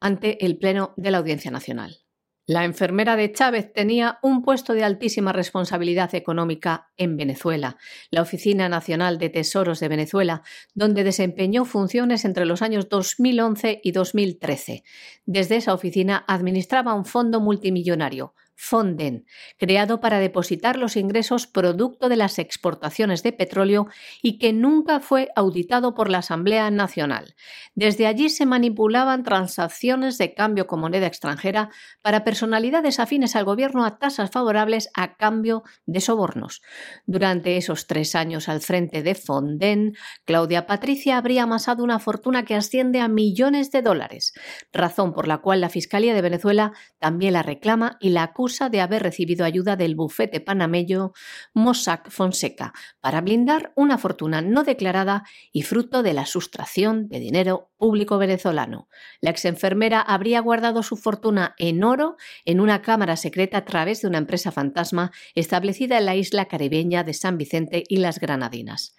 ante 0.00 0.44
el 0.44 0.58
Pleno 0.58 0.94
de 0.96 1.10
la 1.10 1.18
Audiencia 1.18 1.50
Nacional. 1.50 2.05
La 2.48 2.64
enfermera 2.64 3.16
de 3.16 3.32
Chávez 3.32 3.72
tenía 3.72 4.20
un 4.22 4.40
puesto 4.40 4.72
de 4.72 4.84
altísima 4.84 5.32
responsabilidad 5.32 6.14
económica 6.14 6.92
en 6.96 7.16
Venezuela, 7.16 7.76
la 8.12 8.22
Oficina 8.22 8.68
Nacional 8.68 9.18
de 9.18 9.30
Tesoros 9.30 9.80
de 9.80 9.88
Venezuela, 9.88 10.42
donde 10.72 11.02
desempeñó 11.02 11.64
funciones 11.64 12.24
entre 12.24 12.46
los 12.46 12.62
años 12.62 12.88
2011 12.88 13.80
y 13.82 13.90
2013. 13.90 14.84
Desde 15.24 15.56
esa 15.56 15.74
oficina 15.74 16.24
administraba 16.28 16.94
un 16.94 17.04
fondo 17.04 17.40
multimillonario, 17.40 18.32
Fonden, 18.58 19.26
creado 19.58 20.00
para 20.00 20.18
depositar 20.18 20.78
los 20.78 20.96
ingresos 20.96 21.46
producto 21.46 22.08
de 22.08 22.16
las 22.16 22.38
exportaciones 22.38 23.22
de 23.22 23.32
petróleo 23.32 23.86
y 24.22 24.38
que 24.38 24.54
nunca 24.54 25.00
fue 25.00 25.28
auditado 25.36 25.94
por 25.94 26.08
la 26.08 26.18
Asamblea 26.18 26.70
Nacional. 26.70 27.34
Desde 27.74 28.06
allí 28.06 28.30
se 28.30 28.46
manipulaban 28.46 29.24
transacciones 29.24 30.16
de 30.16 30.32
cambio 30.32 30.66
con 30.66 30.80
moneda 30.80 31.06
extranjera 31.06 31.68
para 32.00 32.24
personalidades 32.24 32.98
afines 32.98 33.36
al 33.36 33.44
gobierno 33.44 33.84
a 33.84 33.98
tasas 33.98 34.30
favorables 34.30 34.88
a 34.94 35.16
cambio 35.16 35.62
de 35.84 36.00
sobornos. 36.00 36.62
Durante 37.04 37.58
esos 37.58 37.86
tres 37.86 38.14
años 38.14 38.48
al 38.48 38.62
frente 38.62 39.02
de 39.02 39.14
Fonden, 39.14 39.96
Claudia 40.24 40.66
Patricia 40.66 41.18
habría 41.18 41.42
amasado 41.42 41.84
una 41.84 41.98
fortuna 41.98 42.46
que 42.46 42.54
asciende 42.54 43.00
a 43.00 43.08
millones 43.08 43.70
de 43.70 43.82
dólares, 43.82 44.32
razón 44.72 45.12
por 45.12 45.28
la 45.28 45.38
cual 45.38 45.60
la 45.60 45.68
Fiscalía 45.68 46.14
de 46.14 46.22
Venezuela 46.22 46.72
también 46.98 47.34
la 47.34 47.42
reclama 47.42 47.98
y 48.00 48.08
la 48.08 48.22
acusa 48.22 48.45
de 48.46 48.80
haber 48.80 49.02
recibido 49.02 49.44
ayuda 49.44 49.74
del 49.74 49.96
bufete 49.96 50.40
panameño 50.40 51.12
Mossack 51.52 52.10
Fonseca 52.10 52.72
para 53.00 53.20
blindar 53.20 53.72
una 53.74 53.98
fortuna 53.98 54.40
no 54.40 54.62
declarada 54.62 55.24
y 55.52 55.62
fruto 55.62 56.04
de 56.04 56.14
la 56.14 56.26
sustracción 56.26 57.08
de 57.08 57.18
dinero 57.18 57.72
público 57.76 58.18
venezolano. 58.18 58.88
La 59.20 59.30
ex 59.30 59.44
enfermera 59.46 60.00
habría 60.00 60.40
guardado 60.40 60.84
su 60.84 60.96
fortuna 60.96 61.54
en 61.58 61.82
oro 61.82 62.16
en 62.44 62.60
una 62.60 62.82
cámara 62.82 63.16
secreta 63.16 63.58
a 63.58 63.64
través 63.64 64.02
de 64.02 64.08
una 64.08 64.18
empresa 64.18 64.52
fantasma 64.52 65.10
establecida 65.34 65.98
en 65.98 66.06
la 66.06 66.14
isla 66.14 66.46
caribeña 66.46 67.02
de 67.02 67.14
San 67.14 67.36
Vicente 67.36 67.82
y 67.88 67.96
las 67.96 68.20
Granadinas. 68.20 68.94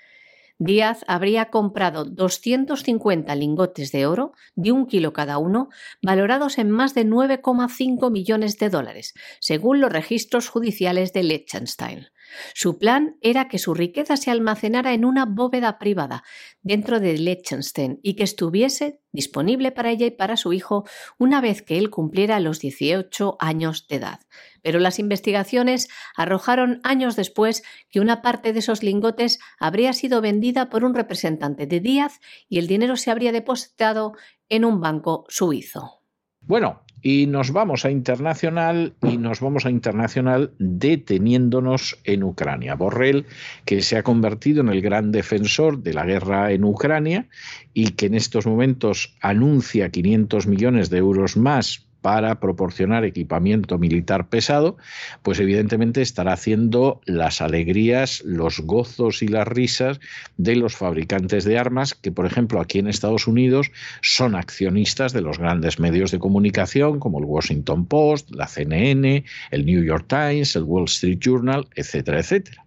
Díaz 0.60 1.06
habría 1.08 1.52
comprado 1.52 2.04
250 2.04 3.36
lingotes 3.36 3.92
de 3.92 4.08
oro 4.08 4.34
de 4.56 4.72
un 4.72 4.88
kilo 4.88 5.14
cada 5.14 5.38
uno, 5.38 5.70
valorados 6.02 6.58
en 6.58 6.72
más 6.72 6.96
de 6.96 7.06
9,5 7.06 8.10
millones 8.12 8.58
de 8.58 8.70
dólares, 8.70 9.14
según 9.40 9.82
los 9.82 9.92
registros 9.92 10.50
judiciales 10.50 11.14
de 11.14 11.24
Liechtenstein. 11.24 12.08
Su 12.54 12.78
plan 12.78 13.18
era 13.22 13.48
que 13.48 13.60
su 13.60 13.74
riqueza 13.74 14.18
se 14.18 14.32
almacenara 14.32 14.94
en 14.94 15.06
una 15.06 15.26
bóveda 15.26 15.78
privada 15.80 16.24
dentro 16.62 17.00
de 17.00 17.18
Liechtenstein 17.18 18.00
y 18.04 18.16
que 18.16 18.24
estuviese 18.24 19.02
disponible 19.12 19.72
para 19.72 19.90
ella 19.92 20.06
y 20.06 20.12
para 20.12 20.38
su 20.38 20.54
hijo 20.54 20.86
una 21.18 21.42
vez 21.42 21.62
que 21.62 21.78
él 21.78 21.90
cumpliera 21.90 22.40
los 22.40 22.60
18 22.60 23.38
años 23.40 23.88
de 23.88 23.96
edad. 23.96 24.20
Pero 24.62 24.80
las 24.80 25.00
investigaciones 25.00 25.88
arrojaron 26.16 26.80
años 26.84 27.16
después 27.16 27.64
que 27.90 28.00
una 28.00 28.22
parte 28.22 28.54
de 28.54 28.60
esos 28.60 28.84
lingotes 28.84 29.40
habría 29.60 29.94
sido 29.94 30.22
vendida 30.22 30.70
por 30.70 30.84
un 30.84 30.94
representante 30.94 31.66
de 31.66 31.80
Díaz 31.80 32.20
y 32.48 32.60
el 32.60 32.68
dinero 32.68 32.96
se 32.96 33.12
habría 33.12 33.32
depositado 33.32 34.14
en 34.50 34.66
un 34.66 34.82
banco 34.82 35.26
suizo. 35.30 36.02
Bueno, 36.42 36.84
y 37.02 37.28
nos 37.28 37.52
vamos 37.52 37.86
a 37.86 37.92
internacional 37.92 38.94
y 39.04 39.18
nos 39.18 39.40
vamos 39.40 39.66
a 39.66 39.70
internacional 39.70 40.52
deteniéndonos 40.60 41.98
en 42.04 42.24
Ucrania. 42.24 42.76
Borrell, 42.76 43.26
que 43.66 43.82
se 43.82 43.98
ha 43.98 44.04
convertido 44.04 44.62
en 44.62 44.70
el 44.70 44.82
gran 44.82 45.12
defensor 45.12 45.82
de 45.82 45.94
la 45.94 46.06
guerra 46.06 46.52
en 46.52 46.64
Ucrania 46.64 47.28
y 47.74 47.92
que 47.92 48.08
en 48.08 48.16
estos 48.16 48.46
momentos 48.46 49.16
anuncia 49.22 49.90
500 49.90 50.48
millones 50.48 50.90
de 50.90 50.98
euros 50.98 51.38
más 51.38 51.87
para 52.02 52.40
proporcionar 52.40 53.04
equipamiento 53.06 53.78
militar 53.78 54.30
pesado, 54.30 54.78
pues 55.24 55.40
evidentemente 55.40 56.02
estará 56.02 56.34
haciendo 56.34 57.02
las 57.06 57.42
alegrías, 57.42 58.22
los 58.24 58.60
gozos 58.60 59.22
y 59.22 59.28
las 59.28 59.48
risas 59.48 60.00
de 60.38 60.56
los 60.56 60.76
fabricantes 60.76 61.44
de 61.44 61.58
armas 61.58 61.96
que, 61.96 62.12
por 62.12 62.26
ejemplo, 62.26 62.62
aquí 62.62 62.80
en 62.80 62.88
Estados 62.88 63.28
Unidos 63.28 63.72
son 64.02 64.36
accionistas 64.36 65.14
de 65.14 65.22
los 65.22 65.40
grandes 65.40 65.80
medios 65.80 66.12
de 66.12 66.20
comunicación 66.20 67.00
como 67.00 67.20
el 67.20 67.26
Washington 67.26 67.86
Post, 67.86 68.32
la 68.32 68.48
CNN, 68.48 69.26
el 69.52 69.66
New 69.66 69.84
York 69.84 70.06
Times, 70.08 70.56
el 70.56 70.64
Wall 70.64 70.86
Street 70.86 71.20
Journal, 71.20 71.68
etcétera, 71.76 72.20
etcétera. 72.20 72.64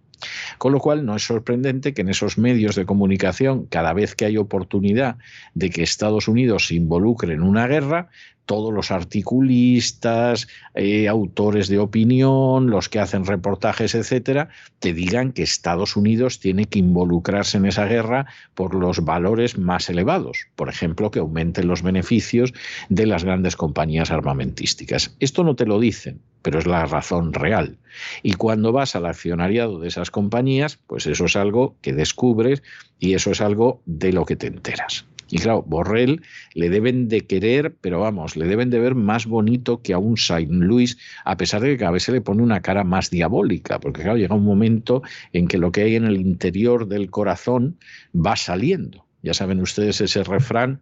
Con 0.57 0.71
lo 0.71 0.79
cual 0.79 1.05
no 1.05 1.15
es 1.15 1.23
sorprendente 1.23 1.93
que 1.93 2.01
en 2.01 2.09
esos 2.09 2.37
medios 2.37 2.75
de 2.75 2.85
comunicación, 2.85 3.65
cada 3.65 3.93
vez 3.93 4.15
que 4.15 4.25
hay 4.25 4.37
oportunidad 4.37 5.17
de 5.53 5.69
que 5.69 5.83
Estados 5.83 6.27
Unidos 6.27 6.67
se 6.67 6.75
involucre 6.75 7.33
en 7.33 7.41
una 7.41 7.67
guerra, 7.67 8.09
todos 8.51 8.73
los 8.73 8.91
articulistas, 8.91 10.49
eh, 10.75 11.07
autores 11.07 11.69
de 11.69 11.79
opinión, 11.79 12.69
los 12.69 12.89
que 12.89 12.99
hacen 12.99 13.25
reportajes, 13.25 13.95
etcétera, 13.95 14.49
te 14.79 14.91
digan 14.91 15.31
que 15.31 15.41
Estados 15.41 15.95
Unidos 15.95 16.41
tiene 16.41 16.65
que 16.65 16.79
involucrarse 16.79 17.55
en 17.55 17.65
esa 17.65 17.85
guerra 17.85 18.25
por 18.53 18.75
los 18.75 19.05
valores 19.05 19.57
más 19.57 19.89
elevados. 19.89 20.47
Por 20.57 20.67
ejemplo, 20.67 21.11
que 21.11 21.19
aumenten 21.19 21.69
los 21.69 21.81
beneficios 21.81 22.53
de 22.89 23.05
las 23.05 23.23
grandes 23.23 23.55
compañías 23.55 24.11
armamentísticas. 24.11 25.15
Esto 25.21 25.45
no 25.45 25.55
te 25.55 25.65
lo 25.65 25.79
dicen, 25.79 26.19
pero 26.41 26.59
es 26.59 26.67
la 26.67 26.85
razón 26.85 27.31
real. 27.31 27.77
Y 28.21 28.33
cuando 28.33 28.73
vas 28.73 28.97
al 28.97 29.05
accionariado 29.05 29.79
de 29.79 29.87
esas 29.87 30.11
compañías, 30.11 30.77
pues 30.87 31.07
eso 31.07 31.23
es 31.23 31.37
algo 31.37 31.77
que 31.81 31.93
descubres 31.93 32.63
y 32.99 33.13
eso 33.13 33.31
es 33.31 33.39
algo 33.39 33.81
de 33.85 34.11
lo 34.11 34.25
que 34.25 34.35
te 34.35 34.47
enteras. 34.47 35.05
Y 35.31 35.37
claro, 35.37 35.63
Borrell 35.63 36.21
le 36.53 36.69
deben 36.69 37.07
de 37.07 37.21
querer, 37.21 37.73
pero 37.79 37.99
vamos, 38.01 38.35
le 38.35 38.45
deben 38.45 38.69
de 38.69 38.79
ver 38.79 38.95
más 38.95 39.25
bonito 39.25 39.81
que 39.81 39.93
a 39.93 39.97
un 39.97 40.17
Saint 40.17 40.51
Louis, 40.51 40.97
a 41.23 41.37
pesar 41.37 41.61
de 41.61 41.69
que 41.69 41.77
cada 41.77 41.91
vez 41.91 42.03
se 42.03 42.11
le 42.11 42.21
pone 42.21 42.43
una 42.43 42.61
cara 42.61 42.83
más 42.83 43.09
diabólica, 43.09 43.79
porque 43.79 44.01
claro, 44.01 44.17
llega 44.17 44.35
un 44.35 44.43
momento 44.43 45.01
en 45.31 45.47
que 45.47 45.57
lo 45.57 45.71
que 45.71 45.83
hay 45.83 45.95
en 45.95 46.03
el 46.03 46.19
interior 46.19 46.87
del 46.87 47.09
corazón 47.09 47.77
va 48.13 48.35
saliendo. 48.35 49.05
Ya 49.23 49.33
saben 49.33 49.61
ustedes 49.61 50.01
ese 50.01 50.23
refrán 50.23 50.81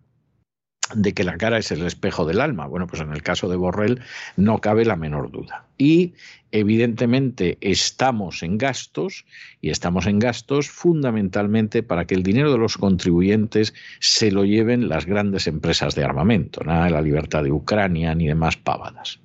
de 0.94 1.14
que 1.14 1.24
la 1.24 1.38
cara 1.38 1.58
es 1.58 1.72
el 1.72 1.86
espejo 1.86 2.26
del 2.26 2.42
alma. 2.42 2.68
Bueno, 2.68 2.88
pues 2.88 3.02
en 3.02 3.12
el 3.12 3.22
caso 3.22 3.48
de 3.48 3.56
Borrell 3.56 4.02
no 4.38 4.60
cabe 4.60 4.86
la 4.86 4.96
menor 4.96 5.32
duda. 5.32 5.66
Y 5.78 6.14
evidentemente 6.52 7.58
estamos 7.62 8.44
en 8.44 8.58
gastos 8.58 9.26
y 9.62 9.70
estamos 9.70 10.08
en 10.08 10.20
gastos 10.20 10.70
fundamentalmente 10.70 11.84
para 11.84 12.06
que 12.06 12.16
el 12.16 12.24
dinero 12.24 12.52
de 12.52 12.58
los 12.58 12.78
contribuyentes 12.78 13.74
se 14.00 14.32
lo 14.32 14.46
lleven 14.46 14.90
las 14.90 15.06
grandes 15.06 15.48
empresas 15.48 15.96
de 15.96 16.04
armamento, 16.04 16.62
nada 16.64 16.86
de 16.86 16.92
la 16.92 17.02
libertad 17.02 17.44
de 17.44 17.52
Ucrania 17.52 18.16
ni 18.16 18.28
demás 18.28 18.58
pavadas. 18.58 19.20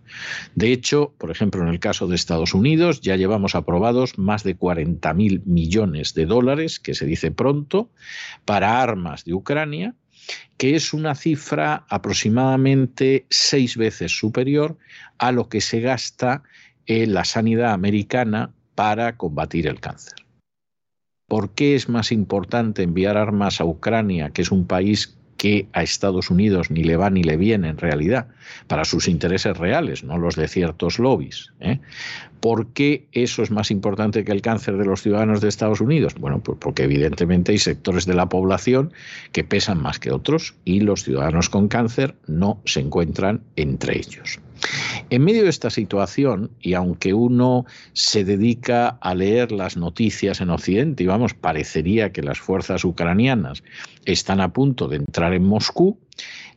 De 0.54 0.70
hecho, 0.70 1.12
por 1.18 1.30
ejemplo, 1.30 1.62
en 1.62 1.68
el 1.68 1.80
caso 1.80 2.06
de 2.06 2.14
Estados 2.14 2.54
Unidos 2.54 3.00
ya 3.00 3.16
llevamos 3.16 3.54
aprobados 3.54 4.18
más 4.18 4.44
de 4.44 4.54
40 4.54 5.12
mil 5.14 5.42
millones 5.44 6.14
de 6.14 6.26
dólares, 6.26 6.78
que 6.78 6.94
se 6.94 7.06
dice 7.06 7.30
pronto, 7.30 7.90
para 8.44 8.80
armas 8.80 9.24
de 9.24 9.34
Ucrania 9.34 9.94
que 10.56 10.76
es 10.76 10.92
una 10.92 11.14
cifra 11.14 11.84
aproximadamente 11.88 13.26
seis 13.30 13.76
veces 13.76 14.12
superior 14.12 14.78
a 15.18 15.32
lo 15.32 15.48
que 15.48 15.60
se 15.60 15.80
gasta 15.80 16.42
en 16.86 17.14
la 17.14 17.24
sanidad 17.24 17.72
americana 17.72 18.52
para 18.74 19.16
combatir 19.16 19.66
el 19.66 19.80
cáncer. 19.80 20.14
¿Por 21.26 21.54
qué 21.54 21.74
es 21.74 21.88
más 21.88 22.12
importante 22.12 22.82
enviar 22.82 23.16
armas 23.16 23.60
a 23.60 23.64
Ucrania, 23.64 24.30
que 24.30 24.42
es 24.42 24.50
un 24.50 24.66
país 24.66 25.16
que 25.45 25.68
a 25.74 25.82
Estados 25.82 26.30
Unidos 26.30 26.70
ni 26.70 26.84
le 26.84 26.97
va 26.97 27.11
ni 27.11 27.22
le 27.22 27.36
viene 27.36 27.68
en 27.68 27.76
realidad, 27.76 28.28
para 28.66 28.86
sus 28.86 29.09
intereses 29.09 29.55
reales, 29.59 30.03
no 30.03 30.16
los 30.16 30.36
de 30.36 30.49
ciertos 30.49 30.99
lobbies. 30.99 31.53
¿eh? 31.61 31.80
¿Por 32.40 32.68
qué 32.68 33.05
eso 33.12 33.42
es 33.42 33.51
más 33.51 33.70
importante 33.70 34.24
que 34.24 34.32
el 34.32 34.40
cáncer 34.40 34.78
de 34.78 34.86
los 34.86 35.03
ciudadanos 35.03 35.42
de 35.42 35.49
Estados 35.49 35.82
Unidos? 35.82 36.14
Bueno, 36.14 36.42
pues 36.42 36.57
porque 36.59 36.84
evidentemente 36.84 37.53
hay 37.53 37.59
sectores 37.59 38.07
de 38.07 38.14
la 38.14 38.26
población 38.26 38.95
que 39.32 39.45
pesan 39.45 39.82
más 39.82 39.99
que 39.99 40.12
otros 40.12 40.55
y 40.64 40.80
los 40.80 41.05
ciudadanos 41.05 41.51
con 41.51 41.68
cáncer 41.68 42.14
no 42.26 42.62
se 42.64 42.80
encuentran 42.80 43.42
entre 43.57 43.99
ellos. 43.99 44.40
En 45.11 45.22
medio 45.22 45.44
de 45.44 45.50
esta 45.50 45.70
situación, 45.70 46.50
y 46.61 46.74
aunque 46.74 47.14
uno 47.14 47.66
se 47.92 48.24
dedica 48.24 48.88
a 48.88 49.14
leer 49.14 49.52
las 49.52 49.76
noticias 49.76 50.40
en 50.40 50.50
Occidente, 50.50 51.05
y 51.05 51.07
vamos, 51.07 51.34
parecería 51.34 52.12
que 52.12 52.22
las 52.22 52.38
fuerzas 52.38 52.84
ucranianas 52.84 53.62
están 54.07 54.40
a 54.40 54.52
punto 54.52 54.88
de 54.88 54.96
entrar 54.96 55.34
en 55.34 55.44
Moscú, 55.44 55.98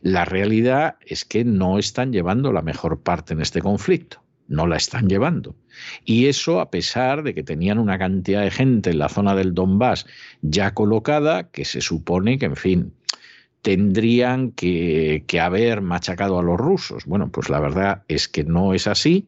la 0.02 0.24
realidad 0.24 0.96
es 1.04 1.24
que 1.24 1.44
no 1.44 1.78
están 1.78 2.12
llevando 2.12 2.52
la 2.52 2.62
mejor 2.62 3.00
parte 3.00 3.34
en 3.34 3.40
este 3.40 3.60
conflicto 3.60 4.22
no 4.48 4.66
la 4.66 4.76
están 4.76 5.08
llevando. 5.08 5.54
Y 6.04 6.26
eso 6.26 6.60
a 6.60 6.70
pesar 6.70 7.22
de 7.22 7.34
que 7.34 7.42
tenían 7.42 7.78
una 7.78 7.98
cantidad 7.98 8.42
de 8.42 8.50
gente 8.50 8.90
en 8.90 8.98
la 8.98 9.08
zona 9.08 9.34
del 9.34 9.54
Donbass 9.54 10.06
ya 10.42 10.74
colocada, 10.74 11.50
que 11.50 11.64
se 11.64 11.80
supone 11.80 12.38
que, 12.38 12.46
en 12.46 12.56
fin, 12.56 12.94
tendrían 13.62 14.52
que, 14.52 15.24
haber 15.40 15.80
machacado 15.80 16.38
a 16.38 16.42
los 16.42 16.58
rusos. 16.58 17.04
Bueno, 17.06 17.30
pues 17.30 17.48
la 17.48 17.60
verdad 17.60 18.04
es 18.08 18.28
que 18.28 18.44
no 18.44 18.74
es 18.74 18.86
así. 18.86 19.26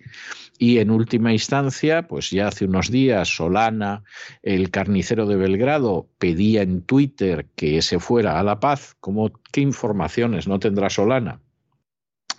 Y 0.58 0.78
en 0.78 0.90
última 0.90 1.32
instancia, 1.32 2.06
pues 2.06 2.30
ya 2.30 2.48
hace 2.48 2.66
unos 2.66 2.90
días 2.90 3.28
Solana, 3.28 4.02
el 4.42 4.70
carnicero 4.70 5.26
de 5.26 5.36
Belgrado, 5.36 6.08
pedía 6.18 6.62
en 6.62 6.82
Twitter 6.82 7.46
que 7.56 7.80
se 7.82 7.98
fuera 7.98 8.38
a 8.38 8.42
la 8.42 8.60
paz. 8.60 8.96
¿Cómo, 9.00 9.30
¿Qué 9.52 9.62
informaciones 9.62 10.46
no 10.46 10.58
tendrá 10.58 10.90
Solana? 10.90 11.40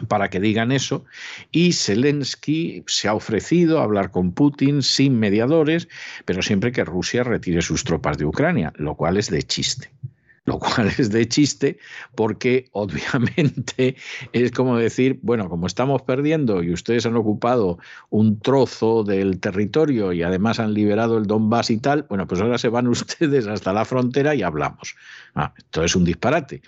para 0.08 0.32
que 0.32 0.40
digan 0.40 0.72
eso 0.72 1.06
y 1.52 1.74
Zelensky 1.74 2.84
se 2.88 3.08
ha 3.08 3.14
ofrecido 3.14 3.80
a 3.80 3.84
hablar 3.84 4.10
con 4.10 4.32
Putin 4.32 4.82
sin 4.82 5.20
mediadores, 5.20 5.88
pero 6.26 6.42
siempre 6.42 6.72
que 6.72 6.84
Rusia 6.84 7.24
retire 7.24 7.62
sus 7.62 7.84
tropas 7.84 8.18
de 8.18 8.26
Ucrania, 8.26 8.74
lo 8.78 8.96
cual 8.96 9.18
es 9.18 9.30
de 9.30 9.44
chiste 9.44 9.92
lo 10.46 10.60
cual 10.60 10.88
es 10.98 11.12
de 11.12 11.28
chiste 11.28 11.78
porque 12.16 12.70
obviamente 12.72 13.96
es 14.34 14.52
como 14.52 14.78
decir, 14.78 15.20
bueno, 15.22 15.50
como 15.50 15.68
estamos 15.68 16.02
perdiendo 16.02 16.64
y 16.64 16.74
ustedes 16.74 17.06
han 17.06 17.16
ocupado 17.16 17.78
un 18.10 18.40
trozo 18.40 19.04
del 19.04 19.40
territorio 19.40 20.14
y 20.14 20.24
además 20.24 20.60
han 20.60 20.74
liberado 20.74 21.18
el 21.18 21.26
Donbass 21.26 21.70
y 21.70 21.78
tal, 21.78 22.06
bueno, 22.10 22.28
pues 22.28 22.42
ahora 22.42 22.58
se 22.58 22.70
van 22.70 22.88
ustedes 22.88 23.48
hasta 23.48 23.74
la 23.74 23.86
frontera 23.86 24.36
y 24.36 24.42
hablamos. 24.42 24.96
Ah, 25.36 25.54
esto 25.58 25.84
es 25.84 25.96
un 25.96 26.04
disparate. 26.04 26.62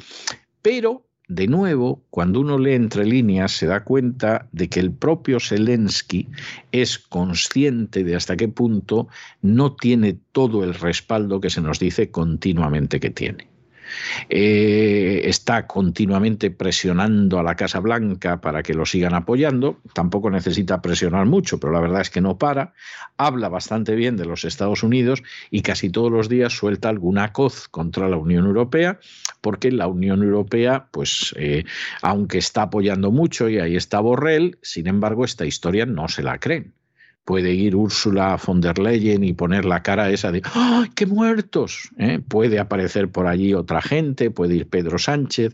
Pero 0.61 1.05
de 1.27 1.47
nuevo, 1.47 2.03
cuando 2.09 2.41
uno 2.41 2.57
lee 2.59 2.73
entre 2.73 3.05
líneas, 3.05 3.53
se 3.53 3.65
da 3.65 3.83
cuenta 3.83 4.47
de 4.51 4.69
que 4.69 4.79
el 4.79 4.91
propio 4.91 5.39
Zelensky 5.39 6.27
es 6.71 6.99
consciente 6.99 8.03
de 8.03 8.15
hasta 8.15 8.35
qué 8.35 8.49
punto 8.49 9.07
no 9.41 9.73
tiene 9.73 10.19
todo 10.31 10.63
el 10.63 10.73
respaldo 10.73 11.39
que 11.39 11.49
se 11.49 11.61
nos 11.61 11.79
dice 11.79 12.11
continuamente 12.11 12.99
que 12.99 13.09
tiene. 13.09 13.52
Eh, 14.29 15.21
está 15.25 15.67
continuamente 15.67 16.51
presionando 16.51 17.39
a 17.39 17.43
la 17.43 17.55
Casa 17.55 17.79
Blanca 17.79 18.41
para 18.41 18.63
que 18.63 18.73
lo 18.73 18.85
sigan 18.85 19.13
apoyando. 19.13 19.79
Tampoco 19.93 20.29
necesita 20.29 20.81
presionar 20.81 21.25
mucho, 21.25 21.59
pero 21.59 21.73
la 21.73 21.79
verdad 21.79 22.01
es 22.01 22.09
que 22.09 22.21
no 22.21 22.37
para. 22.37 22.73
Habla 23.17 23.49
bastante 23.49 23.95
bien 23.95 24.17
de 24.17 24.25
los 24.25 24.45
Estados 24.45 24.83
Unidos 24.83 25.23
y 25.51 25.61
casi 25.61 25.89
todos 25.89 26.11
los 26.11 26.29
días 26.29 26.53
suelta 26.53 26.89
alguna 26.89 27.31
coz 27.31 27.67
contra 27.67 28.09
la 28.09 28.17
Unión 28.17 28.45
Europea, 28.45 28.99
porque 29.41 29.71
la 29.71 29.87
Unión 29.87 30.23
Europea, 30.23 30.87
pues, 30.91 31.33
eh, 31.37 31.63
aunque 32.01 32.37
está 32.37 32.63
apoyando 32.63 33.11
mucho 33.11 33.49
y 33.49 33.59
ahí 33.59 33.75
está 33.75 33.99
Borrell, 33.99 34.57
sin 34.61 34.87
embargo, 34.87 35.25
esta 35.25 35.45
historia 35.45 35.85
no 35.85 36.07
se 36.07 36.23
la 36.23 36.39
creen 36.39 36.73
puede 37.25 37.53
ir 37.53 37.75
Úrsula 37.75 38.37
von 38.45 38.61
der 38.61 38.77
Leyen 38.79 39.23
y 39.23 39.33
poner 39.33 39.65
la 39.65 39.81
cara 39.81 40.09
esa 40.09 40.31
de 40.31 40.41
¡ay, 40.53 40.89
qué 40.95 41.05
muertos! 41.05 41.89
¿eh? 41.97 42.19
Puede 42.27 42.59
aparecer 42.59 43.09
por 43.09 43.27
allí 43.27 43.53
otra 43.53 43.81
gente, 43.81 44.29
puede 44.31 44.55
ir 44.55 44.67
Pedro 44.67 44.99
Sánchez, 44.99 45.53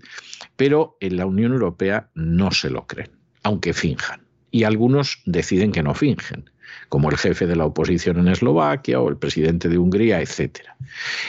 pero 0.56 0.98
en 1.00 1.18
la 1.18 1.26
Unión 1.26 1.54
Europea 1.54 2.10
no 2.16 2.52
se 2.52 2.70
lo 2.70 2.88
creen, 2.88 3.12
aunque 3.44 3.74
finjan. 3.74 4.22
Y 4.52 4.64
algunos 4.64 5.22
deciden 5.26 5.72
que 5.72 5.84
no 5.84 5.94
fingen 5.94 6.50
como 6.90 7.10
el 7.10 7.18
jefe 7.18 7.46
de 7.46 7.56
la 7.56 7.66
oposición 7.66 8.18
en 8.20 8.28
Eslovaquia 8.28 9.00
o 9.00 9.10
el 9.10 9.18
presidente 9.18 9.70
de 9.70 9.78
Hungría, 9.78 10.22
etcétera. 10.22 10.76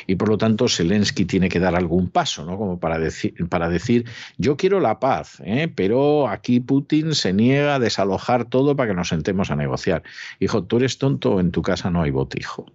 Y 0.07 0.16
por 0.16 0.28
lo 0.28 0.38
tanto, 0.38 0.68
Zelensky 0.68 1.24
tiene 1.24 1.49
que 1.49 1.61
dar 1.61 1.74
algún 1.74 2.09
paso, 2.09 2.45
¿no? 2.45 2.57
Como 2.57 2.80
para 2.80 2.99
decir, 2.99 3.34
para 3.49 3.68
decir 3.68 4.07
yo 4.38 4.57
quiero 4.57 4.80
la 4.80 5.01
paz, 5.01 5.43
¿eh? 5.45 5.70
pero 5.74 6.28
aquí 6.28 6.61
Putin 6.61 7.14
se 7.14 7.32
niega 7.32 7.76
a 7.76 7.78
desalojar 7.78 8.45
todo 8.45 8.76
para 8.76 8.91
que 8.91 8.97
nos 8.97 9.09
sentemos 9.09 9.51
a 9.51 9.57
negociar. 9.57 10.03
Hijo, 10.38 10.64
tú 10.64 10.78
eres 10.78 10.99
tonto, 10.99 11.41
en 11.41 11.51
tu 11.51 11.62
casa 11.62 11.91
no 11.91 12.03
hay 12.03 12.11
botijo. 12.11 12.66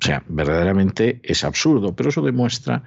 O 0.00 0.04
sea, 0.04 0.22
verdaderamente 0.28 1.20
es 1.24 1.42
absurdo, 1.42 1.96
pero 1.96 2.10
eso 2.10 2.22
demuestra 2.22 2.84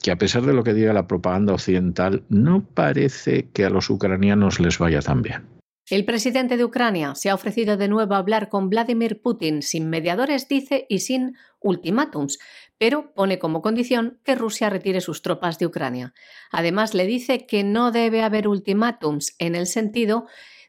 que 0.00 0.12
a 0.12 0.16
pesar 0.16 0.42
de 0.42 0.52
lo 0.52 0.62
que 0.62 0.74
diga 0.74 0.92
la 0.92 1.08
propaganda 1.08 1.54
occidental, 1.54 2.22
no 2.28 2.62
parece 2.62 3.48
que 3.52 3.64
a 3.64 3.70
los 3.70 3.90
ucranianos 3.90 4.60
les 4.60 4.78
vaya 4.78 5.02
tan 5.02 5.22
bien. 5.22 5.61
El 5.90 6.04
presidente 6.04 6.56
de 6.56 6.64
Ucrania 6.64 7.14
se 7.14 7.28
ha 7.28 7.34
ofrecido 7.34 7.76
de 7.76 7.88
nuevo 7.88 8.14
a 8.14 8.18
hablar 8.18 8.48
con 8.48 8.70
Vladimir 8.70 9.20
Putin 9.20 9.62
sin 9.62 9.90
mediadores, 9.90 10.48
dice, 10.48 10.86
y 10.88 11.00
sin 11.00 11.36
ultimátums, 11.60 12.38
pero 12.78 13.12
pone 13.14 13.38
como 13.38 13.62
condición 13.62 14.20
que 14.24 14.36
Rusia 14.36 14.70
retire 14.70 15.00
sus 15.00 15.22
tropas 15.22 15.58
de 15.58 15.66
Ucrania. 15.66 16.14
Además, 16.50 16.94
le 16.94 17.06
dice 17.06 17.46
que 17.46 17.64
no 17.64 17.90
debe 17.90 18.22
haber 18.22 18.46
ultimátums 18.48 19.34
en 19.38 19.54
el 19.54 19.66
sentido 19.66 20.26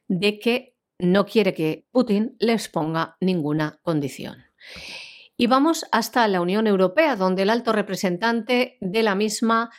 de 0.07 0.39
que 0.39 0.75
no 0.99 1.25
quiere 1.25 1.53
que 1.53 1.87
Putin 1.91 2.35
les 2.39 2.69
ponga 2.69 3.17
ninguna 3.19 3.79
condición. 3.83 4.45
Y 5.37 5.47
vamos 5.47 5.85
hasta 5.91 6.27
la 6.27 6.41
Unión 6.41 6.67
Europea, 6.67 7.15
donde 7.15 7.43
el 7.43 7.49
alto 7.49 7.71
representante 7.71 8.77
de 8.81 9.03
la 9.03 9.15
misma 9.15 9.71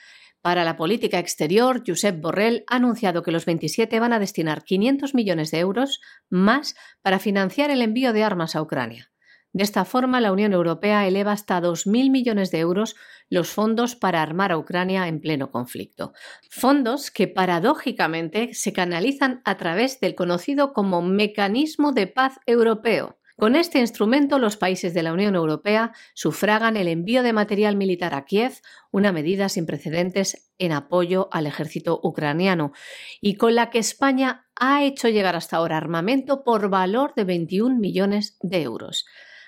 para 0.45 0.63
la 0.63 0.77
política 0.77 1.19
exterior, 1.19 1.83
Josep 1.87 2.21
Borrell 2.21 2.65
ha 2.67 2.77
anunciado 2.77 3.23
que 3.23 3.33
los 3.33 3.47
27 3.47 3.99
van 3.99 4.13
a 4.13 4.19
destinar 4.19 4.63
500 4.63 5.15
millones 5.15 5.51
de 5.51 5.61
euros 5.61 6.03
más 6.29 6.75
para 7.01 7.19
financiar 7.19 7.71
el 7.71 7.81
envío 7.81 8.13
de 8.13 8.25
armas 8.25 8.55
a 8.55 8.61
Ucrania. 8.61 9.11
De 9.55 9.65
esta 9.65 9.87
forma, 9.87 10.21
la 10.21 10.33
Unión 10.33 10.53
Europea 10.53 11.07
eleva 11.07 11.33
hasta 11.33 11.63
2.000 11.63 12.11
millones 12.11 12.51
de 12.51 12.59
euros 12.59 12.95
los 13.31 13.49
fondos 13.49 13.97
para 13.97 14.21
armar 14.21 14.53
a 14.53 14.59
Ucrania 14.59 15.09
en 15.09 15.23
pleno 15.23 15.51
conflicto. 15.51 16.13
Fondos 16.51 17.11
que 17.11 17.27
paradójicamente 17.27 18.53
se 18.53 18.75
canalizan 18.75 19.41
a 19.47 19.57
través 19.57 19.99
del 19.99 20.15
conocido 20.15 20.75
como 20.75 21.01
Mecanismo 21.01 21.93
de 21.93 22.07
Paz 22.07 22.39
Europeo, 22.45 23.19
con 23.37 23.57
este 23.57 23.81
instrumento, 23.81 24.39
los 24.39 24.57
países 24.57 24.95
de 24.95 25.03
la 25.03 25.13
Unión 25.13 25.35
Europea 25.35 25.93
sufragan 26.15 26.77
el 26.77 26.87
envío 26.87 27.23
de 27.25 27.33
material 27.33 27.77
militar 27.77 28.15
a 28.15 28.25
Kiev, 28.25 28.61
una 28.93 29.11
medida 29.11 29.49
sin 29.49 29.67
precedentes 29.67 30.53
en 30.59 30.71
apoyo 30.71 31.29
al 31.33 31.49
ejército 31.49 31.99
ucraniano, 32.03 32.73
y 33.21 33.35
con 33.35 33.57
la 33.57 33.71
que 33.71 33.81
España 33.81 34.47
ha 34.55 34.85
hecho 34.85 35.09
llegar 35.09 35.35
hasta 35.35 35.57
ahora 35.57 35.77
armamento 35.77 36.45
por 36.45 36.69
valor 36.69 37.13
de 37.17 37.25
21 37.25 37.77
millones 37.81 38.39
de 38.41 38.63
euros. 38.63 39.05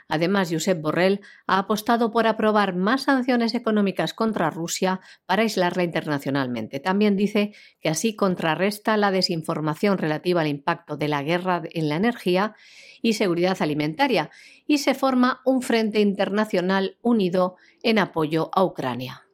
Además, 0.08 0.50
Josep 0.52 0.80
Borrell 0.80 1.20
ha 1.46 1.58
apostado 1.58 2.12
por 2.12 2.28
aprobar 2.28 2.76
más 2.76 3.02
sanciones 3.02 3.54
económicas 3.54 4.14
contra 4.14 4.50
Rusia 4.50 5.00
para 5.26 5.42
aislarla 5.42 5.82
internacionalmente. 5.82 6.78
También 6.78 7.16
dice 7.16 7.54
que 7.80 7.88
así 7.88 8.14
contrarresta 8.14 8.96
la 8.96 9.10
desinformación 9.10 9.98
relativa 9.98 10.42
al 10.42 10.46
impacto 10.46 10.96
de 10.96 11.08
la 11.08 11.22
guerra 11.22 11.62
en 11.72 11.88
la 11.88 11.96
energía 11.96 12.54
y 13.02 13.14
seguridad 13.14 13.56
alimentaria 13.60 14.30
y 14.66 14.78
se 14.78 14.94
forma 14.94 15.40
un 15.44 15.60
frente 15.60 16.00
internacional 16.00 16.98
unido 17.02 17.56
en 17.82 17.98
apoyo 17.98 18.50
a 18.54 18.64
Ucrania. 18.64 19.26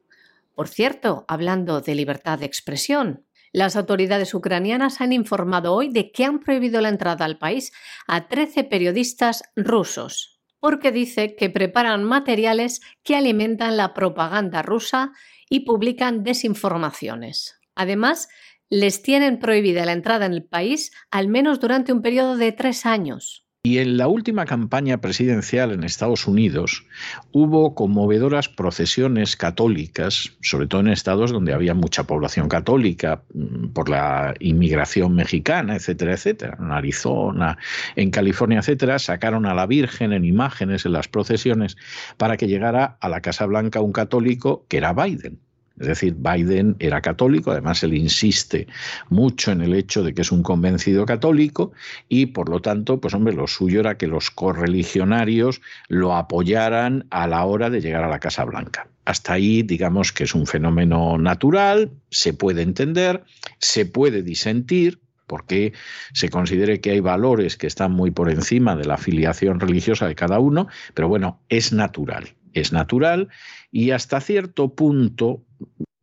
Por 0.55 0.67
cierto, 0.67 1.25
hablando 1.27 1.81
de 1.81 1.95
libertad 1.95 2.39
de 2.39 2.45
expresión, 2.45 3.25
las 3.51 3.75
autoridades 3.75 4.33
ucranianas 4.33 5.01
han 5.01 5.13
informado 5.13 5.73
hoy 5.73 5.89
de 5.89 6.11
que 6.11 6.25
han 6.25 6.39
prohibido 6.39 6.81
la 6.81 6.89
entrada 6.89 7.25
al 7.25 7.37
país 7.37 7.71
a 8.07 8.27
13 8.27 8.63
periodistas 8.63 9.43
rusos, 9.55 10.32
porque 10.63 10.93
dice 10.93 11.35
que 11.35 11.49
preparan 11.49 12.05
materiales 12.05 12.79
que 13.03 13.17
alimentan 13.17 13.75
la 13.75 13.93
propaganda 13.93 14.61
rusa 14.61 15.11
y 15.49 15.65
publican 15.65 16.23
desinformaciones. 16.23 17.59
Además, 17.75 18.29
les 18.69 19.01
tienen 19.01 19.39
prohibida 19.39 19.85
la 19.85 19.91
entrada 19.91 20.25
en 20.25 20.31
el 20.31 20.45
país 20.45 20.93
al 21.11 21.27
menos 21.27 21.59
durante 21.59 21.91
un 21.91 22.01
periodo 22.01 22.37
de 22.37 22.53
tres 22.53 22.85
años. 22.85 23.42
Y 23.65 23.77
en 23.77 23.95
la 23.95 24.09
última 24.09 24.43
campaña 24.43 24.97
presidencial 24.97 25.71
en 25.71 25.85
Estados 25.85 26.27
Unidos 26.27 26.85
hubo 27.31 27.75
conmovedoras 27.75 28.49
procesiones 28.49 29.37
católicas, 29.37 30.33
sobre 30.41 30.67
todo 30.67 30.81
en 30.81 30.89
estados 30.89 31.31
donde 31.31 31.53
había 31.53 31.73
mucha 31.73 32.03
población 32.03 32.49
católica 32.49 33.23
mm, 33.33 33.69
por 33.69 33.87
la 33.87 34.33
inmigración 34.41 35.15
mexicana, 35.15 35.77
etcétera, 35.77 36.11
etcétera. 36.11 36.57
En 36.59 36.73
Arizona, 36.73 37.57
en 37.95 38.11
California, 38.11 38.59
etcétera, 38.59 38.99
sacaron 38.99 39.45
a 39.45 39.53
la 39.53 39.65
Virgen 39.65 40.11
en 40.11 40.25
imágenes 40.25 40.85
en 40.85 40.91
las 40.91 41.07
procesiones 41.07 41.77
para 42.17 42.35
que 42.35 42.49
llegara 42.49 42.97
a 42.99 43.07
la 43.07 43.21
Casa 43.21 43.45
Blanca 43.45 43.79
un 43.79 43.93
católico 43.93 44.65
que 44.67 44.75
era 44.75 44.91
Biden. 44.91 45.39
Es 45.79 45.87
decir, 45.87 46.15
Biden 46.15 46.75
era 46.79 47.01
católico, 47.01 47.51
además 47.51 47.83
él 47.83 47.95
insiste 47.95 48.67
mucho 49.09 49.51
en 49.51 49.61
el 49.61 49.73
hecho 49.73 50.03
de 50.03 50.13
que 50.13 50.21
es 50.21 50.31
un 50.31 50.43
convencido 50.43 51.05
católico 51.05 51.71
y 52.07 52.27
por 52.27 52.49
lo 52.49 52.61
tanto, 52.61 53.01
pues 53.01 53.13
hombre, 53.15 53.33
lo 53.33 53.47
suyo 53.47 53.79
era 53.79 53.97
que 53.97 54.07
los 54.07 54.29
correligionarios 54.29 55.61
lo 55.87 56.15
apoyaran 56.15 57.07
a 57.09 57.25
la 57.27 57.43
hora 57.45 57.71
de 57.71 57.81
llegar 57.81 58.03
a 58.03 58.09
la 58.09 58.19
Casa 58.19 58.45
Blanca. 58.45 58.87
Hasta 59.05 59.33
ahí, 59.33 59.63
digamos 59.63 60.11
que 60.11 60.25
es 60.25 60.35
un 60.35 60.45
fenómeno 60.45 61.17
natural, 61.17 61.91
se 62.09 62.33
puede 62.33 62.61
entender, 62.61 63.23
se 63.57 63.85
puede 63.85 64.21
disentir, 64.21 64.99
porque 65.25 65.73
se 66.13 66.29
considere 66.29 66.79
que 66.81 66.91
hay 66.91 66.99
valores 66.99 67.57
que 67.57 67.67
están 67.67 67.91
muy 67.91 68.11
por 68.11 68.29
encima 68.29 68.75
de 68.75 68.85
la 68.85 68.95
afiliación 68.95 69.59
religiosa 69.59 70.07
de 70.07 70.15
cada 70.15 70.39
uno, 70.39 70.67
pero 70.93 71.07
bueno, 71.07 71.41
es 71.49 71.73
natural, 71.73 72.35
es 72.53 72.71
natural 72.71 73.29
y 73.73 73.89
hasta 73.89 74.21
cierto 74.21 74.73
punto 74.75 75.41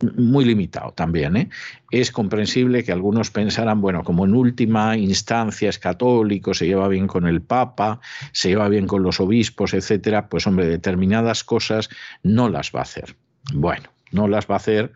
muy 0.02 0.44
limitado 0.44 0.92
también. 0.92 1.36
¿eh? 1.36 1.50
Es 1.90 2.10
comprensible 2.10 2.82
que 2.82 2.90
algunos 2.90 3.30
pensaran, 3.30 3.80
bueno, 3.80 4.02
como 4.02 4.24
en 4.24 4.34
última 4.34 4.96
instancia 4.96 5.68
es 5.68 5.78
católico, 5.78 6.52
se 6.52 6.66
lleva 6.66 6.88
bien 6.88 7.06
con 7.06 7.26
el 7.26 7.40
Papa, 7.40 8.00
se 8.32 8.48
lleva 8.48 8.68
bien 8.68 8.86
con 8.86 9.02
los 9.02 9.20
obispos, 9.20 9.72
etcétera, 9.72 10.28
pues 10.28 10.46
hombre, 10.46 10.66
determinadas 10.66 11.44
cosas 11.44 11.90
no 12.22 12.48
las 12.48 12.72
va 12.74 12.80
a 12.80 12.82
hacer. 12.82 13.14
Bueno, 13.54 13.90
no 14.10 14.26
las 14.26 14.46
va 14.46 14.54
a 14.54 14.56
hacer 14.56 14.92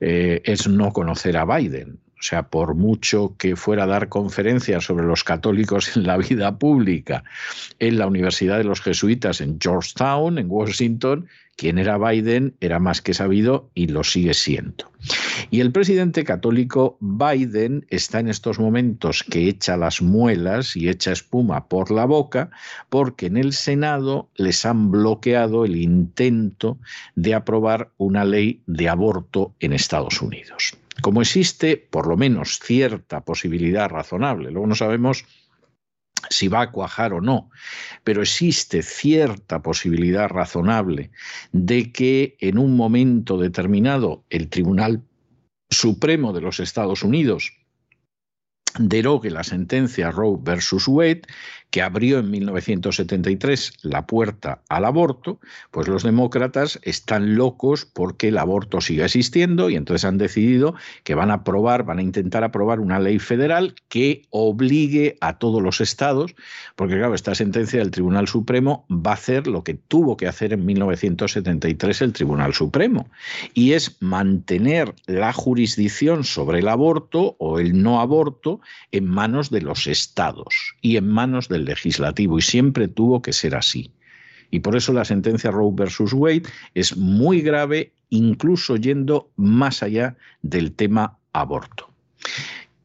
eh, 0.00 0.42
es 0.44 0.68
no 0.68 0.92
conocer 0.92 1.38
a 1.38 1.46
Biden. 1.46 1.98
O 2.20 2.22
sea, 2.22 2.48
por 2.48 2.74
mucho 2.74 3.34
que 3.38 3.56
fuera 3.56 3.84
a 3.84 3.86
dar 3.86 4.10
conferencias 4.10 4.84
sobre 4.84 5.06
los 5.06 5.24
católicos 5.24 5.96
en 5.96 6.06
la 6.06 6.18
vida 6.18 6.58
pública 6.58 7.24
en 7.78 7.96
la 7.96 8.06
Universidad 8.06 8.58
de 8.58 8.64
los 8.64 8.82
Jesuitas 8.82 9.40
en 9.40 9.58
Georgetown, 9.58 10.38
en 10.38 10.50
Washington, 10.50 11.26
quien 11.60 11.76
era 11.76 11.98
Biden 11.98 12.54
era 12.62 12.78
más 12.78 13.02
que 13.02 13.12
sabido 13.12 13.68
y 13.74 13.88
lo 13.88 14.02
sigue 14.02 14.32
siendo. 14.32 14.90
Y 15.50 15.60
el 15.60 15.72
presidente 15.72 16.24
católico 16.24 16.96
Biden 17.00 17.84
está 17.90 18.18
en 18.18 18.28
estos 18.28 18.58
momentos 18.58 19.22
que 19.22 19.46
echa 19.46 19.76
las 19.76 20.00
muelas 20.00 20.74
y 20.74 20.88
echa 20.88 21.12
espuma 21.12 21.68
por 21.68 21.90
la 21.90 22.06
boca 22.06 22.48
porque 22.88 23.26
en 23.26 23.36
el 23.36 23.52
Senado 23.52 24.30
les 24.36 24.64
han 24.64 24.90
bloqueado 24.90 25.66
el 25.66 25.76
intento 25.76 26.78
de 27.14 27.34
aprobar 27.34 27.90
una 27.98 28.24
ley 28.24 28.62
de 28.66 28.88
aborto 28.88 29.52
en 29.60 29.74
Estados 29.74 30.22
Unidos 30.22 30.72
como 31.02 31.22
existe 31.22 31.76
por 31.76 32.06
lo 32.06 32.16
menos 32.16 32.58
cierta 32.58 33.22
posibilidad 33.22 33.88
razonable, 33.88 34.50
luego 34.50 34.66
no 34.66 34.74
sabemos 34.74 35.24
si 36.28 36.48
va 36.48 36.62
a 36.62 36.70
cuajar 36.70 37.12
o 37.12 37.20
no, 37.20 37.50
pero 38.04 38.22
existe 38.22 38.82
cierta 38.82 39.62
posibilidad 39.62 40.28
razonable 40.28 41.10
de 41.52 41.92
que 41.92 42.36
en 42.40 42.58
un 42.58 42.76
momento 42.76 43.38
determinado 43.38 44.24
el 44.30 44.48
Tribunal 44.48 45.02
Supremo 45.70 46.32
de 46.32 46.40
los 46.40 46.60
Estados 46.60 47.02
Unidos 47.02 47.52
derogue 48.78 49.30
la 49.30 49.44
sentencia 49.44 50.10
Roe 50.10 50.38
versus 50.40 50.86
Wade 50.86 51.22
que 51.70 51.82
abrió 51.82 52.18
en 52.18 52.30
1973 52.30 53.72
la 53.82 54.06
puerta 54.06 54.60
al 54.68 54.84
aborto, 54.84 55.38
pues 55.70 55.88
los 55.88 56.02
demócratas 56.02 56.80
están 56.82 57.36
locos 57.36 57.84
porque 57.84 58.28
el 58.28 58.38
aborto 58.38 58.80
siga 58.80 59.04
existiendo 59.04 59.70
y 59.70 59.76
entonces 59.76 60.04
han 60.04 60.18
decidido 60.18 60.74
que 61.04 61.14
van 61.14 61.30
a 61.30 61.34
aprobar, 61.34 61.84
van 61.84 61.98
a 61.98 62.02
intentar 62.02 62.44
aprobar 62.44 62.80
una 62.80 62.98
ley 62.98 63.18
federal 63.18 63.74
que 63.88 64.22
obligue 64.30 65.16
a 65.20 65.38
todos 65.38 65.62
los 65.62 65.80
estados, 65.80 66.34
porque 66.76 66.96
claro, 66.96 67.14
esta 67.14 67.34
sentencia 67.34 67.78
del 67.78 67.90
Tribunal 67.90 68.28
Supremo 68.28 68.84
va 68.90 69.12
a 69.12 69.14
hacer 69.14 69.46
lo 69.46 69.64
que 69.64 69.74
tuvo 69.74 70.16
que 70.16 70.26
hacer 70.26 70.52
en 70.52 70.66
1973 70.66 72.02
el 72.02 72.12
Tribunal 72.12 72.54
Supremo, 72.54 73.08
y 73.54 73.72
es 73.72 73.96
mantener 74.00 74.94
la 75.06 75.32
jurisdicción 75.32 76.24
sobre 76.24 76.60
el 76.60 76.68
aborto 76.68 77.36
o 77.38 77.58
el 77.58 77.80
no 77.80 78.00
aborto 78.00 78.60
en 78.92 79.06
manos 79.06 79.50
de 79.50 79.62
los 79.62 79.86
estados 79.86 80.74
y 80.80 80.96
en 80.96 81.08
manos 81.08 81.48
legislativo 81.64 82.38
y 82.38 82.42
siempre 82.42 82.88
tuvo 82.88 83.22
que 83.22 83.32
ser 83.32 83.54
así. 83.54 83.92
Y 84.50 84.60
por 84.60 84.76
eso 84.76 84.92
la 84.92 85.04
sentencia 85.04 85.50
Roe 85.50 85.72
versus 85.72 86.12
Wade 86.12 86.42
es 86.74 86.96
muy 86.96 87.40
grave, 87.40 87.92
incluso 88.08 88.76
yendo 88.76 89.30
más 89.36 89.82
allá 89.82 90.16
del 90.42 90.72
tema 90.72 91.18
aborto. 91.32 91.88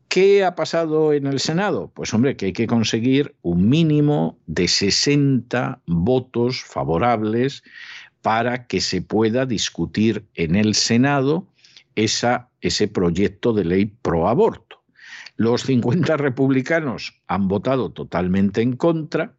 ¿Qué 0.08 0.46
ha 0.46 0.56
pasado 0.56 1.12
en 1.12 1.28
el 1.28 1.40
Senado? 1.40 1.92
Pues 1.94 2.14
hombre, 2.14 2.38
que 2.38 2.46
hay 2.48 2.54
que 2.54 2.68
conseguir 2.68 3.36
un 3.42 3.68
mínimo 3.68 4.38
de 4.46 4.68
60 4.68 5.82
votos 5.88 6.62
favorables 6.62 7.64
para 8.22 8.66
que 8.66 8.80
se 8.80 9.02
pueda 9.02 9.46
discutir 9.46 10.26
en 10.36 10.56
el 10.56 10.74
Senado 10.74 11.46
esa, 11.96 12.50
ese 12.62 12.88
proyecto 12.88 13.52
de 13.54 13.66
ley 13.66 13.86
pro 14.02 14.30
aborto. 14.30 14.65
Los 15.38 15.64
50 15.64 16.18
republicanos 16.18 17.22
han 17.28 17.48
votado 17.48 17.92
totalmente 17.92 18.62
en 18.62 18.76
contra. 18.76 19.34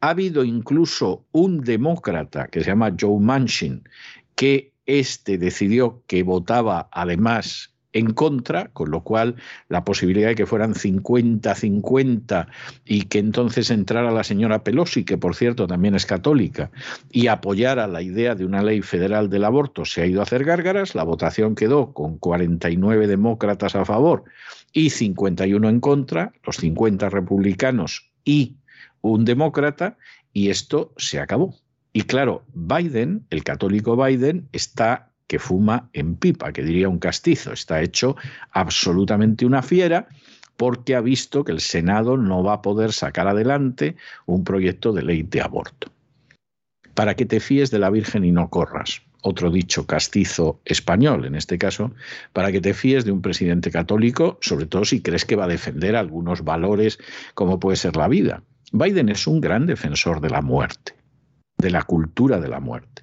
Ha 0.00 0.10
habido 0.10 0.44
incluso 0.44 1.24
un 1.32 1.60
demócrata 1.60 2.48
que 2.48 2.60
se 2.60 2.70
llama 2.70 2.94
Joe 2.98 3.20
Manchin, 3.20 3.88
que 4.34 4.72
este 4.86 5.38
decidió 5.38 6.02
que 6.06 6.22
votaba 6.22 6.88
además 6.90 7.72
en 7.92 8.14
contra, 8.14 8.68
con 8.68 8.90
lo 8.90 9.02
cual 9.02 9.36
la 9.68 9.84
posibilidad 9.84 10.28
de 10.28 10.34
que 10.34 10.46
fueran 10.46 10.74
50-50 10.74 12.46
y 12.84 13.02
que 13.02 13.18
entonces 13.18 13.70
entrara 13.70 14.10
la 14.10 14.24
señora 14.24 14.64
Pelosi, 14.64 15.04
que 15.04 15.18
por 15.18 15.34
cierto 15.34 15.66
también 15.66 15.94
es 15.94 16.06
católica, 16.06 16.70
y 17.10 17.26
apoyara 17.26 17.86
la 17.86 18.02
idea 18.02 18.34
de 18.34 18.46
una 18.46 18.62
ley 18.62 18.82
federal 18.82 19.28
del 19.28 19.44
aborto, 19.44 19.84
se 19.84 20.02
ha 20.02 20.06
ido 20.06 20.20
a 20.20 20.24
hacer 20.24 20.44
gárgaras. 20.44 20.94
La 20.94 21.04
votación 21.04 21.54
quedó 21.54 21.92
con 21.92 22.18
49 22.18 23.06
demócratas 23.06 23.76
a 23.76 23.84
favor 23.84 24.24
y 24.72 24.90
51 24.90 25.68
en 25.68 25.80
contra, 25.80 26.32
los 26.44 26.56
50 26.56 27.08
republicanos 27.10 28.10
y 28.24 28.56
un 29.00 29.24
demócrata, 29.24 29.98
y 30.32 30.50
esto 30.50 30.92
se 30.96 31.20
acabó. 31.20 31.56
Y 31.92 32.02
claro, 32.02 32.44
Biden, 32.54 33.26
el 33.30 33.44
católico 33.44 33.96
Biden, 33.96 34.48
está 34.52 35.10
que 35.26 35.38
fuma 35.38 35.90
en 35.92 36.16
pipa, 36.16 36.52
que 36.52 36.62
diría 36.62 36.88
un 36.88 36.98
castizo, 36.98 37.52
está 37.52 37.82
hecho 37.82 38.16
absolutamente 38.50 39.46
una 39.46 39.62
fiera 39.62 40.08
porque 40.56 40.94
ha 40.94 41.00
visto 41.00 41.44
que 41.44 41.52
el 41.52 41.60
Senado 41.60 42.16
no 42.16 42.42
va 42.42 42.54
a 42.54 42.62
poder 42.62 42.92
sacar 42.92 43.26
adelante 43.26 43.96
un 44.26 44.44
proyecto 44.44 44.92
de 44.92 45.02
ley 45.02 45.22
de 45.22 45.40
aborto. 45.40 45.90
Para 46.94 47.14
que 47.16 47.24
te 47.24 47.40
fíes 47.40 47.70
de 47.70 47.78
la 47.78 47.90
Virgen 47.90 48.24
y 48.24 48.32
no 48.32 48.50
corras 48.50 49.02
otro 49.22 49.50
dicho 49.50 49.86
castizo 49.86 50.60
español, 50.64 51.24
en 51.24 51.34
este 51.34 51.56
caso, 51.56 51.92
para 52.32 52.52
que 52.52 52.60
te 52.60 52.74
fíes 52.74 53.04
de 53.04 53.12
un 53.12 53.22
presidente 53.22 53.70
católico, 53.70 54.38
sobre 54.42 54.66
todo 54.66 54.84
si 54.84 55.00
crees 55.00 55.24
que 55.24 55.36
va 55.36 55.44
a 55.44 55.48
defender 55.48 55.96
algunos 55.96 56.42
valores 56.44 56.98
como 57.34 57.58
puede 57.58 57.76
ser 57.76 57.96
la 57.96 58.08
vida. 58.08 58.42
Biden 58.72 59.08
es 59.08 59.26
un 59.26 59.40
gran 59.40 59.66
defensor 59.66 60.20
de 60.20 60.30
la 60.30 60.42
muerte, 60.42 60.94
de 61.56 61.70
la 61.70 61.82
cultura 61.82 62.40
de 62.40 62.48
la 62.48 62.60
muerte. 62.60 63.02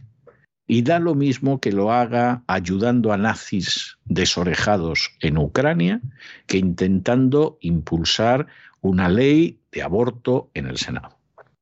Y 0.68 0.84
da 0.84 1.00
lo 1.00 1.16
mismo 1.16 1.60
que 1.60 1.72
lo 1.72 1.92
haga 1.92 2.44
ayudando 2.46 3.12
a 3.12 3.18
nazis 3.18 3.98
desorejados 4.06 5.12
en 5.22 5.38
Ucrania 5.38 6.02
que 6.46 6.58
intentando 6.58 7.58
impulsar 7.62 8.46
una 8.82 9.10
ley 9.10 9.60
de 9.72 9.82
aborto 9.82 10.52
en 10.54 10.68
el 10.68 10.78
Senado. 10.78 11.18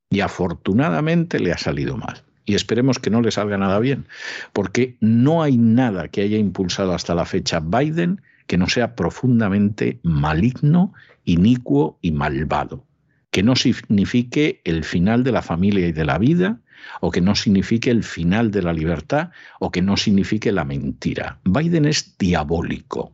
Y 0.10 0.20
afortunadamente 0.22 1.40
le 1.40 1.54
ha 1.54 1.58
salido 1.58 1.96
mal 1.96 2.27
y 2.48 2.56
esperemos 2.56 2.98
que 2.98 3.12
no 3.12 3.22
le 3.22 3.30
salga 3.30 3.58
nada 3.58 3.78
bien, 3.78 4.08
porque 4.54 4.96
no 5.02 5.44
hay 5.44 5.58
nada 5.58 6.08
que 6.08 6.22
haya 6.22 6.38
impulsado 6.38 6.94
hasta 6.94 7.14
la 7.14 7.26
fecha 7.26 7.60
Biden 7.60 8.22
que 8.48 8.58
no 8.58 8.70
sea 8.70 8.96
profundamente 8.96 10.00
maligno, 10.02 10.94
inicuo 11.26 12.00
y 12.02 12.12
malvado, 12.12 12.86
que 13.30 13.44
no 13.44 13.58
signifique 13.58 14.62
el 14.64 14.86
final 14.86 15.26
de 15.26 15.34
la 15.34 15.42
familia 15.42 15.88
y 15.88 15.92
de 15.92 16.06
la 16.06 16.18
vida, 16.18 16.62
o 17.02 17.12
que 17.12 17.20
no 17.20 17.36
signifique 17.36 17.92
el 17.92 18.04
final 18.04 18.50
de 18.50 18.62
la 18.62 18.72
libertad, 18.72 19.32
o 19.60 19.70
que 19.70 19.82
no 19.82 19.98
signifique 19.98 20.54
la 20.54 20.64
mentira. 20.64 21.40
Biden 21.44 21.84
es 21.86 22.18
diabólico. 22.18 23.12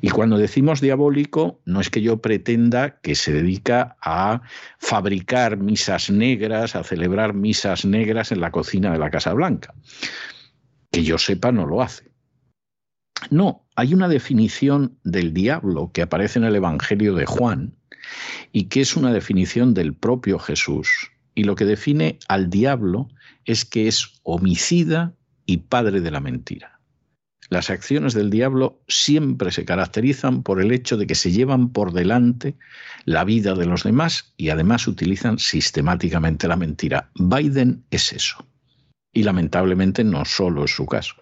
Y 0.00 0.10
cuando 0.10 0.38
decimos 0.38 0.80
diabólico, 0.80 1.60
no 1.64 1.80
es 1.80 1.90
que 1.90 2.02
yo 2.02 2.20
pretenda 2.20 3.00
que 3.00 3.14
se 3.14 3.32
dedica 3.32 3.96
a 4.00 4.42
fabricar 4.78 5.58
misas 5.58 6.10
negras, 6.10 6.76
a 6.76 6.84
celebrar 6.84 7.34
misas 7.34 7.84
negras 7.84 8.32
en 8.32 8.40
la 8.40 8.50
cocina 8.50 8.92
de 8.92 8.98
la 8.98 9.10
Casa 9.10 9.32
Blanca. 9.34 9.74
Que 10.90 11.04
yo 11.04 11.18
sepa, 11.18 11.52
no 11.52 11.66
lo 11.66 11.82
hace. 11.82 12.10
No, 13.30 13.66
hay 13.76 13.92
una 13.92 14.08
definición 14.08 14.98
del 15.04 15.34
diablo 15.34 15.90
que 15.92 16.02
aparece 16.02 16.38
en 16.38 16.46
el 16.46 16.56
Evangelio 16.56 17.14
de 17.14 17.26
Juan 17.26 17.74
y 18.50 18.64
que 18.64 18.80
es 18.80 18.96
una 18.96 19.12
definición 19.12 19.74
del 19.74 19.94
propio 19.94 20.38
Jesús. 20.38 21.10
Y 21.34 21.44
lo 21.44 21.54
que 21.54 21.66
define 21.66 22.18
al 22.28 22.48
diablo 22.48 23.08
es 23.44 23.64
que 23.64 23.88
es 23.88 24.20
homicida 24.22 25.14
y 25.44 25.58
padre 25.58 26.00
de 26.00 26.10
la 26.10 26.20
mentira. 26.20 26.79
Las 27.50 27.68
acciones 27.68 28.14
del 28.14 28.30
diablo 28.30 28.80
siempre 28.86 29.50
se 29.50 29.64
caracterizan 29.64 30.44
por 30.44 30.60
el 30.62 30.70
hecho 30.70 30.96
de 30.96 31.08
que 31.08 31.16
se 31.16 31.32
llevan 31.32 31.70
por 31.70 31.92
delante 31.92 32.56
la 33.04 33.24
vida 33.24 33.54
de 33.54 33.66
los 33.66 33.82
demás 33.82 34.32
y 34.36 34.50
además 34.50 34.86
utilizan 34.86 35.40
sistemáticamente 35.40 36.46
la 36.46 36.54
mentira. 36.54 37.10
Biden 37.16 37.84
es 37.90 38.12
eso. 38.12 38.46
Y 39.12 39.24
lamentablemente 39.24 40.04
no 40.04 40.24
solo 40.24 40.64
es 40.64 40.70
su 40.70 40.86
caso. 40.86 41.16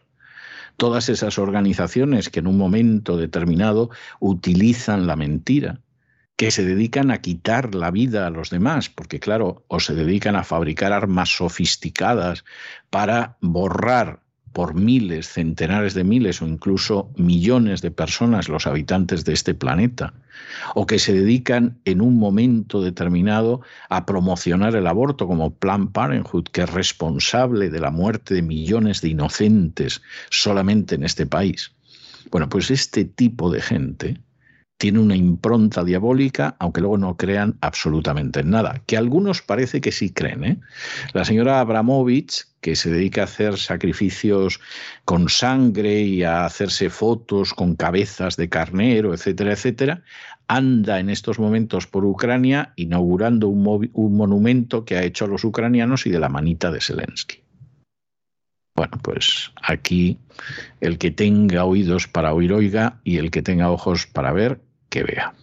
Todas 0.76 1.08
esas 1.08 1.38
organizaciones 1.38 2.28
que 2.28 2.40
en 2.40 2.46
un 2.46 2.58
momento 2.58 3.16
determinado 3.16 3.88
utilizan 4.20 5.06
la 5.06 5.16
mentira, 5.16 5.80
que 6.36 6.50
se 6.50 6.62
dedican 6.62 7.10
a 7.10 7.22
quitar 7.22 7.74
la 7.74 7.90
vida 7.90 8.26
a 8.26 8.30
los 8.30 8.50
demás, 8.50 8.90
porque 8.90 9.18
claro, 9.18 9.64
o 9.66 9.80
se 9.80 9.94
dedican 9.94 10.36
a 10.36 10.44
fabricar 10.44 10.92
armas 10.92 11.30
sofisticadas 11.30 12.44
para 12.90 13.38
borrar 13.40 14.27
por 14.52 14.74
miles, 14.74 15.28
centenares 15.28 15.94
de 15.94 16.04
miles 16.04 16.42
o 16.42 16.46
incluso 16.46 17.10
millones 17.16 17.82
de 17.82 17.90
personas, 17.90 18.48
los 18.48 18.66
habitantes 18.66 19.24
de 19.24 19.32
este 19.32 19.54
planeta, 19.54 20.14
o 20.74 20.86
que 20.86 20.98
se 20.98 21.12
dedican 21.12 21.78
en 21.84 22.00
un 22.00 22.18
momento 22.18 22.82
determinado 22.82 23.60
a 23.88 24.06
promocionar 24.06 24.74
el 24.74 24.86
aborto 24.86 25.26
como 25.26 25.54
Planned 25.54 25.90
Parenthood, 25.90 26.48
que 26.52 26.62
es 26.62 26.70
responsable 26.70 27.70
de 27.70 27.80
la 27.80 27.90
muerte 27.90 28.34
de 28.34 28.42
millones 28.42 29.00
de 29.00 29.10
inocentes 29.10 30.02
solamente 30.30 30.94
en 30.94 31.04
este 31.04 31.26
país. 31.26 31.72
Bueno, 32.30 32.48
pues 32.48 32.70
este 32.70 33.04
tipo 33.04 33.50
de 33.50 33.60
gente 33.60 34.20
tiene 34.78 35.00
una 35.00 35.16
impronta 35.16 35.82
diabólica, 35.82 36.54
aunque 36.60 36.80
luego 36.80 36.98
no 36.98 37.16
crean 37.16 37.56
absolutamente 37.60 38.40
en 38.40 38.50
nada, 38.50 38.80
que 38.86 38.96
algunos 38.96 39.42
parece 39.42 39.80
que 39.80 39.90
sí 39.90 40.10
creen. 40.10 40.44
¿eh? 40.44 40.60
La 41.12 41.24
señora 41.24 41.60
Abramovich, 41.60 42.44
que 42.60 42.76
se 42.76 42.90
dedica 42.90 43.22
a 43.22 43.24
hacer 43.24 43.58
sacrificios 43.58 44.60
con 45.04 45.28
sangre 45.28 46.02
y 46.02 46.22
a 46.22 46.44
hacerse 46.44 46.90
fotos 46.90 47.54
con 47.54 47.74
cabezas 47.74 48.36
de 48.36 48.48
carnero, 48.48 49.12
etcétera, 49.12 49.52
etcétera, 49.52 50.02
anda 50.46 51.00
en 51.00 51.10
estos 51.10 51.40
momentos 51.40 51.88
por 51.88 52.04
Ucrania 52.04 52.72
inaugurando 52.76 53.48
un, 53.48 53.90
un 53.92 54.16
monumento 54.16 54.84
que 54.84 54.96
ha 54.96 55.02
hecho 55.02 55.24
a 55.24 55.28
los 55.28 55.44
ucranianos 55.44 56.06
y 56.06 56.10
de 56.10 56.20
la 56.20 56.28
manita 56.28 56.70
de 56.70 56.80
Zelensky. 56.80 57.42
Bueno, 58.76 58.96
pues 59.02 59.50
aquí 59.60 60.18
el 60.80 60.98
que 60.98 61.10
tenga 61.10 61.64
oídos 61.64 62.06
para 62.06 62.32
oír 62.32 62.52
oiga 62.52 63.00
y 63.02 63.18
el 63.18 63.32
que 63.32 63.42
tenga 63.42 63.72
ojos 63.72 64.06
para 64.06 64.32
ver 64.32 64.60
que 64.88 65.02
vea. 65.02 65.34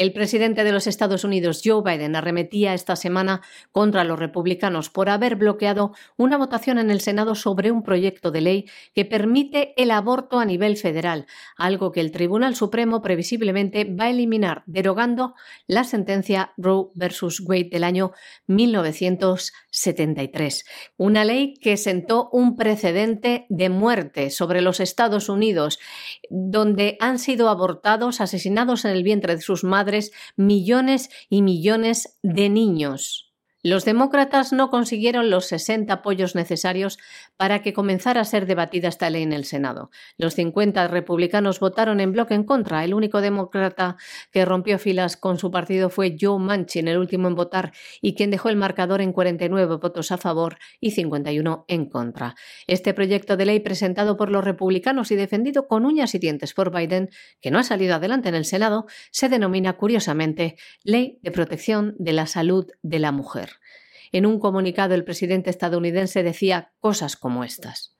El 0.00 0.12
presidente 0.14 0.64
de 0.64 0.72
los 0.72 0.86
Estados 0.86 1.24
Unidos, 1.24 1.60
Joe 1.62 1.82
Biden, 1.84 2.16
arremetía 2.16 2.72
esta 2.72 2.96
semana 2.96 3.42
contra 3.70 4.02
los 4.02 4.18
republicanos 4.18 4.88
por 4.88 5.10
haber 5.10 5.36
bloqueado 5.36 5.92
una 6.16 6.38
votación 6.38 6.78
en 6.78 6.90
el 6.90 7.02
Senado 7.02 7.34
sobre 7.34 7.70
un 7.70 7.82
proyecto 7.82 8.30
de 8.30 8.40
ley 8.40 8.64
que 8.94 9.04
permite 9.04 9.74
el 9.76 9.90
aborto 9.90 10.38
a 10.38 10.46
nivel 10.46 10.78
federal, 10.78 11.26
algo 11.54 11.92
que 11.92 12.00
el 12.00 12.12
Tribunal 12.12 12.56
Supremo 12.56 13.02
previsiblemente 13.02 13.84
va 13.84 14.04
a 14.04 14.10
eliminar, 14.10 14.62
derogando 14.64 15.34
la 15.66 15.84
sentencia 15.84 16.54
Roe 16.56 16.86
versus 16.94 17.42
Wade 17.46 17.68
del 17.70 17.84
año 17.84 18.12
1973. 18.46 20.64
Una 20.96 21.26
ley 21.26 21.52
que 21.60 21.76
sentó 21.76 22.30
un 22.32 22.56
precedente 22.56 23.44
de 23.50 23.68
muerte 23.68 24.30
sobre 24.30 24.62
los 24.62 24.80
Estados 24.80 25.28
Unidos, 25.28 25.78
donde 26.30 26.96
han 27.00 27.18
sido 27.18 27.50
abortados, 27.50 28.22
asesinados 28.22 28.86
en 28.86 28.92
el 28.92 29.02
vientre 29.02 29.36
de 29.36 29.42
sus 29.42 29.62
madres, 29.62 29.89
millones 30.36 31.10
y 31.28 31.42
millones 31.42 32.18
de 32.22 32.48
niños. 32.48 33.29
Los 33.62 33.84
demócratas 33.84 34.54
no 34.54 34.70
consiguieron 34.70 35.28
los 35.28 35.44
60 35.48 35.92
apoyos 35.92 36.34
necesarios 36.34 36.98
para 37.36 37.60
que 37.60 37.74
comenzara 37.74 38.22
a 38.22 38.24
ser 38.24 38.46
debatida 38.46 38.88
esta 38.88 39.10
ley 39.10 39.22
en 39.22 39.34
el 39.34 39.44
Senado. 39.44 39.90
Los 40.16 40.34
50 40.34 40.88
republicanos 40.88 41.60
votaron 41.60 42.00
en 42.00 42.12
bloque 42.12 42.32
en 42.32 42.44
contra. 42.44 42.82
El 42.84 42.94
único 42.94 43.20
demócrata 43.20 43.98
que 44.32 44.46
rompió 44.46 44.78
filas 44.78 45.18
con 45.18 45.36
su 45.38 45.50
partido 45.50 45.90
fue 45.90 46.16
Joe 46.18 46.38
Manchin, 46.38 46.88
el 46.88 46.96
último 46.96 47.28
en 47.28 47.34
votar, 47.34 47.72
y 48.00 48.14
quien 48.14 48.30
dejó 48.30 48.48
el 48.48 48.56
marcador 48.56 49.02
en 49.02 49.12
49 49.12 49.76
votos 49.76 50.10
a 50.10 50.16
favor 50.16 50.56
y 50.80 50.92
51 50.92 51.66
en 51.68 51.84
contra. 51.84 52.36
Este 52.66 52.94
proyecto 52.94 53.36
de 53.36 53.44
ley 53.44 53.60
presentado 53.60 54.16
por 54.16 54.30
los 54.30 54.42
republicanos 54.42 55.10
y 55.10 55.16
defendido 55.16 55.68
con 55.68 55.84
uñas 55.84 56.14
y 56.14 56.18
dientes 56.18 56.54
por 56.54 56.74
Biden, 56.74 57.10
que 57.42 57.50
no 57.50 57.58
ha 57.58 57.62
salido 57.62 57.96
adelante 57.96 58.30
en 58.30 58.36
el 58.36 58.46
Senado, 58.46 58.86
se 59.10 59.28
denomina 59.28 59.74
curiosamente 59.74 60.56
Ley 60.82 61.18
de 61.20 61.30
Protección 61.30 61.94
de 61.98 62.14
la 62.14 62.26
Salud 62.26 62.66
de 62.80 62.98
la 63.00 63.12
Mujer. 63.12 63.49
En 64.12 64.26
un 64.26 64.38
comunicado 64.38 64.94
el 64.94 65.04
presidente 65.04 65.50
estadounidense 65.50 66.22
decía 66.22 66.72
cosas 66.80 67.16
como 67.16 67.44
estas. 67.44 67.96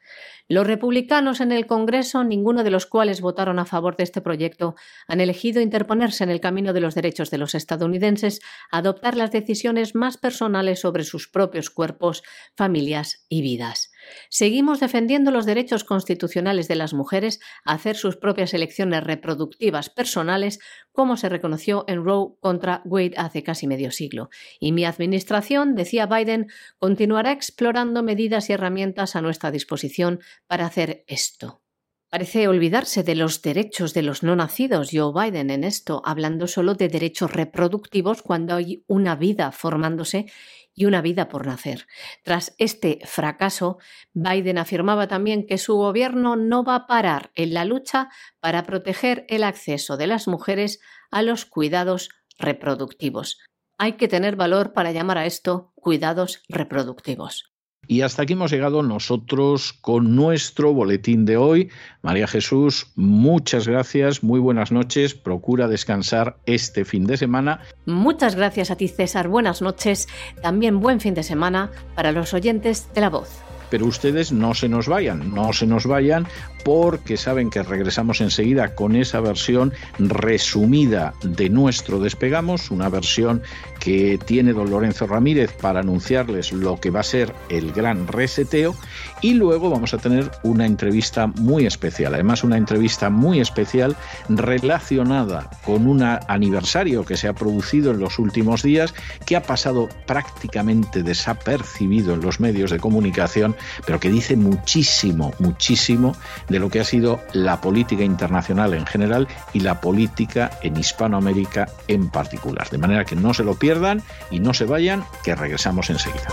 Los 0.49 0.67
republicanos 0.67 1.41
en 1.41 1.53
el 1.53 1.67
Congreso, 1.67 2.25
ninguno 2.25 2.65
de 2.65 2.71
los 2.71 2.87
cuales 2.87 3.21
votaron 3.21 3.61
a 3.61 3.65
favor 3.65 3.97
de 3.97 4.03
este 4.03 4.21
proyecto, 4.21 4.75
han 5.07 5.21
elegido 5.21 5.61
interponerse 5.61 6.25
en 6.25 6.31
el 6.31 6.41
camino 6.41 6.73
de 6.73 6.81
los 6.81 6.97
derechos 6.97 7.31
de 7.31 7.39
los 7.39 7.55
estadounidenses 7.55 8.41
adoptar 8.73 9.17
las 9.17 9.31
decisiones 9.31 9.95
más 9.95 10.17
personales 10.17 10.81
sobre 10.81 11.05
sus 11.05 11.29
propios 11.29 11.71
cuerpos, 11.71 12.25
familias 12.57 13.25
y 13.29 13.43
vidas. 13.43 13.90
Seguimos 14.29 14.81
defendiendo 14.81 15.31
los 15.31 15.47
derechos 15.47 15.85
constitucionales 15.85 16.69
de 16.69 16.77
las 16.77 16.95
mujeres 16.95 17.41
a 17.65 17.75
hacer 17.75 17.97
sus 17.97 18.17
propias 18.17 18.55
elecciones 18.55 19.05
reproductivas 19.05 19.91
personales, 19.91 20.59
como 20.93 21.17
se 21.17 21.29
reconoció 21.29 21.85
en 21.89 22.05
Roe 22.05 22.35
contra 22.41 22.83
Wade 22.85 23.15
hace 23.17 23.43
casi 23.43 23.67
medio 23.67 23.91
siglo. 23.91 24.31
Y 24.59 24.73
mi 24.73 24.85
administración, 24.85 25.75
decía 25.75 26.07
Biden, 26.07 26.49
continuará 26.79 27.33
explorando 27.33 28.03
medidas 28.03 28.51
y 28.51 28.53
herramientas 28.53 29.17
a 29.17 29.23
nuestra 29.23 29.51
disposición 29.51 30.21
para 30.47 30.67
hacer 30.67 31.05
esto. 31.07 31.63
Parece 32.11 32.49
olvidarse 32.49 33.05
de 33.05 33.15
los 33.15 33.41
derechos 33.41 33.95
de 33.95 34.03
los 34.03 34.25
no 34.25 34.35
nacidos, 34.35 34.91
Joe 34.93 35.13
Biden, 35.15 35.49
en 35.49 35.63
esto, 35.63 36.03
hablando 36.05 36.49
solo 36.49 36.75
de 36.75 36.89
derechos 36.89 37.33
reproductivos 37.33 38.23
cuando 38.23 38.57
hay 38.57 38.85
una 38.89 39.15
vida 39.15 39.53
formándose 39.53 40.27
y 40.75 40.87
una 40.87 41.03
vida 41.03 41.29
por 41.29 41.47
nacer. 41.47 41.87
Tras 42.25 42.53
este 42.59 42.99
fracaso, 43.05 43.79
Biden 44.13 44.59
afirmaba 44.59 45.07
también 45.07 45.47
que 45.47 45.57
su 45.57 45.77
gobierno 45.77 46.35
no 46.35 46.65
va 46.65 46.75
a 46.75 46.87
parar 46.89 47.31
en 47.37 47.55
la 47.55 47.65
lucha 47.65 48.09
para 48.41 48.65
proteger 48.65 49.25
el 49.29 49.45
acceso 49.45 49.97
de 49.97 50.09
las 50.09 50.27
mujeres 50.27 50.81
a 51.13 51.23
los 51.23 51.45
cuidados 51.45 52.11
reproductivos. 52.39 53.39
Hay 53.79 53.93
que 53.93 54.09
tener 54.09 54.35
valor 54.35 54.73
para 54.73 54.91
llamar 54.91 55.19
a 55.19 55.27
esto 55.27 55.73
cuidados 55.77 56.43
reproductivos. 56.49 57.53
Y 57.87 58.03
hasta 58.03 58.23
aquí 58.23 58.35
hemos 58.35 58.53
llegado 58.53 58.83
nosotros 58.83 59.73
con 59.73 60.15
nuestro 60.15 60.73
boletín 60.73 61.25
de 61.25 61.37
hoy. 61.37 61.71
María 62.03 62.29
Jesús, 62.29 62.87
muchas 62.95 63.67
gracias, 63.67 64.23
muy 64.23 64.39
buenas 64.39 64.71
noches, 64.71 65.15
procura 65.15 65.67
descansar 65.67 66.37
este 66.47 66.85
fin 66.85 67.07
de 67.07 67.17
semana. 67.17 67.61
Muchas 67.87 68.37
gracias 68.37 68.71
a 68.71 68.77
ti 68.77 68.87
César, 68.87 69.29
buenas 69.29 69.61
noches, 69.61 70.09
también 70.41 70.81
buen 70.81 71.01
fin 71.01 71.15
de 71.15 71.23
semana 71.23 71.71
para 71.97 72.13
los 72.13 72.33
oyentes 72.33 72.89
de 72.95 73.01
la 73.01 73.11
voz. 73.11 73.43
Pero 73.71 73.87
ustedes 73.87 74.33
no 74.33 74.55
se 74.55 74.69
nos 74.69 74.89
vayan, 74.89 75.35
no 75.35 75.53
se 75.53 75.67
nos 75.67 75.87
vayan 75.87 76.27
porque 76.65 77.17
saben 77.17 77.51
que 77.51 77.63
regresamos 77.63 78.21
enseguida 78.21 78.75
con 78.75 78.97
esa 78.97 79.21
versión 79.21 79.73
resumida 79.99 81.15
de 81.23 81.49
nuestro 81.49 82.01
despegamos, 82.01 82.71
una 82.71 82.89
versión 82.89 83.43
que 83.79 84.19
tiene 84.19 84.53
don 84.53 84.71
Lorenzo 84.71 85.07
Ramírez 85.07 85.53
para 85.53 85.81
anunciarles 85.81 86.53
lo 86.53 86.79
que 86.79 86.91
va 86.91 87.01
a 87.01 87.05
ser 87.05 87.35
el 87.49 87.73
gran 87.73 88.07
reseteo 88.07 88.75
y 89.21 89.35
luego 89.35 89.71
vamos 89.71 89.95
a 89.95 89.99
tener 89.99 90.31
una 90.43 90.67
entrevista 90.67 91.27
muy 91.27 91.67
especial, 91.67 92.15
además 92.15 92.45
una 92.45 92.57
entrevista 92.57 93.11
muy 93.11 93.41
especial 93.41 93.97
relacionada 94.29 95.51
con 95.65 95.87
un 95.87 96.03
aniversario 96.03 97.05
que 97.05 97.17
se 97.17 97.29
ha 97.29 97.35
producido 97.35 97.91
en 97.91 98.01
los 98.01 98.19
últimos 98.19 98.63
días 98.63 98.95
que 99.27 99.37
ha 99.37 99.43
pasado 99.43 99.89
prácticamente 100.07 101.03
desapercibido 101.03 102.15
en 102.15 102.21
los 102.21 102.41
medios 102.41 102.71
de 102.71 102.79
comunicación, 102.79 103.57
pero 103.87 104.01
que 104.01 104.11
dice 104.11 104.37
muchísimo, 104.37 105.33
muchísimo 105.39 106.17
de 106.49 106.59
lo 106.59 106.71
que 106.71 106.81
ha 106.81 106.85
sido 106.85 107.21
la 107.33 107.61
política 107.61 108.05
internacional 108.05 108.75
en 108.75 108.87
general 108.87 109.29
y 109.53 109.61
la 109.61 109.81
política 109.81 110.51
en 110.63 110.77
Hispanoamérica 110.77 111.69
en 111.89 112.11
particular. 112.11 112.69
De 112.71 112.79
manera 112.79 113.05
que 113.05 113.17
no 113.17 113.35
se 113.35 113.45
lo 113.45 113.55
pierdan 113.55 114.03
y 114.31 114.41
no 114.41 114.55
se 114.55 114.65
vayan, 114.65 115.05
que 115.25 115.35
regresamos 115.35 115.91
enseguida. 115.91 116.29